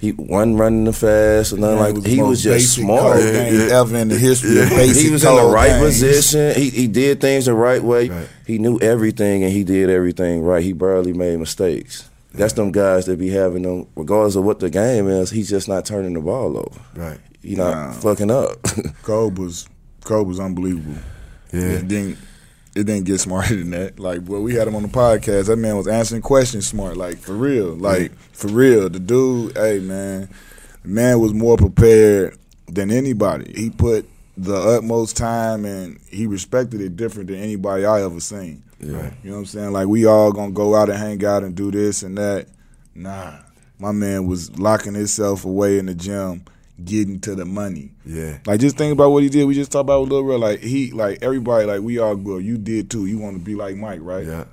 He 0.00 0.12
wasn't 0.12 0.58
running 0.58 0.84
the 0.84 0.94
fast 0.94 1.52
or 1.52 1.56
nothing 1.58 1.76
Man, 1.76 1.84
like 1.84 1.94
was 1.96 2.04
that. 2.04 2.10
He 2.10 2.22
was 2.22 2.42
just 2.42 2.74
smart. 2.74 3.20
Yeah, 3.20 3.50
yeah. 3.50 3.80
ever 3.80 3.96
in 3.98 4.08
the 4.08 4.16
history 4.16 4.58
of 4.62 4.70
basic 4.70 5.04
he 5.04 5.10
was 5.10 5.24
in 5.24 5.34
the 5.34 5.42
right 5.44 5.68
games. 5.68 6.00
position. 6.00 6.54
He 6.54 6.70
he 6.70 6.86
did 6.86 7.20
things 7.20 7.44
the 7.46 7.52
right 7.54 7.82
way. 7.82 8.08
Right. 8.08 8.28
He 8.46 8.58
knew 8.58 8.78
everything 8.80 9.42
and 9.44 9.52
he 9.52 9.62
did 9.64 9.90
everything 9.90 10.40
right. 10.42 10.62
He 10.62 10.72
barely 10.72 11.12
made 11.12 11.38
mistakes. 11.38 12.08
That's 12.32 12.52
them 12.54 12.70
guys 12.70 13.06
that 13.06 13.18
be 13.18 13.28
having 13.28 13.62
them, 13.62 13.88
regardless 13.96 14.36
of 14.36 14.44
what 14.44 14.60
the 14.60 14.70
game 14.70 15.08
is. 15.08 15.30
He's 15.30 15.50
just 15.50 15.68
not 15.68 15.84
turning 15.84 16.14
the 16.14 16.20
ball 16.20 16.56
over. 16.56 16.80
Right. 16.94 17.18
you 17.42 17.56
not 17.56 17.74
Nah. 17.74 17.92
fucking 17.92 18.30
up. 18.30 18.62
Kobe 19.02 19.42
was 19.42 19.68
Kobe 20.04 20.28
was 20.28 20.40
unbelievable. 20.40 21.00
Yeah. 21.52 21.60
It 21.60 21.88
didn't 21.88 22.18
it 22.74 22.84
didn't 22.84 23.04
get 23.04 23.20
smarter 23.20 23.56
than 23.56 23.70
that. 23.70 23.98
Like 23.98 24.20
well, 24.24 24.42
we 24.42 24.54
had 24.54 24.68
him 24.68 24.76
on 24.76 24.82
the 24.82 24.88
podcast. 24.88 25.46
That 25.46 25.56
man 25.56 25.76
was 25.76 25.88
answering 25.88 26.22
questions 26.22 26.66
smart, 26.66 26.96
like 26.96 27.18
for 27.18 27.34
real. 27.34 27.74
Like 27.74 28.12
for 28.32 28.48
real. 28.48 28.88
The 28.88 29.00
dude, 29.00 29.56
hey 29.56 29.80
man, 29.80 30.28
the 30.82 30.88
man 30.88 31.20
was 31.20 31.32
more 31.32 31.56
prepared 31.56 32.38
than 32.68 32.90
anybody. 32.90 33.52
He 33.54 33.70
put 33.70 34.08
the 34.36 34.54
utmost 34.54 35.16
time 35.16 35.64
and 35.64 35.98
he 36.08 36.26
respected 36.26 36.80
it 36.80 36.96
different 36.96 37.28
than 37.28 37.36
anybody 37.36 37.84
I 37.84 38.02
ever 38.02 38.20
seen. 38.20 38.62
Right. 38.80 39.12
You 39.22 39.30
know 39.30 39.36
what 39.36 39.40
I'm 39.40 39.46
saying? 39.46 39.72
Like 39.72 39.88
we 39.88 40.06
all 40.06 40.32
gonna 40.32 40.52
go 40.52 40.74
out 40.74 40.88
and 40.88 40.98
hang 40.98 41.24
out 41.24 41.42
and 41.42 41.54
do 41.54 41.70
this 41.70 42.02
and 42.02 42.16
that. 42.16 42.46
Nah. 42.94 43.38
My 43.78 43.92
man 43.92 44.26
was 44.26 44.58
locking 44.58 44.94
himself 44.94 45.44
away 45.46 45.78
in 45.78 45.86
the 45.86 45.94
gym, 45.94 46.44
getting 46.84 47.20
to 47.20 47.34
the 47.34 47.44
money. 47.44 47.92
Yeah. 48.04 48.38
Like 48.46 48.60
just 48.60 48.76
think 48.76 48.92
about 48.92 49.10
what 49.10 49.22
he 49.22 49.28
did. 49.28 49.44
We 49.44 49.54
just 49.54 49.72
talked 49.72 49.82
about 49.82 50.02
with 50.02 50.10
Lil 50.10 50.22
Real. 50.22 50.38
Like 50.38 50.60
he, 50.60 50.90
like 50.92 51.22
everybody, 51.22 51.66
like 51.66 51.80
we 51.80 51.98
all 51.98 52.16
good. 52.16 52.44
You 52.44 52.58
did 52.58 52.90
too. 52.90 53.06
You 53.06 53.18
want 53.18 53.36
to 53.36 53.42
be 53.42 53.54
like 53.54 53.76
Mike, 53.76 54.00
right? 54.02 54.26
Yeah. 54.26 54.44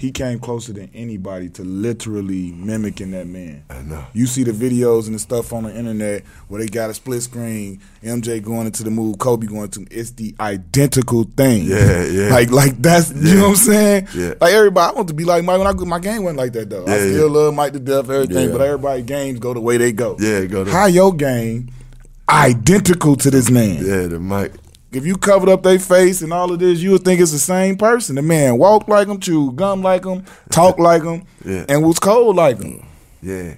He 0.00 0.12
came 0.12 0.38
closer 0.38 0.72
than 0.72 0.90
anybody 0.94 1.50
to 1.50 1.62
literally 1.62 2.52
mimicking 2.52 3.10
that 3.10 3.26
man. 3.26 3.64
I 3.68 3.82
know. 3.82 4.02
You 4.14 4.26
see 4.26 4.44
the 4.44 4.52
videos 4.52 5.04
and 5.04 5.14
the 5.14 5.18
stuff 5.18 5.52
on 5.52 5.64
the 5.64 5.76
internet 5.76 6.24
where 6.48 6.58
they 6.58 6.68
got 6.68 6.88
a 6.88 6.94
split 6.94 7.20
screen, 7.20 7.82
MJ 8.02 8.42
going 8.42 8.64
into 8.64 8.82
the 8.82 8.90
move, 8.90 9.18
Kobe 9.18 9.46
going 9.46 9.68
to. 9.72 9.86
It's 9.90 10.12
the 10.12 10.34
identical 10.40 11.24
thing. 11.24 11.64
Yeah, 11.66 12.04
yeah. 12.06 12.28
Like, 12.30 12.50
like 12.50 12.80
that's 12.80 13.12
you 13.12 13.34
know 13.34 13.42
what 13.42 13.48
I'm 13.50 13.56
saying. 13.56 14.08
Yeah. 14.14 14.34
Like 14.40 14.54
everybody, 14.54 14.90
I 14.90 14.96
want 14.96 15.08
to 15.08 15.14
be 15.14 15.26
like 15.26 15.44
Mike. 15.44 15.58
When 15.58 15.66
I 15.66 15.74
go, 15.74 15.84
my 15.84 15.98
game 15.98 16.22
wasn't 16.22 16.38
like 16.38 16.54
that 16.54 16.70
though. 16.70 16.86
I 16.86 16.96
still 16.96 17.28
yeah. 17.28 17.38
love 17.38 17.54
Mike 17.54 17.74
to 17.74 17.78
death, 17.78 18.08
everything. 18.08 18.46
Yeah. 18.48 18.52
But 18.52 18.62
everybody 18.62 19.02
games 19.02 19.38
go 19.38 19.52
the 19.52 19.60
way 19.60 19.76
they 19.76 19.92
go. 19.92 20.16
Yeah, 20.18 20.46
go 20.46 20.64
to- 20.64 20.70
How 20.70 20.86
your 20.86 21.12
game 21.12 21.70
identical 22.26 23.16
to 23.16 23.30
this 23.30 23.50
man. 23.50 23.84
Yeah, 23.84 24.06
the 24.06 24.18
mic. 24.18 24.52
If 24.92 25.06
you 25.06 25.16
covered 25.16 25.48
up 25.48 25.62
their 25.62 25.78
face 25.78 26.20
and 26.22 26.32
all 26.32 26.50
of 26.52 26.58
this, 26.58 26.80
you 26.80 26.90
would 26.92 27.04
think 27.04 27.20
it's 27.20 27.30
the 27.32 27.38
same 27.38 27.76
person. 27.76 28.16
The 28.16 28.22
man 28.22 28.58
walked 28.58 28.88
like 28.88 29.06
him, 29.08 29.20
chew 29.20 29.52
gum 29.52 29.82
like 29.82 30.04
him, 30.04 30.24
talk 30.50 30.78
like 30.78 31.04
him, 31.04 31.24
Yeah. 31.44 31.64
and 31.68 31.84
was 31.84 31.98
cold 32.00 32.36
like 32.36 32.60
him. 32.60 32.84
Yeah. 33.22 33.54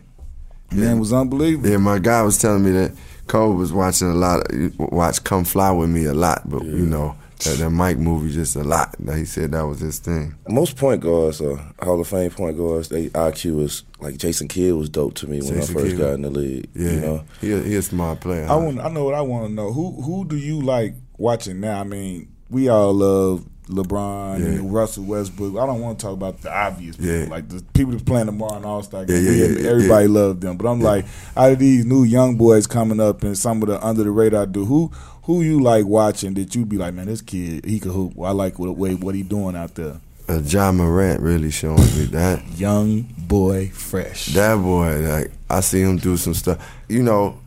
Man 0.71 0.99
was 1.01 1.12
unbelievable. 1.12 1.68
Yeah, 1.71 1.77
my 1.79 1.99
guy 1.99 2.23
was 2.23 2.38
telling 2.38 2.64
me 2.64 2.71
that 2.73 2.92
Cole 3.27 3.53
was 3.55 3.73
watching 3.73 4.09
a 4.09 4.14
lot, 4.14 4.51
of, 4.51 4.79
watch 4.79 5.23
Come 5.25 5.45
Fly 5.45 5.71
With 5.71 5.90
Me 5.90 6.05
a 6.05 6.14
lot, 6.14 6.49
but 6.49 6.64
you 6.64 6.87
know, 6.87 7.14
that, 7.45 7.59
that 7.59 7.71
Mike 7.71 7.99
movie 7.99 8.33
just 8.33 8.57
a 8.57 8.62
lot. 8.64 8.95
That 8.99 9.16
He 9.18 9.25
said 9.25 9.53
that 9.53 9.62
was 9.66 9.81
his 9.81 9.99
thing. 9.99 10.35
Most 10.49 10.77
point 10.77 11.01
guards, 11.03 11.40
uh, 11.40 11.57
Hall 11.83 12.01
of 12.01 12.09
Fame 12.09 12.31
point 12.31 12.57
guards, 12.57 12.88
they 12.88 13.09
IQ 13.09 13.61
is 13.62 13.83
like 14.01 14.16
Jason 14.16 14.49
Kidd 14.49 14.75
was 14.75 14.88
dope 14.88 15.14
to 15.14 15.27
me 15.27 15.40
when 15.40 15.55
Jason 15.55 15.77
I 15.77 15.81
first 15.81 15.90
Kidd. 15.92 15.99
got 16.01 16.12
in 16.14 16.23
the 16.23 16.31
league. 16.31 16.68
Yeah, 16.75 16.90
You 16.90 17.01
know, 17.01 17.25
he, 17.40 17.62
he 17.62 17.75
a 17.77 17.83
smart 17.83 18.21
player. 18.21 18.45
I 18.45 18.49
huh? 18.49 18.59
want. 18.61 18.81
I 18.81 18.88
know 18.88 19.05
what 19.05 19.14
I 19.14 19.21
want 19.23 19.49
to 19.49 19.53
know. 19.53 19.73
Who 19.73 20.01
who 20.03 20.25
do 20.25 20.37
you 20.37 20.61
like 20.61 20.95
watching 21.23 21.61
now? 21.61 21.81
I 21.81 21.85
mean, 21.85 22.29
we 22.51 22.69
all 22.69 22.93
love 22.93 23.45
LeBron 23.69 24.41
Yeah. 24.41 24.47
and 24.47 24.75
Russell 24.75 25.05
Westbrook. 25.05 25.57
I 25.57 25.65
don't 25.67 25.81
want 25.81 25.99
to 25.99 26.03
talk 26.05 26.13
about 26.15 26.43
the 26.43 26.53
obvious 26.55 26.97
people, 26.97 27.13
Yeah. 27.13 27.27
like 27.31 27.49
the 27.49 27.63
people 27.73 27.93
that's 27.93 28.03
playing 28.05 28.27
tomorrow 28.27 28.57
in 28.59 28.65
All 28.65 28.83
Star 28.83 29.05
game. 29.05 29.25
Yeah, 29.25 29.31
yeah, 29.31 29.71
Everybody 29.71 30.07
yeah. 30.07 30.13
love 30.13 30.41
them, 30.41 30.57
but 30.57 30.67
I'm 30.69 30.81
like, 30.81 31.07
out 31.37 31.53
of 31.53 31.59
these 31.59 31.85
new 31.85 32.03
young 32.03 32.37
boys 32.37 32.67
coming 32.67 33.01
up 33.01 33.23
and 33.23 33.39
some 33.39 33.63
of 33.63 33.69
the 33.69 33.85
under 33.87 34.03
the 34.05 34.11
radar 34.11 34.47
do 34.47 34.65
who 34.65 34.91
who 35.23 35.43
you 35.43 35.61
like 35.63 35.87
watching 35.87 36.35
that 36.35 36.55
you 36.57 36.67
be 36.67 36.77
like, 36.77 36.93
man, 36.95 37.07
this 37.07 37.23
kid 37.23 37.65
he 37.65 37.79
could 37.79 37.93
hoop. 37.93 38.13
I 38.21 38.33
like 38.33 38.59
what 38.59 38.77
way 38.77 38.95
what 38.97 39.15
he 39.15 39.23
doing 39.23 39.55
out 39.57 39.75
there. 39.77 40.01
uh, 40.29 40.41
Ja 40.45 40.73
Morant 40.73 41.21
really 41.21 41.51
showing 41.51 41.79
me 41.97 42.05
that. 42.07 42.43
Young 42.59 43.03
boy, 43.17 43.69
fresh. 43.73 44.35
That 44.35 44.57
boy, 44.57 44.99
like 44.99 45.31
I 45.49 45.61
see 45.61 45.81
him 45.81 45.97
do 45.99 46.17
some 46.17 46.35
stuff. 46.35 46.59
You 46.89 47.03
know, 47.05 47.39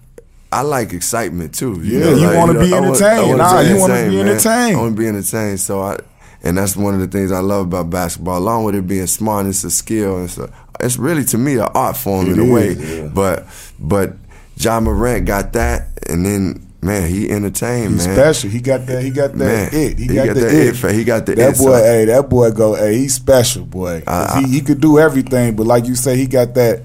I 0.52 0.62
like 0.62 0.94
excitement 0.94 1.54
too. 1.54 1.82
Yeah, 1.84 2.00
know, 2.00 2.16
you 2.16 2.28
like, 2.28 2.38
wanna 2.38 2.60
be 2.60 2.74
I 2.74 2.80
wa- 2.80 2.88
entertained. 2.88 3.38
Nah, 3.38 3.60
you 3.62 3.78
wanna 3.80 4.10
be 4.10 4.20
entertained. 4.22 4.78
I 4.78 4.80
want 4.82 4.96
to 4.96 5.02
be 5.02 5.08
entertained. 5.08 5.60
So 5.60 5.82
I, 5.82 5.98
and 6.44 6.58
that's 6.58 6.78
one 6.78 6.94
of 6.94 7.00
the 7.02 7.08
things 7.08 7.32
I 7.32 7.40
love 7.40 7.66
about 7.68 7.90
basketball. 7.90 8.38
Along 8.38 8.64
with 8.64 8.76
it 8.76 8.88
being 8.88 9.08
smart, 9.08 9.48
it's 9.48 9.64
a 9.64 9.72
skill. 9.72 10.24
It's 10.24 10.38
a, 10.38 10.50
it's 10.80 10.98
really 10.98 11.24
to 11.26 11.38
me 11.38 11.54
an 11.56 11.68
art 11.74 11.98
form 11.98 12.28
It 12.28 12.34
in 12.34 12.40
a 12.50 12.54
way. 12.54 12.68
is, 12.70 12.98
yeah. 13.00 13.08
But 13.08 13.48
but 13.80 14.14
Ja 14.58 14.80
Morant 14.80 15.26
got 15.26 15.54
that, 15.54 15.88
and 16.08 16.26
then 16.26 16.66
man, 16.82 17.10
he 17.10 17.30
entertained 17.32 17.94
He's 17.94 18.08
man. 18.08 18.16
special. 18.16 18.50
He 18.52 18.62
got 18.62 18.86
that. 18.86 19.04
He 19.04 19.10
got 19.10 19.32
that 19.34 19.38
Man, 19.38 19.70
it. 19.74 19.98
He, 19.98 20.06
he 20.06 20.14
got, 20.14 20.26
got 20.28 20.34
the 20.36 20.42
that 20.42 20.54
it. 20.54 20.84
it 20.86 20.94
he 20.96 21.04
got 21.04 21.26
the 21.26 21.36
that 21.36 21.50
it, 21.56 21.58
boy. 21.58 21.72
son. 21.72 21.84
Hey, 21.84 22.06
that 22.06 22.30
boy 22.30 22.52
go. 22.52 22.76
Hey, 22.76 22.96
he's 23.00 23.16
special, 23.16 23.66
boy. 23.66 24.04
He, 24.38 24.48
he 24.48 24.62
could 24.62 24.80
do 24.80 25.00
everything, 25.00 25.56
but 25.56 25.66
like 25.66 25.86
you 25.86 25.96
say, 25.96 26.16
he 26.16 26.28
got 26.28 26.54
that. 26.54 26.84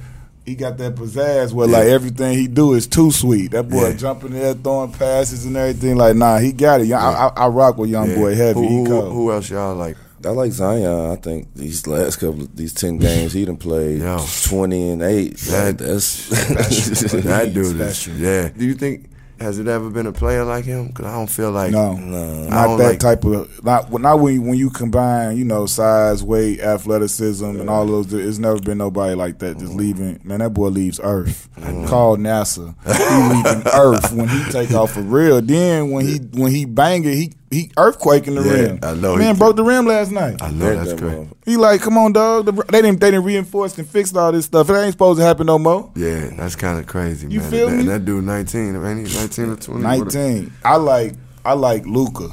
He 0.51 0.57
got 0.57 0.79
that 0.79 0.97
pizzazz 0.97 1.53
where 1.53 1.69
like 1.69 1.85
everything 1.87 2.37
he 2.37 2.49
do 2.49 2.73
is 2.75 2.89
too 2.89 3.13
sweet. 3.13 3.53
That 3.53 3.69
boy 3.69 3.91
Yeah. 3.91 3.93
jumping 3.97 4.33
there, 4.33 4.53
throwing 4.53 4.91
passes 4.91 5.47
and 5.47 5.57
everything. 5.57 5.95
Like 5.97 6.17
nah, 6.17 6.39
he 6.39 6.51
got 6.51 6.81
it. 6.81 6.91
I, 6.91 7.29
I, 7.29 7.45
I 7.45 7.47
rock 7.47 7.79
with 7.79 7.89
young 7.89 8.11
Yeah. 8.11 8.17
boy 8.17 8.35
heavy. 8.35 8.59
Who, 8.59 8.85
who, 8.85 8.87
cold. 8.89 9.13
who 9.13 9.31
else 9.31 9.49
y'all 9.49 9.77
like? 9.77 9.97
I 10.25 10.31
like 10.31 10.51
Zion. 10.51 11.11
I 11.13 11.15
think 11.15 11.55
these 11.55 11.87
last 11.87 12.17
couple, 12.17 12.43
of, 12.43 12.57
these 12.57 12.75
ten 12.75 12.99
games 12.99 13.33
he 13.33 13.45
done 13.45 13.59
played 13.59 14.01
Yo. 14.01 14.19
twenty 14.45 14.91
and 14.91 15.03
eight. 15.03 15.37
That- 15.39 15.79
That, 15.79 15.85
that's 15.87 16.29
that 17.13 17.51
dude 17.55 17.81
is 17.81 18.09
yeah. 18.09 18.49
Do 18.49 18.65
you 18.67 18.75
think 18.75 19.09
has 19.41 19.59
it 19.59 19.67
ever 19.67 19.89
been 19.89 20.07
a 20.07 20.13
player 20.13 20.45
like 20.45 20.67
him? 20.67 20.89
Because 20.89 21.07
I 21.07 21.13
don't 21.13 21.31
feel 21.31 21.51
like 21.51 21.73
No, 21.73 21.95
No. 21.95 22.45
Not 22.45 22.77
that 22.77 22.91
like- 22.91 22.99
type 22.99 23.25
of 23.25 23.65
not 23.65 23.91
not 23.93 24.21
when 24.21 24.35
you, 24.35 24.43
when 24.43 24.55
you 24.59 24.71
combine 24.71 25.37
you 25.37 25.45
know 25.45 25.67
size, 25.67 26.23
weight, 26.23 26.61
athleticism, 26.61 27.45
and 27.45 27.71
all 27.71 27.87
those. 27.87 28.13
It's 28.13 28.39
never 28.39 28.61
been 28.61 28.79
nobody 28.79 29.15
like 29.15 29.39
that 29.39 29.59
just 29.59 29.71
mm-hmm. 29.71 29.79
leaving. 29.79 30.21
Man, 30.25 30.41
that 30.41 30.51
boy 30.51 30.69
leaves 30.69 31.01
Earth. 31.03 31.49
Mm-hmm. 31.57 31.87
Call 31.87 32.17
NASA. 32.17 32.75
He 32.85 33.35
leaving 33.35 33.67
Earth 33.75 34.13
when 34.13 34.29
he 34.29 34.45
take 34.51 34.73
off 34.73 34.93
for 34.93 35.03
real. 35.03 35.41
Then 35.41 35.91
when 35.91 36.07
he 36.07 36.19
when 36.19 36.53
he 36.53 36.67
bang 36.67 37.05
it, 37.05 37.15
he 37.15 37.33
he 37.51 37.69
earthquaking 37.77 38.37
the 38.41 38.43
Yeah, 38.49 38.53
rim. 38.53 38.79
I 38.83 38.95
know 38.95 39.13
he 39.15 39.19
Man 39.19 39.35
did. 39.35 39.39
broke 39.41 39.57
the 39.57 39.65
rim 39.65 39.85
last 39.87 40.13
night. 40.13 40.41
I 40.41 40.51
know 40.53 40.75
that's 40.75 40.91
that 40.93 40.99
great. 41.01 41.27
He 41.45 41.57
like, 41.57 41.81
come 41.81 41.99
on, 41.99 42.13
dog. 42.13 42.47
The, 42.47 42.53
they 42.53 42.81
didn't 42.83 43.01
they 43.01 43.11
didn't 43.11 43.25
reinforce 43.25 43.77
and 43.79 43.89
fix 43.89 44.15
all 44.15 44.31
this 44.33 44.45
stuff. 44.47 44.71
It 44.71 44.75
ain't 44.75 44.93
supposed 44.93 45.19
to 45.19 45.25
happen 45.25 45.47
no 45.47 45.59
more. 45.59 45.91
Yeah, 45.97 46.31
that's 46.37 46.55
kind 46.57 46.79
of 46.79 46.87
crazy, 46.87 47.27
You 47.29 47.41
man. 47.41 47.51
feel 47.51 47.69
that, 47.71 47.77
me? 47.77 47.83
That 47.85 48.05
dude, 48.05 48.25
nineteen, 48.25 48.81
man. 48.81 49.05
he? 49.05 49.15
Nineteen 49.15 49.51
or 49.51 49.57
twenty? 49.57 49.83
Nineteen. 49.83 50.53
I 50.65 50.77
like 50.77 51.15
I 51.45 51.55
like 51.55 51.85
Luka. 51.87 52.29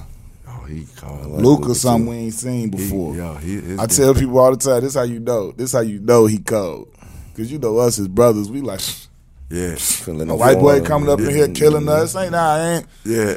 Oh, 0.48 0.64
he 0.66 0.86
called. 0.98 1.26
like 1.26 1.42
Luca, 1.44 1.62
Luka, 1.64 1.76
something 1.76 2.06
too. 2.06 2.12
we 2.12 2.18
ain't 2.18 2.34
seen 2.34 2.62
He, 2.72 2.78
before. 2.78 3.16
yo, 3.16 3.34
he. 3.36 3.76
I 3.80 3.86
tell 3.88 4.14
people 4.14 4.38
all 4.38 4.52
the 4.52 4.58
time, 4.58 4.82
this 4.82 4.94
how 4.96 5.04
you 5.04 5.20
know. 5.20 5.52
This 5.52 5.72
how 5.74 5.80
you 5.82 6.00
know 6.00 6.26
he 6.28 6.38
cold. 6.40 6.90
Cause 7.36 7.52
you 7.52 7.58
know 7.60 7.78
us 7.78 7.98
as 8.00 8.08
brothers, 8.08 8.50
we 8.52 8.62
like 8.62 8.82
yeah, 9.50 9.76
a 10.08 10.36
white 10.36 10.60
boy 10.60 10.82
coming 10.82 11.08
up 11.10 11.20
in 11.20 11.30
here 11.30 11.48
killing 11.48 11.88
us. 11.88 12.16
Ain't 12.16 12.36
I 12.36 12.76
ain't 12.78 12.86
yeah, 13.06 13.36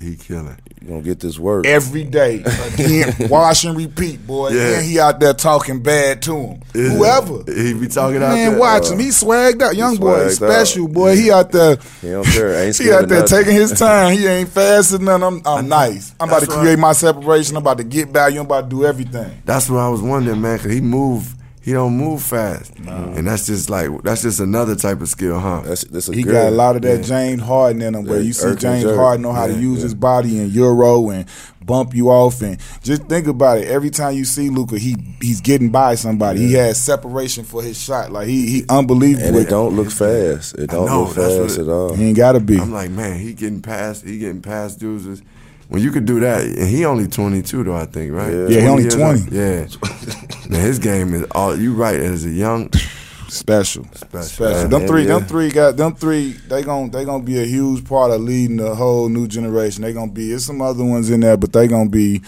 he 0.00 0.16
killing. 0.16 0.56
You 0.80 0.88
gonna 0.88 1.02
get 1.02 1.20
this 1.20 1.38
work? 1.38 1.66
every 1.66 2.04
day. 2.04 2.42
Again, 2.74 3.14
wash 3.28 3.64
and 3.64 3.76
repeat, 3.76 4.24
boy. 4.26 4.50
Yeah. 4.50 4.78
And 4.78 4.86
he 4.86 5.00
out 5.00 5.18
there 5.20 5.34
talking 5.34 5.82
bad 5.82 6.22
to 6.22 6.36
him. 6.36 6.62
Yeah. 6.74 6.90
Whoever. 6.90 7.42
he 7.52 7.74
be 7.74 7.88
talking 7.88 8.16
out 8.16 8.30
there. 8.30 8.50
Man, 8.50 8.50
there. 8.52 8.58
watch 8.60 8.86
uh, 8.86 8.92
him. 8.92 8.98
He 9.00 9.08
swagged 9.08 9.60
out. 9.60 9.76
Young 9.76 9.96
boy, 9.96 10.28
special 10.28 10.84
out. 10.84 10.92
boy. 10.92 11.16
He 11.16 11.30
out 11.30 11.50
there. 11.50 11.76
He 12.00 12.10
don't 12.10 12.24
care. 12.24 12.64
Ain't 12.64 12.76
He 12.78 12.92
out 12.92 13.08
there 13.08 13.20
nothing. 13.20 13.38
taking 13.38 13.54
his 13.54 13.72
time. 13.78 14.16
He 14.16 14.26
ain't 14.26 14.48
fast 14.48 14.92
or 14.94 14.98
nothing. 14.98 15.24
I'm, 15.24 15.42
I'm 15.44 15.68
nice. 15.68 16.14
I'm 16.20 16.28
about 16.28 16.40
to 16.40 16.46
That's 16.46 16.56
right. 16.56 16.62
create 16.62 16.78
my 16.78 16.92
separation. 16.92 17.56
I'm 17.56 17.62
about 17.62 17.78
to 17.78 17.84
get 17.84 18.08
value. 18.08 18.40
I'm 18.40 18.46
about 18.46 18.62
to 18.62 18.68
do 18.68 18.84
everything. 18.84 19.42
That's 19.44 19.68
what 19.68 19.78
I 19.78 19.88
was 19.88 20.00
wondering, 20.02 20.40
man. 20.40 20.58
Cause 20.58 20.72
he 20.72 20.80
move, 20.80 21.34
he 21.62 21.72
don't 21.72 21.96
move 21.96 22.22
fast, 22.22 22.72
and 22.76 23.26
that's 23.26 23.46
just 23.46 23.68
like 23.70 23.90
that's 24.02 24.22
just 24.22 24.40
another 24.40 24.74
type 24.76 25.00
of 25.00 25.08
skill, 25.08 25.38
huh? 25.38 25.62
That's, 25.64 25.84
that's 25.84 26.08
a 26.08 26.14
He 26.14 26.22
good, 26.22 26.32
got 26.32 26.48
a 26.48 26.50
lot 26.50 26.76
of 26.76 26.82
that 26.82 27.00
Yeah. 27.00 27.02
James 27.06 27.42
Harden 27.42 27.82
in 27.82 27.94
him, 27.94 28.04
where 28.04 28.18
Yeah, 28.18 28.24
you 28.24 28.32
see 28.32 28.54
James 28.56 28.84
Jerk. 28.84 28.96
Harden 28.96 29.22
know 29.22 29.32
how 29.32 29.46
to 29.46 29.52
use 29.54 29.78
yeah. 29.78 29.82
his 29.84 29.94
body 29.94 30.38
in 30.38 30.50
Euro 30.50 31.10
and 31.10 31.26
bump 31.64 31.94
you 31.94 32.08
off, 32.10 32.40
and 32.40 32.58
just 32.82 33.02
think 33.08 33.26
about 33.26 33.58
it. 33.58 33.68
Every 33.68 33.90
time 33.90 34.14
you 34.14 34.24
see 34.24 34.48
Luka, 34.48 34.78
he 34.78 34.96
he's 35.20 35.40
getting 35.42 35.70
by 35.70 35.94
somebody. 35.96 36.40
He 36.40 36.54
has 36.54 36.82
separation 36.82 37.44
for 37.44 37.62
his 37.62 37.78
shot, 37.78 38.10
like 38.10 38.28
he 38.28 38.46
he 38.48 38.64
unbelievable. 38.68 39.26
and 39.28 39.36
it 39.36 39.48
don't 39.50 39.76
look 39.76 39.90
fast. 39.90 40.54
It 40.58 40.70
don't 40.70 40.86
know, 40.86 41.04
look 41.04 41.14
that's 41.14 41.34
what 41.34 41.42
fast 41.48 41.58
it- 41.58 41.62
at 41.62 41.68
all. 41.68 41.94
He 41.94 42.04
ain't 42.06 42.16
gotta 42.16 42.40
be. 42.40 42.58
I'm 42.58 42.72
like, 42.72 42.90
man, 42.90 43.18
he 43.18 43.34
getting 43.34 43.60
past, 43.62 44.04
he 44.06 44.18
getting 44.18 44.40
past 44.42 44.78
dudes. 44.80 45.22
Is- 45.68 45.72
When 45.72 45.82
you 45.82 45.90
could 45.90 46.04
do 46.06 46.20
that, 46.20 46.44
and 46.44 46.68
he 46.68 46.84
only 46.84 47.06
22 47.08 47.64
though, 47.64 47.76
I 47.76 47.84
think, 47.86 48.12
right? 48.12 48.32
Yeah. 48.32 48.48
Yeah, 48.48 48.60
he 48.62 48.66
only 48.68 48.88
20. 48.88 49.04
old? 49.04 49.32
Yeah, 49.32 49.66
man, 50.48 50.60
his 50.60 50.78
game 50.78 51.14
is 51.14 51.24
all. 51.32 51.56
You 51.58 51.74
right 51.74 51.98
as 52.00 52.24
a 52.24 52.30
young. 52.30 52.70
Special, 53.28 53.84
Special. 53.94 54.22
special. 54.22 54.50
Yeah, 54.62 54.66
them 54.68 54.80
yeah, 54.80 54.86
three, 54.86 55.04
them 55.04 55.24
three 55.26 55.50
got 55.50 55.76
them 55.76 55.94
three. 55.94 56.32
They 56.32 56.62
gon' 56.62 56.90
they 56.90 57.04
gonna 57.04 57.22
be 57.22 57.38
a 57.38 57.44
huge 57.44 57.84
part 57.86 58.10
of 58.10 58.22
leading 58.22 58.56
the 58.56 58.74
whole 58.74 59.10
new 59.10 59.28
generation. 59.28 59.82
They 59.82 59.92
gonna 59.92 60.10
be. 60.10 60.30
There's 60.30 60.46
some 60.46 60.62
other 60.62 60.82
ones 60.82 61.10
in 61.10 61.20
there, 61.20 61.36
but 61.36 61.52
they 61.52 61.68
gonna 61.68 61.90
be 61.90 62.22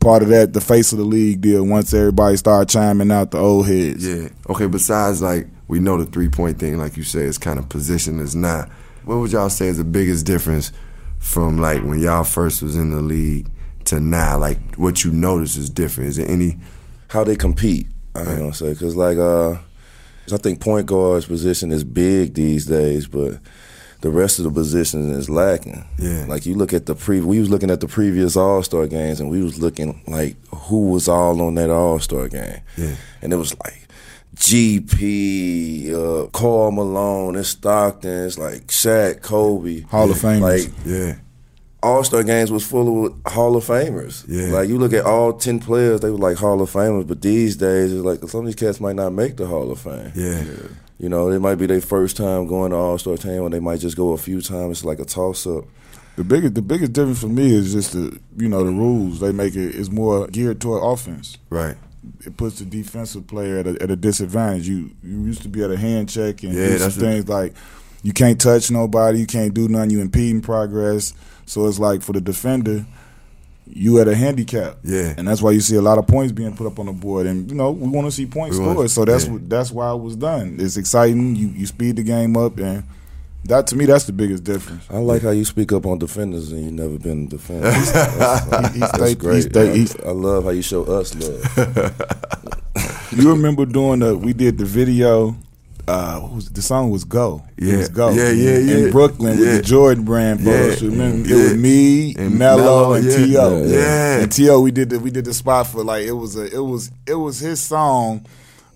part 0.00 0.22
of 0.22 0.30
that. 0.30 0.54
The 0.54 0.62
face 0.62 0.90
of 0.92 0.98
the 0.98 1.04
league 1.04 1.42
deal. 1.42 1.64
Once 1.64 1.92
everybody 1.92 2.38
start 2.38 2.70
chiming 2.70 3.10
out 3.12 3.30
the 3.30 3.36
old 3.38 3.66
heads. 3.68 4.06
Yeah. 4.08 4.28
Okay. 4.48 4.66
Besides, 4.66 5.20
like 5.20 5.48
we 5.68 5.80
know 5.80 5.98
the 6.02 6.06
three 6.10 6.30
point 6.30 6.58
thing, 6.58 6.78
like 6.78 6.96
you 6.96 7.02
say, 7.02 7.20
is 7.24 7.36
kind 7.36 7.58
of 7.58 7.68
position 7.68 8.18
is 8.18 8.34
not. 8.34 8.70
What 9.04 9.18
would 9.18 9.32
y'all 9.32 9.50
say 9.50 9.66
is 9.66 9.76
the 9.76 9.84
biggest 9.84 10.24
difference 10.24 10.72
from 11.18 11.58
like 11.58 11.82
when 11.82 12.00
y'all 12.00 12.24
first 12.24 12.62
was 12.62 12.76
in 12.76 12.90
the 12.90 13.02
league 13.02 13.50
to 13.84 14.00
now? 14.00 14.38
Like 14.38 14.76
what 14.76 15.04
you 15.04 15.10
notice 15.10 15.56
is 15.56 15.70
different. 15.70 16.10
Is 16.10 16.16
there 16.16 16.28
any? 16.28 16.58
how 17.08 17.24
they 17.24 17.36
compete. 17.36 17.86
I 18.14 18.20
ain't 18.20 18.38
gonna 18.38 18.54
say 18.54 18.72
because 18.72 18.96
like 18.96 19.18
uh, 19.18 19.52
I 20.32 20.36
think 20.36 20.60
point 20.60 20.86
guard's 20.86 21.26
position 21.26 21.72
is 21.72 21.84
big 21.84 22.34
these 22.34 22.66
days, 22.66 23.06
but 23.06 23.38
the 24.00 24.10
rest 24.10 24.38
of 24.38 24.44
the 24.44 24.50
positions 24.50 25.16
is 25.16 25.30
lacking. 25.30 25.84
Yeah. 25.98 26.24
Like 26.28 26.46
you 26.46 26.54
look 26.54 26.72
at 26.72 26.86
the 26.86 26.94
pre 26.94 27.20
we 27.20 27.38
was 27.38 27.50
looking 27.50 27.70
at 27.70 27.80
the 27.80 27.88
previous 27.88 28.36
All 28.36 28.62
Star 28.62 28.86
games 28.86 29.20
and 29.20 29.30
we 29.30 29.42
was 29.42 29.60
looking 29.60 30.02
like 30.06 30.36
who 30.48 30.90
was 30.90 31.08
all 31.08 31.40
on 31.40 31.54
that 31.56 31.70
All 31.70 31.98
Star 31.98 32.28
game. 32.28 32.60
Yeah. 32.76 32.96
And 33.22 33.32
it 33.32 33.36
was 33.36 33.56
like 33.60 33.77
GP, 34.36 35.92
uh, 35.92 36.26
Karl 36.28 36.70
Malone, 36.70 37.36
and 37.36 37.46
Stockton, 37.46 38.26
it's 38.26 38.38
like 38.38 38.66
Shaq, 38.68 39.22
Kobe. 39.22 39.82
Hall 39.82 40.10
of 40.10 40.16
Famers. 40.18 40.40
Like 40.40 40.72
Yeah. 40.86 41.14
all 41.82 42.02
Star 42.04 42.22
games 42.22 42.50
was 42.50 42.64
full 42.66 43.06
of 43.06 43.14
Hall 43.26 43.56
of 43.56 43.64
Famers. 43.64 44.24
Yeah. 44.28 44.52
Like 44.52 44.68
you 44.68 44.78
look 44.78 44.92
at 44.92 45.04
all 45.04 45.32
ten 45.34 45.58
players, 45.60 46.00
they 46.00 46.10
were 46.10 46.18
like 46.18 46.36
Hall 46.36 46.60
of 46.60 46.70
Famers. 46.70 47.06
But 47.06 47.22
these 47.22 47.56
days, 47.56 47.92
it's 47.92 48.04
like 48.04 48.20
some 48.28 48.40
of 48.40 48.46
these 48.46 48.54
cats 48.54 48.80
might 48.80 48.96
not 48.96 49.12
make 49.12 49.36
the 49.36 49.46
Hall 49.46 49.70
of 49.70 49.80
Fame. 49.80 50.12
Yeah. 50.14 50.44
You 50.98 51.08
know, 51.08 51.30
it 51.30 51.38
might 51.38 51.54
be 51.56 51.66
their 51.66 51.80
first 51.80 52.16
time 52.16 52.46
going 52.48 52.70
to 52.72 52.76
All 52.76 52.98
Star 52.98 53.16
team, 53.16 53.42
or 53.42 53.50
they 53.50 53.60
might 53.60 53.80
just 53.80 53.96
go 53.96 54.12
a 54.12 54.18
few 54.18 54.40
times. 54.40 54.78
It's 54.78 54.84
like 54.84 54.98
a 54.98 55.04
toss 55.04 55.46
up. 55.46 55.64
The 56.16 56.24
biggest 56.24 56.54
the 56.54 56.62
biggest 56.62 56.92
difference 56.92 57.20
for 57.20 57.28
me 57.28 57.54
is 57.54 57.72
just 57.72 57.92
the 57.92 58.18
you 58.36 58.48
know 58.48 58.64
the 58.64 58.72
rules 58.72 59.20
they 59.20 59.30
make 59.30 59.54
it 59.54 59.68
it 59.68 59.74
is 59.76 59.88
more 59.90 60.26
geared 60.26 60.60
toward 60.60 60.82
offense. 60.82 61.38
Right. 61.48 61.76
It 62.24 62.36
puts 62.36 62.58
the 62.58 62.64
defensive 62.64 63.26
player 63.26 63.58
at 63.58 63.66
a, 63.66 63.82
at 63.82 63.90
a 63.90 63.96
disadvantage. 63.96 64.68
You 64.68 64.90
you 65.02 65.22
used 65.24 65.42
to 65.42 65.48
be 65.48 65.62
at 65.62 65.70
a 65.70 65.76
hand 65.76 66.08
check 66.08 66.42
and 66.42 66.52
Yeah, 66.52 66.66
do 66.66 66.70
some 66.72 66.78
that's 66.80 66.96
a- 66.96 67.00
things 67.00 67.28
like 67.28 67.54
you 68.02 68.12
can't 68.12 68.40
touch 68.40 68.70
nobody, 68.70 69.20
you 69.20 69.26
can't 69.26 69.52
do 69.54 69.68
nothing, 69.68 69.90
you 69.90 70.00
impeding 70.00 70.40
progress. 70.40 71.12
So 71.46 71.66
it's 71.66 71.78
like 71.78 72.02
for 72.02 72.12
the 72.12 72.20
defender, 72.20 72.86
you 73.66 74.00
at 74.00 74.08
a 74.08 74.14
handicap. 74.14 74.78
Yeah. 74.84 75.14
And 75.16 75.26
that's 75.26 75.42
why 75.42 75.50
you 75.50 75.60
see 75.60 75.76
a 75.76 75.82
lot 75.82 75.98
of 75.98 76.06
points 76.06 76.32
being 76.32 76.54
put 76.56 76.66
up 76.66 76.78
on 76.78 76.86
the 76.86 76.92
board. 76.92 77.26
And 77.26 77.50
you 77.50 77.56
know, 77.56 77.70
we 77.70 77.88
want 77.88 78.06
to 78.06 78.12
see 78.12 78.26
points 78.26 78.56
scored. 78.56 78.90
So 78.90 79.04
that's 79.04 79.26
yeah. 79.26 79.32
what 79.32 79.48
that's 79.48 79.70
why 79.70 79.92
it 79.92 79.98
was 79.98 80.16
done. 80.16 80.56
It's 80.60 80.76
exciting. 80.76 81.36
You 81.36 81.48
you 81.48 81.66
speed 81.66 81.96
the 81.96 82.02
game 82.02 82.36
up 82.36 82.58
and 82.58 82.84
that 83.48 83.66
to 83.68 83.76
me 83.76 83.84
that's 83.86 84.04
the 84.04 84.12
biggest 84.12 84.44
difference. 84.44 84.84
I 84.90 84.98
like 84.98 85.22
how 85.22 85.30
you 85.30 85.44
speak 85.44 85.72
up 85.72 85.84
on 85.86 85.98
defenders 85.98 86.52
and 86.52 86.64
you 86.64 86.70
never 86.70 86.98
been 86.98 87.24
a 87.26 87.28
defender. 87.28 87.70
That's, 87.70 88.72
He- 88.72 88.74
he 88.74 88.80
that's 88.80 88.94
stay- 88.96 89.08
he 89.08 89.14
great. 89.14 89.42
stay- 89.44 89.70
I, 89.70 89.74
he- 89.76 89.88
I 90.06 90.10
love 90.12 90.44
how 90.44 90.50
you 90.50 90.62
show 90.62 90.84
us 90.84 91.14
love. 91.14 91.94
You 93.10 93.30
remember 93.32 93.64
doing 93.66 94.00
the 94.00 94.16
we 94.16 94.32
did 94.32 94.58
the 94.58 94.64
video. 94.64 95.34
Uh, 95.88 96.28
was 96.34 96.50
the 96.50 96.60
song 96.60 96.90
was 96.90 97.04
"Go"? 97.04 97.42
Yeah. 97.58 97.78
was 97.78 97.88
"Go." 97.88 98.10
Yeah, 98.10 98.30
yeah, 98.30 98.58
yeah. 98.58 98.76
In 98.76 98.90
Brooklyn 98.90 99.38
with 99.38 99.56
the 99.56 99.62
Jordan 99.62 100.04
brand 100.04 100.44
photos. 100.44 100.82
Yeah. 100.82 100.88
Remember, 100.90 101.26
Yeah. 101.28 101.36
it 101.36 101.42
was 101.44 101.54
me, 101.56 102.14
And 102.16 102.38
Mello, 102.38 102.92
and 102.92 103.06
yeah. 103.06 103.16
T.O. 103.16 103.62
Yeah. 103.62 103.66
Yeah. 103.66 104.18
And 104.20 104.30
T.O. 104.30 104.60
We 104.60 104.70
did 104.70 104.90
the 104.90 105.00
we 105.00 105.10
did 105.10 105.24
the 105.24 105.32
spot 105.32 105.66
for 105.68 105.82
like 105.82 106.04
it 106.04 106.12
was 106.12 106.36
a 106.36 106.44
it 106.54 106.60
was 106.62 106.90
it 107.06 107.14
was 107.14 107.38
his 107.38 107.58
song, 107.60 108.26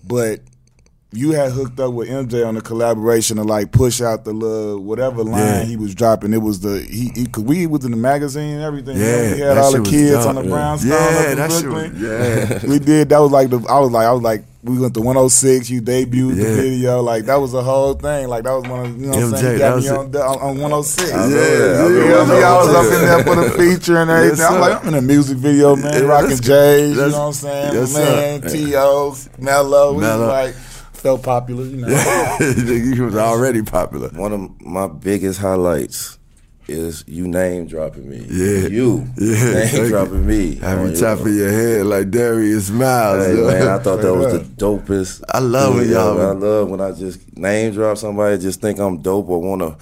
but 0.03 0.39
you 1.13 1.31
had 1.31 1.51
hooked 1.51 1.79
up 1.79 1.93
with 1.93 2.09
MJ 2.09 2.45
on 2.45 2.55
the 2.55 2.61
collaboration 2.61 3.37
to 3.37 3.43
like 3.43 3.71
push 3.71 4.01
out 4.01 4.25
the 4.25 4.33
little 4.33 4.79
whatever 4.79 5.23
line 5.23 5.39
Yeah. 5.39 5.63
he 5.63 5.77
was 5.77 5.93
dropping. 5.93 6.33
It 6.33 6.41
was 6.41 6.59
the 6.61 6.79
he, 6.81 7.11
he 7.15 7.25
cause 7.27 7.43
we 7.43 7.67
was 7.67 7.85
in 7.85 7.91
the 7.91 7.97
magazine 7.97 8.55
and 8.55 8.63
everything. 8.63 8.97
Yeah, 8.97 9.33
we 9.33 9.39
had 9.41 9.57
all 9.57 9.71
the 9.71 9.81
kids 9.83 10.11
dope. 10.25 10.27
on 10.27 10.35
the 10.35 10.43
Yeah. 10.43 10.49
brownstone 10.49 10.89
Yeah, 10.91 10.95
up 11.19 11.27
in 11.29 11.37
that 11.37 11.51
shit 11.51 11.63
Brooklyn. 11.63 11.93
was- 11.93 12.63
yeah. 12.63 12.69
we 12.69 12.79
did. 12.79 13.09
That 13.09 13.19
was 13.19 13.31
like 13.31 13.49
the. 13.49 13.57
I 13.69 13.79
was 13.79 13.91
like, 13.91 14.05
I 14.07 14.11
was 14.11 14.21
like, 14.23 14.43
we 14.63 14.79
went 14.79 14.93
to 14.93 15.01
106. 15.01 15.69
You 15.69 15.81
debuted 15.81 16.35
the 16.37 16.55
video. 16.55 17.01
Like 17.01 17.25
that 17.25 17.35
was 17.35 17.53
a 17.53 17.61
whole 17.61 17.93
thing. 17.95 18.27
Like 18.29 18.45
that 18.45 18.53
was 18.53 18.63
one 18.67 18.85
of 18.85 18.97
you 18.99 19.07
know 19.07 19.17
what 19.17 19.23
I'm 19.23 19.31
MJ, 19.33 19.37
saying. 19.39 19.53
You 19.53 19.59
got 19.59 19.79
me 19.83 19.89
on, 19.89 20.11
the- 20.11 20.23
on, 20.23 20.39
on 20.39 20.57
106. 20.59 21.11
I 21.11 21.15
know 21.17 21.27
Yeah, 21.27 21.35
that. 21.35 21.41
I 21.43 21.47
yeah, 21.47 21.83
remember 21.83 22.05
You 22.05 22.09
know, 22.09 22.25
that. 22.25 22.43
I 22.43 22.57
was 22.57 22.69
up 22.75 22.93
in 22.93 23.05
there 23.05 23.23
for 23.23 23.35
the 23.35 23.49
feature 23.77 23.97
and 23.97 24.09
everything. 24.09 24.37
Yes, 24.39 24.49
I'm 24.49 24.59
like. 24.61 24.81
I'm 24.81 24.87
in 24.87 24.93
a 24.95 25.01
music 25.01 25.37
video, 25.37 25.75
man. 25.75 25.93
Yeah, 25.93 25.99
Rocking 26.07 26.37
J's, 26.37 26.89
you 26.91 26.95
know 26.95 27.09
what 27.09 27.19
I'm 27.27 27.33
saying? 27.33 27.73
yes, 27.73 27.93
man, 27.93 28.41
sir. 28.41 28.49
T.O., 28.49 29.15
Mello. 29.37 29.93
We 29.93 30.01
Mello. 30.01 30.27
like, 30.27 30.55
felt 31.03 31.21
popular, 31.21 31.65
you 31.65 31.77
know. 31.85 31.87
he 32.95 32.99
was 33.01 33.15
already 33.15 33.61
popular. 33.61 34.07
One 34.09 34.31
of 34.31 34.61
my 34.61 34.87
biggest 34.87 35.39
highlights 35.39 36.17
is 36.69 37.03
you 37.07 37.27
name 37.27 37.67
dropping 37.67 38.09
me. 38.09 38.25
Yeah. 38.29 38.67
You 38.69 39.05
Yeah, 39.17 39.35
thank 39.35 39.73
name 39.73 39.83
you. 39.83 39.89
dropping 39.89 40.25
me. 40.25 40.55
Have 40.55 40.79
on 40.79 40.91
you 40.91 40.95
top 40.95 41.19
of 41.19 41.27
your- 41.27 41.35
your 41.35 41.51
head 41.51 41.85
like 41.87 42.09
Darius 42.09 42.69
Miles. 42.69 43.25
Hey 43.25 43.33
man, 43.33 43.67
I 43.67 43.79
thought 43.79 44.01
that 44.01 44.15
was 44.15 44.31
the 44.31 44.39
dopest. 44.65 45.21
I 45.27 45.39
love 45.39 45.77
it, 45.81 45.87
y'all. 45.87 46.17
ever. 46.17 46.29
I 46.29 46.31
love 46.31 46.69
when 46.69 46.79
I 46.79 46.93
just 46.93 47.37
name 47.37 47.73
drop 47.73 47.97
somebody, 47.97 48.37
just 48.41 48.61
think 48.61 48.79
I'm 48.79 49.01
dope 49.01 49.27
or 49.27 49.41
want 49.41 49.61
to 49.61 49.75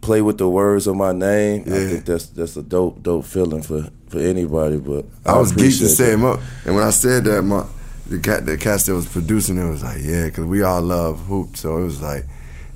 play 0.00 0.20
with 0.22 0.38
the 0.38 0.48
words 0.48 0.88
of 0.88 0.96
my 0.96 1.12
name. 1.12 1.62
I 1.68 1.70
think 1.88 2.04
that's 2.04 2.26
that's 2.26 2.56
a 2.56 2.62
dope 2.62 3.00
dope 3.04 3.24
feeling 3.26 3.62
for 3.62 3.86
for 4.08 4.18
anybody. 4.18 4.78
But 4.78 5.04
I 5.24 5.38
was 5.38 5.52
geeked 5.52 5.54
to 5.54 5.62
appreciate 5.62 5.88
say 5.90 6.12
him 6.14 6.24
up, 6.24 6.40
and 6.66 6.74
when 6.74 6.82
I 6.84 6.90
said 6.90 7.22
that, 7.26 7.42
my 7.42 7.64
the 8.06 8.18
cat 8.18 8.46
the 8.46 8.56
cast 8.56 8.86
that 8.86 8.94
was 8.94 9.06
producing 9.06 9.58
it 9.58 9.68
was 9.68 9.82
like, 9.82 10.00
yeah, 10.02 10.26
because 10.26 10.44
we 10.44 10.62
all 10.62 10.82
love 10.82 11.20
hoop, 11.26 11.56
so 11.56 11.78
it 11.78 11.84
was 11.84 12.02
like, 12.02 12.24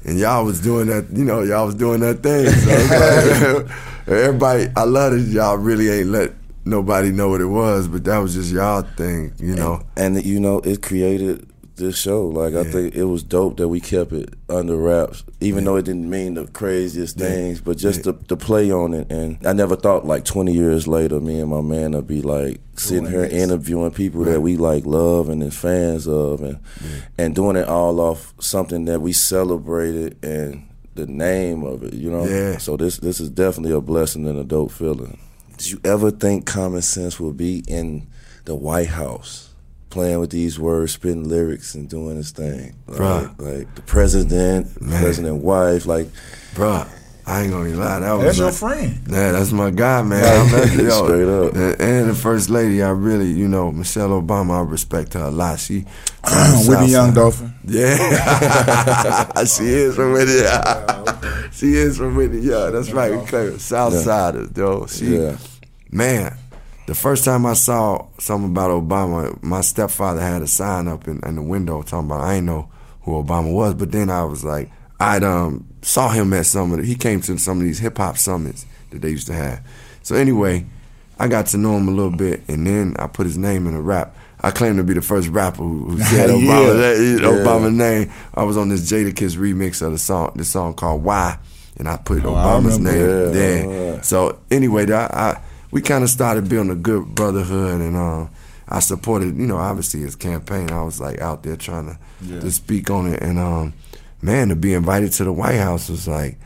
and 0.04 0.18
y'all 0.18 0.44
was 0.44 0.60
doing 0.60 0.86
that, 0.88 1.06
you 1.12 1.24
know, 1.24 1.42
y'all 1.42 1.66
was 1.66 1.74
doing 1.74 2.00
that 2.00 2.22
thing. 2.22 2.48
So 2.48 3.66
like, 3.66 3.70
everybody, 4.06 4.66
I 4.76 4.84
love 4.84 5.12
it. 5.12 5.28
Y'all 5.28 5.56
really 5.56 5.90
ain't 5.90 6.08
let 6.08 6.32
nobody 6.64 7.10
know 7.10 7.28
what 7.28 7.40
it 7.40 7.46
was, 7.46 7.88
but 7.88 8.04
that 8.04 8.18
was 8.18 8.34
just 8.34 8.52
y'all 8.52 8.82
thing, 8.82 9.32
you 9.38 9.54
know. 9.54 9.82
and 9.96 10.24
you 10.24 10.40
know 10.40 10.60
it 10.60 10.82
created 10.82 11.46
this 11.78 11.96
show. 11.98 12.26
Like 12.28 12.54
I 12.54 12.64
think 12.64 12.94
it 12.94 13.04
was 13.04 13.22
dope 13.22 13.56
that 13.56 13.68
we 13.68 13.80
kept 13.80 14.12
it 14.12 14.34
under 14.48 14.76
wraps, 14.76 15.24
even 15.40 15.64
though 15.64 15.76
it 15.76 15.84
didn't 15.86 16.10
mean 16.10 16.34
the 16.34 16.46
craziest 16.46 17.18
Yeah. 17.18 17.28
things, 17.28 17.60
but 17.60 17.78
just 17.78 18.02
the, 18.04 18.12
the 18.12 18.36
play 18.36 18.70
on 18.70 18.92
it. 18.94 19.10
And 19.10 19.38
I 19.46 19.52
never 19.54 19.76
thought 19.76 20.04
like 20.04 20.24
20 20.24 20.52
years 20.52 20.86
later, 20.86 21.20
me 21.20 21.40
and 21.40 21.50
my 21.50 21.60
man 21.62 21.92
would 21.92 22.06
be 22.06 22.20
like 22.22 22.60
sitting 22.76 23.04
Doing 23.04 23.14
here 23.14 23.28
this. 23.28 23.42
interviewing 23.42 23.90
people 23.92 24.24
that 24.24 24.40
we 24.42 24.56
like 24.56 24.84
love 24.86 25.28
and 25.30 25.42
is 25.42 25.56
fans 25.56 26.06
of, 26.06 26.42
and 26.42 26.58
and 27.16 27.34
doing 27.34 27.56
it 27.56 27.66
all 27.68 28.00
off 28.00 28.34
something 28.40 28.84
that 28.84 29.00
we 29.00 29.12
celebrated 29.12 30.16
and 30.22 30.68
the 30.94 31.06
name 31.06 31.62
of 31.64 31.82
it. 31.84 31.94
You 31.94 32.10
know, 32.10 32.24
Yeah. 32.26 32.58
So 32.58 32.76
this 32.76 32.98
this 32.98 33.20
is 33.20 33.30
definitely 33.30 33.72
a 33.76 33.80
blessing 33.80 34.26
and 34.28 34.38
a 34.38 34.44
dope 34.44 34.72
feeling. 34.72 35.18
Did 35.56 35.70
you 35.70 35.80
ever 35.84 36.10
think 36.12 36.46
Common 36.46 36.82
Sense 36.82 37.18
would 37.18 37.36
be 37.36 37.64
in 37.66 38.06
the 38.44 38.54
White 38.54 38.88
House? 38.88 39.47
Playing 39.90 40.20
with 40.20 40.30
these 40.30 40.58
words, 40.58 40.92
spitting 40.92 41.28
lyrics, 41.28 41.74
and 41.74 41.88
doing 41.88 42.16
his 42.16 42.30
thing, 42.30 42.74
like, 42.86 42.98
Bruh. 42.98 43.40
like 43.40 43.74
the 43.74 43.82
president, 43.82 44.80
Man. 44.82 45.02
president 45.02 45.42
wife, 45.42 45.86
like 45.86 46.08
Bruh, 46.54 46.86
I 47.26 47.42
ain't 47.42 47.52
gonna 47.52 47.70
lie, 47.70 48.00
that 48.00 48.12
was 48.12 48.24
That's 48.24 48.38
your 48.38 48.52
friend. 48.52 49.00
Yeah, 49.08 49.32
that's 49.32 49.50
my 49.52 49.70
guy, 49.70 50.02
man. 50.02 50.22
I 50.24 50.50
met, 50.52 50.72
yo, 50.78 51.04
Straight 51.06 51.28
up. 51.28 51.54
And, 51.54 51.80
and 51.80 52.10
the 52.10 52.14
first 52.14 52.50
lady, 52.50 52.82
I 52.82 52.90
really, 52.90 53.30
you 53.32 53.48
know, 53.48 53.72
Michelle 53.72 54.10
Obama, 54.10 54.58
I 54.58 54.60
respect 54.62 55.14
her 55.14 55.20
a 55.24 55.30
lot. 55.30 55.58
She 55.58 55.80
Whitney 56.66 56.88
Young 56.90 57.14
Dolphin. 57.14 57.54
Yeah, 57.64 57.96
she 59.44 59.64
is 59.64 59.94
from 59.96 60.12
Whitney. 60.12 60.42
she 61.52 61.74
is 61.74 61.96
from 61.96 62.14
Whitney. 62.14 62.40
Yeah, 62.40 62.70
that's 62.70 62.90
right. 62.92 63.26
Clear. 63.26 63.52
Southsiders, 63.52 64.52
though. 64.54 64.86
She, 64.86 65.16
Yeah. 65.16 65.36
man, 65.90 66.36
the 66.88 66.94
first 66.94 67.22
time 67.24 67.44
I 67.44 67.52
saw 67.52 68.06
something 68.18 68.50
about 68.50 68.70
Obama, 68.70 69.40
my 69.42 69.60
stepfather 69.60 70.22
had 70.22 70.40
a 70.40 70.46
sign 70.46 70.88
up 70.88 71.06
in, 71.06 71.20
in 71.24 71.36
the 71.36 71.42
window 71.42 71.82
talking 71.82 72.06
about 72.10 72.22
I 72.22 72.34
ain't 72.36 72.46
know 72.46 72.70
who 73.02 73.12
Obama 73.22 73.52
was, 73.52 73.74
but 73.74 73.92
then 73.92 74.08
I 74.08 74.24
was 74.24 74.42
like, 74.42 74.70
I'd 74.98 75.22
um 75.22 75.66
saw 75.82 76.08
him 76.08 76.32
at 76.32 76.46
some 76.46 76.72
of 76.72 76.78
the, 76.78 76.84
he 76.86 76.94
came 76.94 77.20
to 77.20 77.36
some 77.38 77.58
of 77.58 77.64
these 77.64 77.78
hip 77.78 77.98
hop 77.98 78.16
summits 78.16 78.64
that 78.90 79.02
they 79.02 79.10
used 79.10 79.26
to 79.26 79.34
have. 79.34 79.60
So 80.02 80.14
anyway, 80.16 80.64
I 81.18 81.28
got 81.28 81.46
to 81.48 81.58
know 81.58 81.76
him 81.76 81.88
a 81.88 81.90
little 81.90 82.16
bit, 82.16 82.40
and 82.48 82.66
then 82.66 82.96
I 82.98 83.06
put 83.06 83.26
his 83.26 83.36
name 83.36 83.66
in 83.66 83.74
a 83.74 83.82
rap. 83.82 84.16
I 84.40 84.50
claim 84.50 84.76
to 84.78 84.82
be 84.84 84.94
the 84.94 85.02
first 85.02 85.28
rapper 85.28 85.58
who, 85.62 85.90
who 85.90 85.98
said 86.04 86.30
Yeah. 86.30 86.36
Obama, 86.36 87.20
Yeah. 87.20 87.26
Obama's 87.28 87.72
name. 87.74 88.12
I 88.34 88.44
was 88.44 88.56
on 88.56 88.70
this 88.70 88.90
Jada 88.90 89.12
Jadakiss 89.12 89.36
remix 89.36 89.82
of 89.82 89.92
the 89.92 89.98
song, 89.98 90.32
this 90.36 90.48
song 90.50 90.72
called 90.72 91.04
"Why," 91.04 91.38
and 91.76 91.86
I 91.86 91.98
put 91.98 92.24
Oh, 92.24 92.32
Obama's 92.32 92.78
remember. 92.78 92.90
name 92.92 93.26
Yeah, 93.26 93.30
there. 93.32 94.02
So 94.04 94.38
anyway, 94.50 94.86
that 94.86 95.12
I 95.14 95.40
we 95.70 95.80
kind 95.82 96.02
of 96.04 96.10
started 96.10 96.48
building 96.48 96.72
a 96.72 96.76
good 96.76 97.14
brotherhood, 97.14 97.80
and 97.80 97.96
um, 97.96 98.30
I 98.68 98.80
supported, 98.80 99.36
you 99.36 99.46
know, 99.46 99.56
obviously 99.56 100.00
his 100.00 100.16
campaign. 100.16 100.70
I 100.70 100.82
was 100.82 101.00
like 101.00 101.20
out 101.20 101.42
there 101.42 101.56
trying 101.56 101.86
to 101.86 101.98
Yeah. 102.22 102.40
to 102.40 102.50
speak 102.50 102.90
on 102.90 103.12
it, 103.12 103.22
and 103.22 103.38
um, 103.38 103.72
man, 104.22 104.48
to 104.48 104.56
be 104.56 104.74
invited 104.74 105.12
to 105.14 105.24
the 105.24 105.32
White 105.32 105.58
House 105.58 105.88
was 105.88 106.06
like, 106.08 106.38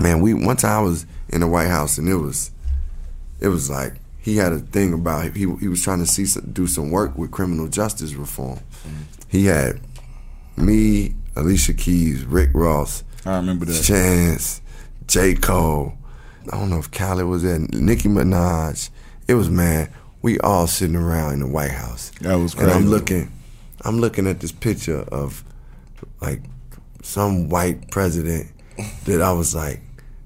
man, 0.00 0.20
we 0.20 0.34
one 0.34 0.56
time 0.56 0.78
I 0.80 0.82
was 0.82 1.06
in 1.28 1.40
the 1.40 1.46
White 1.48 1.68
House, 1.68 1.98
and 1.98 2.08
it 2.08 2.16
was, 2.16 2.50
it 3.40 3.48
was 3.48 3.68
like 3.70 3.94
he 4.18 4.36
had 4.38 4.52
a 4.52 4.58
thing 4.58 4.92
about 4.92 5.36
he 5.36 5.46
he 5.60 5.68
was 5.68 5.82
trying 5.82 6.00
to 6.00 6.06
see 6.06 6.24
some, 6.26 6.50
do 6.52 6.66
some 6.66 6.90
work 6.90 7.16
with 7.16 7.30
criminal 7.30 7.68
justice 7.68 8.14
reform. 8.14 8.58
He 9.28 9.46
had 9.46 9.80
me, 10.56 11.14
Alicia 11.36 11.74
Keys, 11.74 12.24
Rick 12.24 12.50
Ross, 12.54 13.04
I 13.24 13.36
remember 13.36 13.64
that. 13.66 13.82
Chance, 13.82 14.62
J. 15.06 15.34
Cole. 15.34 15.92
I 16.52 16.58
don't 16.58 16.70
know 16.70 16.78
if 16.78 16.90
Khaled 16.90 17.26
was 17.26 17.42
there. 17.42 17.58
Nicki 17.58 18.08
Minaj. 18.08 18.90
It 19.28 19.34
was 19.34 19.48
man. 19.50 19.88
We 20.22 20.38
all 20.40 20.66
sitting 20.66 20.96
around 20.96 21.34
in 21.34 21.40
the 21.40 21.46
White 21.46 21.70
House. 21.70 22.10
That 22.20 22.34
was 22.36 22.54
And 22.54 22.70
I'm 22.70 22.86
looking, 22.86 23.30
I'm 23.82 24.00
looking 24.00 24.26
at 24.26 24.40
this 24.40 24.52
picture 24.52 25.00
of 25.00 25.44
like 26.20 26.40
some 27.02 27.48
white 27.48 27.90
president 27.90 28.48
that 29.04 29.22
I 29.22 29.32
was 29.32 29.54
like, 29.54 29.80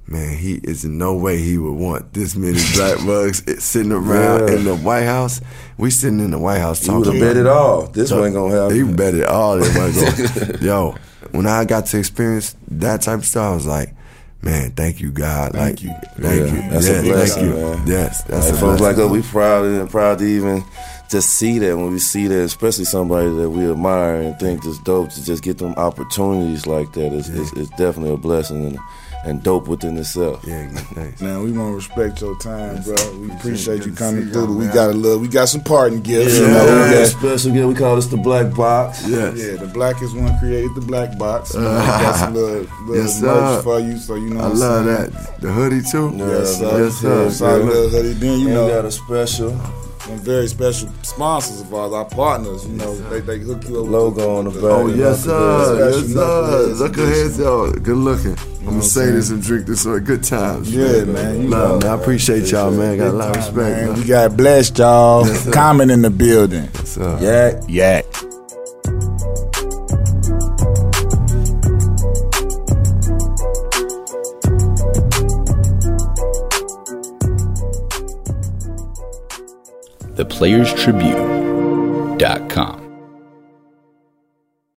man, 0.07 0.37
he 0.37 0.55
is 0.63 0.85
in 0.85 0.97
no 0.99 1.15
way 1.15 1.39
he 1.39 1.59
would 1.59 1.73
want 1.75 2.13
this 2.15 2.35
many 2.35 2.59
black 2.75 3.01
mugs 3.05 3.43
sitting 3.63 3.93
around 3.93 4.49
Yeah. 4.49 4.55
in 4.57 4.65
the 4.65 4.77
White 4.77 5.05
House. 5.05 5.41
We 5.77 5.91
sitting 5.91 6.21
in 6.21 6.31
the 6.31 6.39
White 6.39 6.61
House 6.61 6.87
you 6.87 6.95
would 6.95 7.05
talking. 7.05 7.21
have 7.21 7.29
bet 7.35 7.37
it 7.37 7.47
all. 7.47 7.87
This 7.89 8.09
So, 8.09 8.19
wasn't 8.21 8.35
gonna 8.37 8.55
happen. 8.63 8.77
You 8.77 8.87
bet 8.95 9.15
it 9.15 9.27
all. 9.27 9.59
That 9.59 9.77
wasn't 9.77 10.59
gonna- 10.59 10.65
Yo, 10.65 10.95
when 11.33 11.47
I 11.47 11.65
got 11.67 11.87
to 11.87 11.99
experience 11.99 12.57
that 12.69 13.03
type 13.03 13.19
of 13.19 13.27
stuff, 13.27 13.53
I 13.53 13.55
was 13.55 13.67
like, 13.67 13.95
man, 14.43 14.71
thank 14.73 15.01
you, 15.01 15.11
God. 15.11 15.53
Thank 15.53 15.81
like, 15.81 15.83
you. 15.83 15.91
thank 16.19 16.53
Yeah, 16.53 16.65
you. 16.65 16.71
that's 16.71 16.89
a 16.89 17.03
blessing, 17.03 17.43
thank 17.43 17.55
you. 17.55 17.55
man. 17.55 17.87
Yes, 17.87 18.23
that's 18.25 18.47
Like 18.47 18.55
a 18.55 18.59
folks 18.59 18.81
like 18.81 18.97
us, 18.99 19.11
we 19.11 19.23
proud 19.23 19.65
and 19.67 19.91
proud 19.91 20.19
to 20.19 20.25
even 20.25 20.65
just 21.11 21.31
see 21.35 21.59
that 21.59 21.77
when 21.77 21.91
we 21.93 21.99
see 21.99 22.27
that, 22.29 22.39
especially 22.45 22.85
somebody 22.85 23.29
that 23.37 23.51
we 23.51 23.69
admire 23.71 24.17
and 24.17 24.39
think 24.39 24.65
is 24.65 24.79
dope 24.81 25.11
to 25.11 25.25
just 25.25 25.43
get 25.43 25.59
them 25.59 25.75
opportunities 25.75 26.67
like 26.67 26.93
that 26.93 27.13
is 27.13 27.29
is, 27.29 27.53
is 27.55 27.69
definitely 27.71 28.13
a 28.13 28.17
blessing 28.17 28.65
and, 28.67 28.79
and 29.25 29.43
dope 29.43 29.69
within 29.69 29.97
itself. 29.99 30.43
Yeah, 30.47 30.67
thanks. 30.95 31.21
Man, 31.21 31.43
we 31.43 31.53
want 31.53 31.71
to 31.73 31.77
respect 31.77 32.21
your 32.23 32.39
time, 32.39 32.83
bro. 32.83 32.95
We 33.19 33.27
Good 33.29 33.37
appreciate 33.37 33.85
you 33.87 33.93
see 33.93 33.97
coming 33.99 34.25
y'all, 34.25 34.33
through. 34.47 34.57
We 34.57 34.65
man. 34.67 34.75
got 34.75 34.91
a 34.91 34.93
little, 34.95 35.19
we 35.19 35.29
got 35.29 35.49
some 35.49 35.63
parting 35.63 36.01
gifts. 36.01 36.39
Yeah, 36.39 36.47
you 36.47 36.49
know, 36.49 36.67
man, 36.67 36.91
we 36.91 36.97
got- 36.97 37.07
special 37.09 37.53
gift. 37.53 37.69
We 37.69 37.75
call 37.75 37.97
this 37.97 38.07
the 38.07 38.17
black 38.17 38.55
box. 38.55 39.07
Yes. 39.07 39.37
Yeah, 39.39 39.57
the 39.57 39.67
blackest 39.67 40.17
one 40.17 40.39
created 40.39 40.75
the 40.75 40.81
black 40.81 41.19
box. 41.19 41.53
You 41.55 41.61
know, 41.61 41.71
we 41.71 41.77
got 41.87 42.17
some 42.17 42.35
little, 42.35 42.51
little 42.87 42.97
Yes, 42.97 43.21
merch 43.21 43.35
sir. 43.57 43.63
for 43.63 43.81
you, 43.81 43.99
so 43.99 44.15
you 44.15 44.31
know. 44.31 44.41
I 44.41 44.49
what 44.49 44.57
love 44.57 44.85
saying? 44.87 45.11
that. 45.11 45.41
The 45.41 45.53
hoodie 45.53 45.83
too. 45.83 46.13
Yeah, 46.17 46.27
Yes, 46.39 46.59
sir. 46.59 46.85
Yes, 46.85 46.95
sir. 46.97 47.23
Yeah, 47.25 47.31
sorry, 47.31 47.61
Yeah. 47.63 47.67
little 47.69 47.89
hoodie. 47.91 48.13
Then 48.15 48.39
you 48.41 48.47
And 48.47 48.55
know, 48.55 48.69
got 48.69 48.85
a 48.87 48.91
special 48.91 49.51
some 50.11 50.19
very 50.19 50.49
special 50.49 50.89
sponsors 51.03 51.61
of 51.61 51.73
ours, 51.73 51.93
our 51.93 52.05
partners. 52.05 52.67
You 52.67 52.75
know, 52.75 52.95
they, 53.11 53.21
they 53.21 53.39
hook 53.39 53.65
you 53.69 53.77
up 53.77 53.83
with 53.85 53.93
Logo 53.93 54.37
on 54.37 54.45
the 54.45 54.51
back. 54.51 54.63
Oh 54.63 54.87
yes, 54.89 55.25
sir. 55.25 55.91
Yes, 55.91 56.07
sir. 56.13 56.67
Look 56.75 56.97
ahead, 56.99 57.39
yo. 57.39 57.73
Good 57.73 57.97
looking. 57.97 58.37
I'm 58.61 58.67
gonna 58.67 58.83
say 58.83 59.11
this 59.11 59.31
and 59.31 59.43
drink 59.43 59.67
this. 59.67 59.83
So 59.83 59.99
good 60.01 60.23
times. 60.23 60.75
Yeah, 60.75 61.05
man. 61.05 61.43
You 61.43 61.49
Love, 61.49 61.83
know, 61.83 61.89
man. 61.89 61.99
I 61.99 62.03
appreciate 62.03 62.51
y'all, 62.51 62.71
man. 62.71 62.99
Got 62.99 63.09
a 63.09 63.13
lot 63.13 63.31
of 63.31 63.37
respect, 63.37 63.57
man. 63.57 63.87
man. 63.91 64.01
We 64.01 64.05
got 64.07 64.37
blessed, 64.37 64.79
y'all. 64.79 65.53
Common 65.53 65.91
in 65.91 66.03
the 66.03 66.11
building. 66.11 66.69
So, 66.85 67.19
Yak. 67.21 67.63
Yak. 67.69 68.30
theplayerstribune.com. 80.41 82.80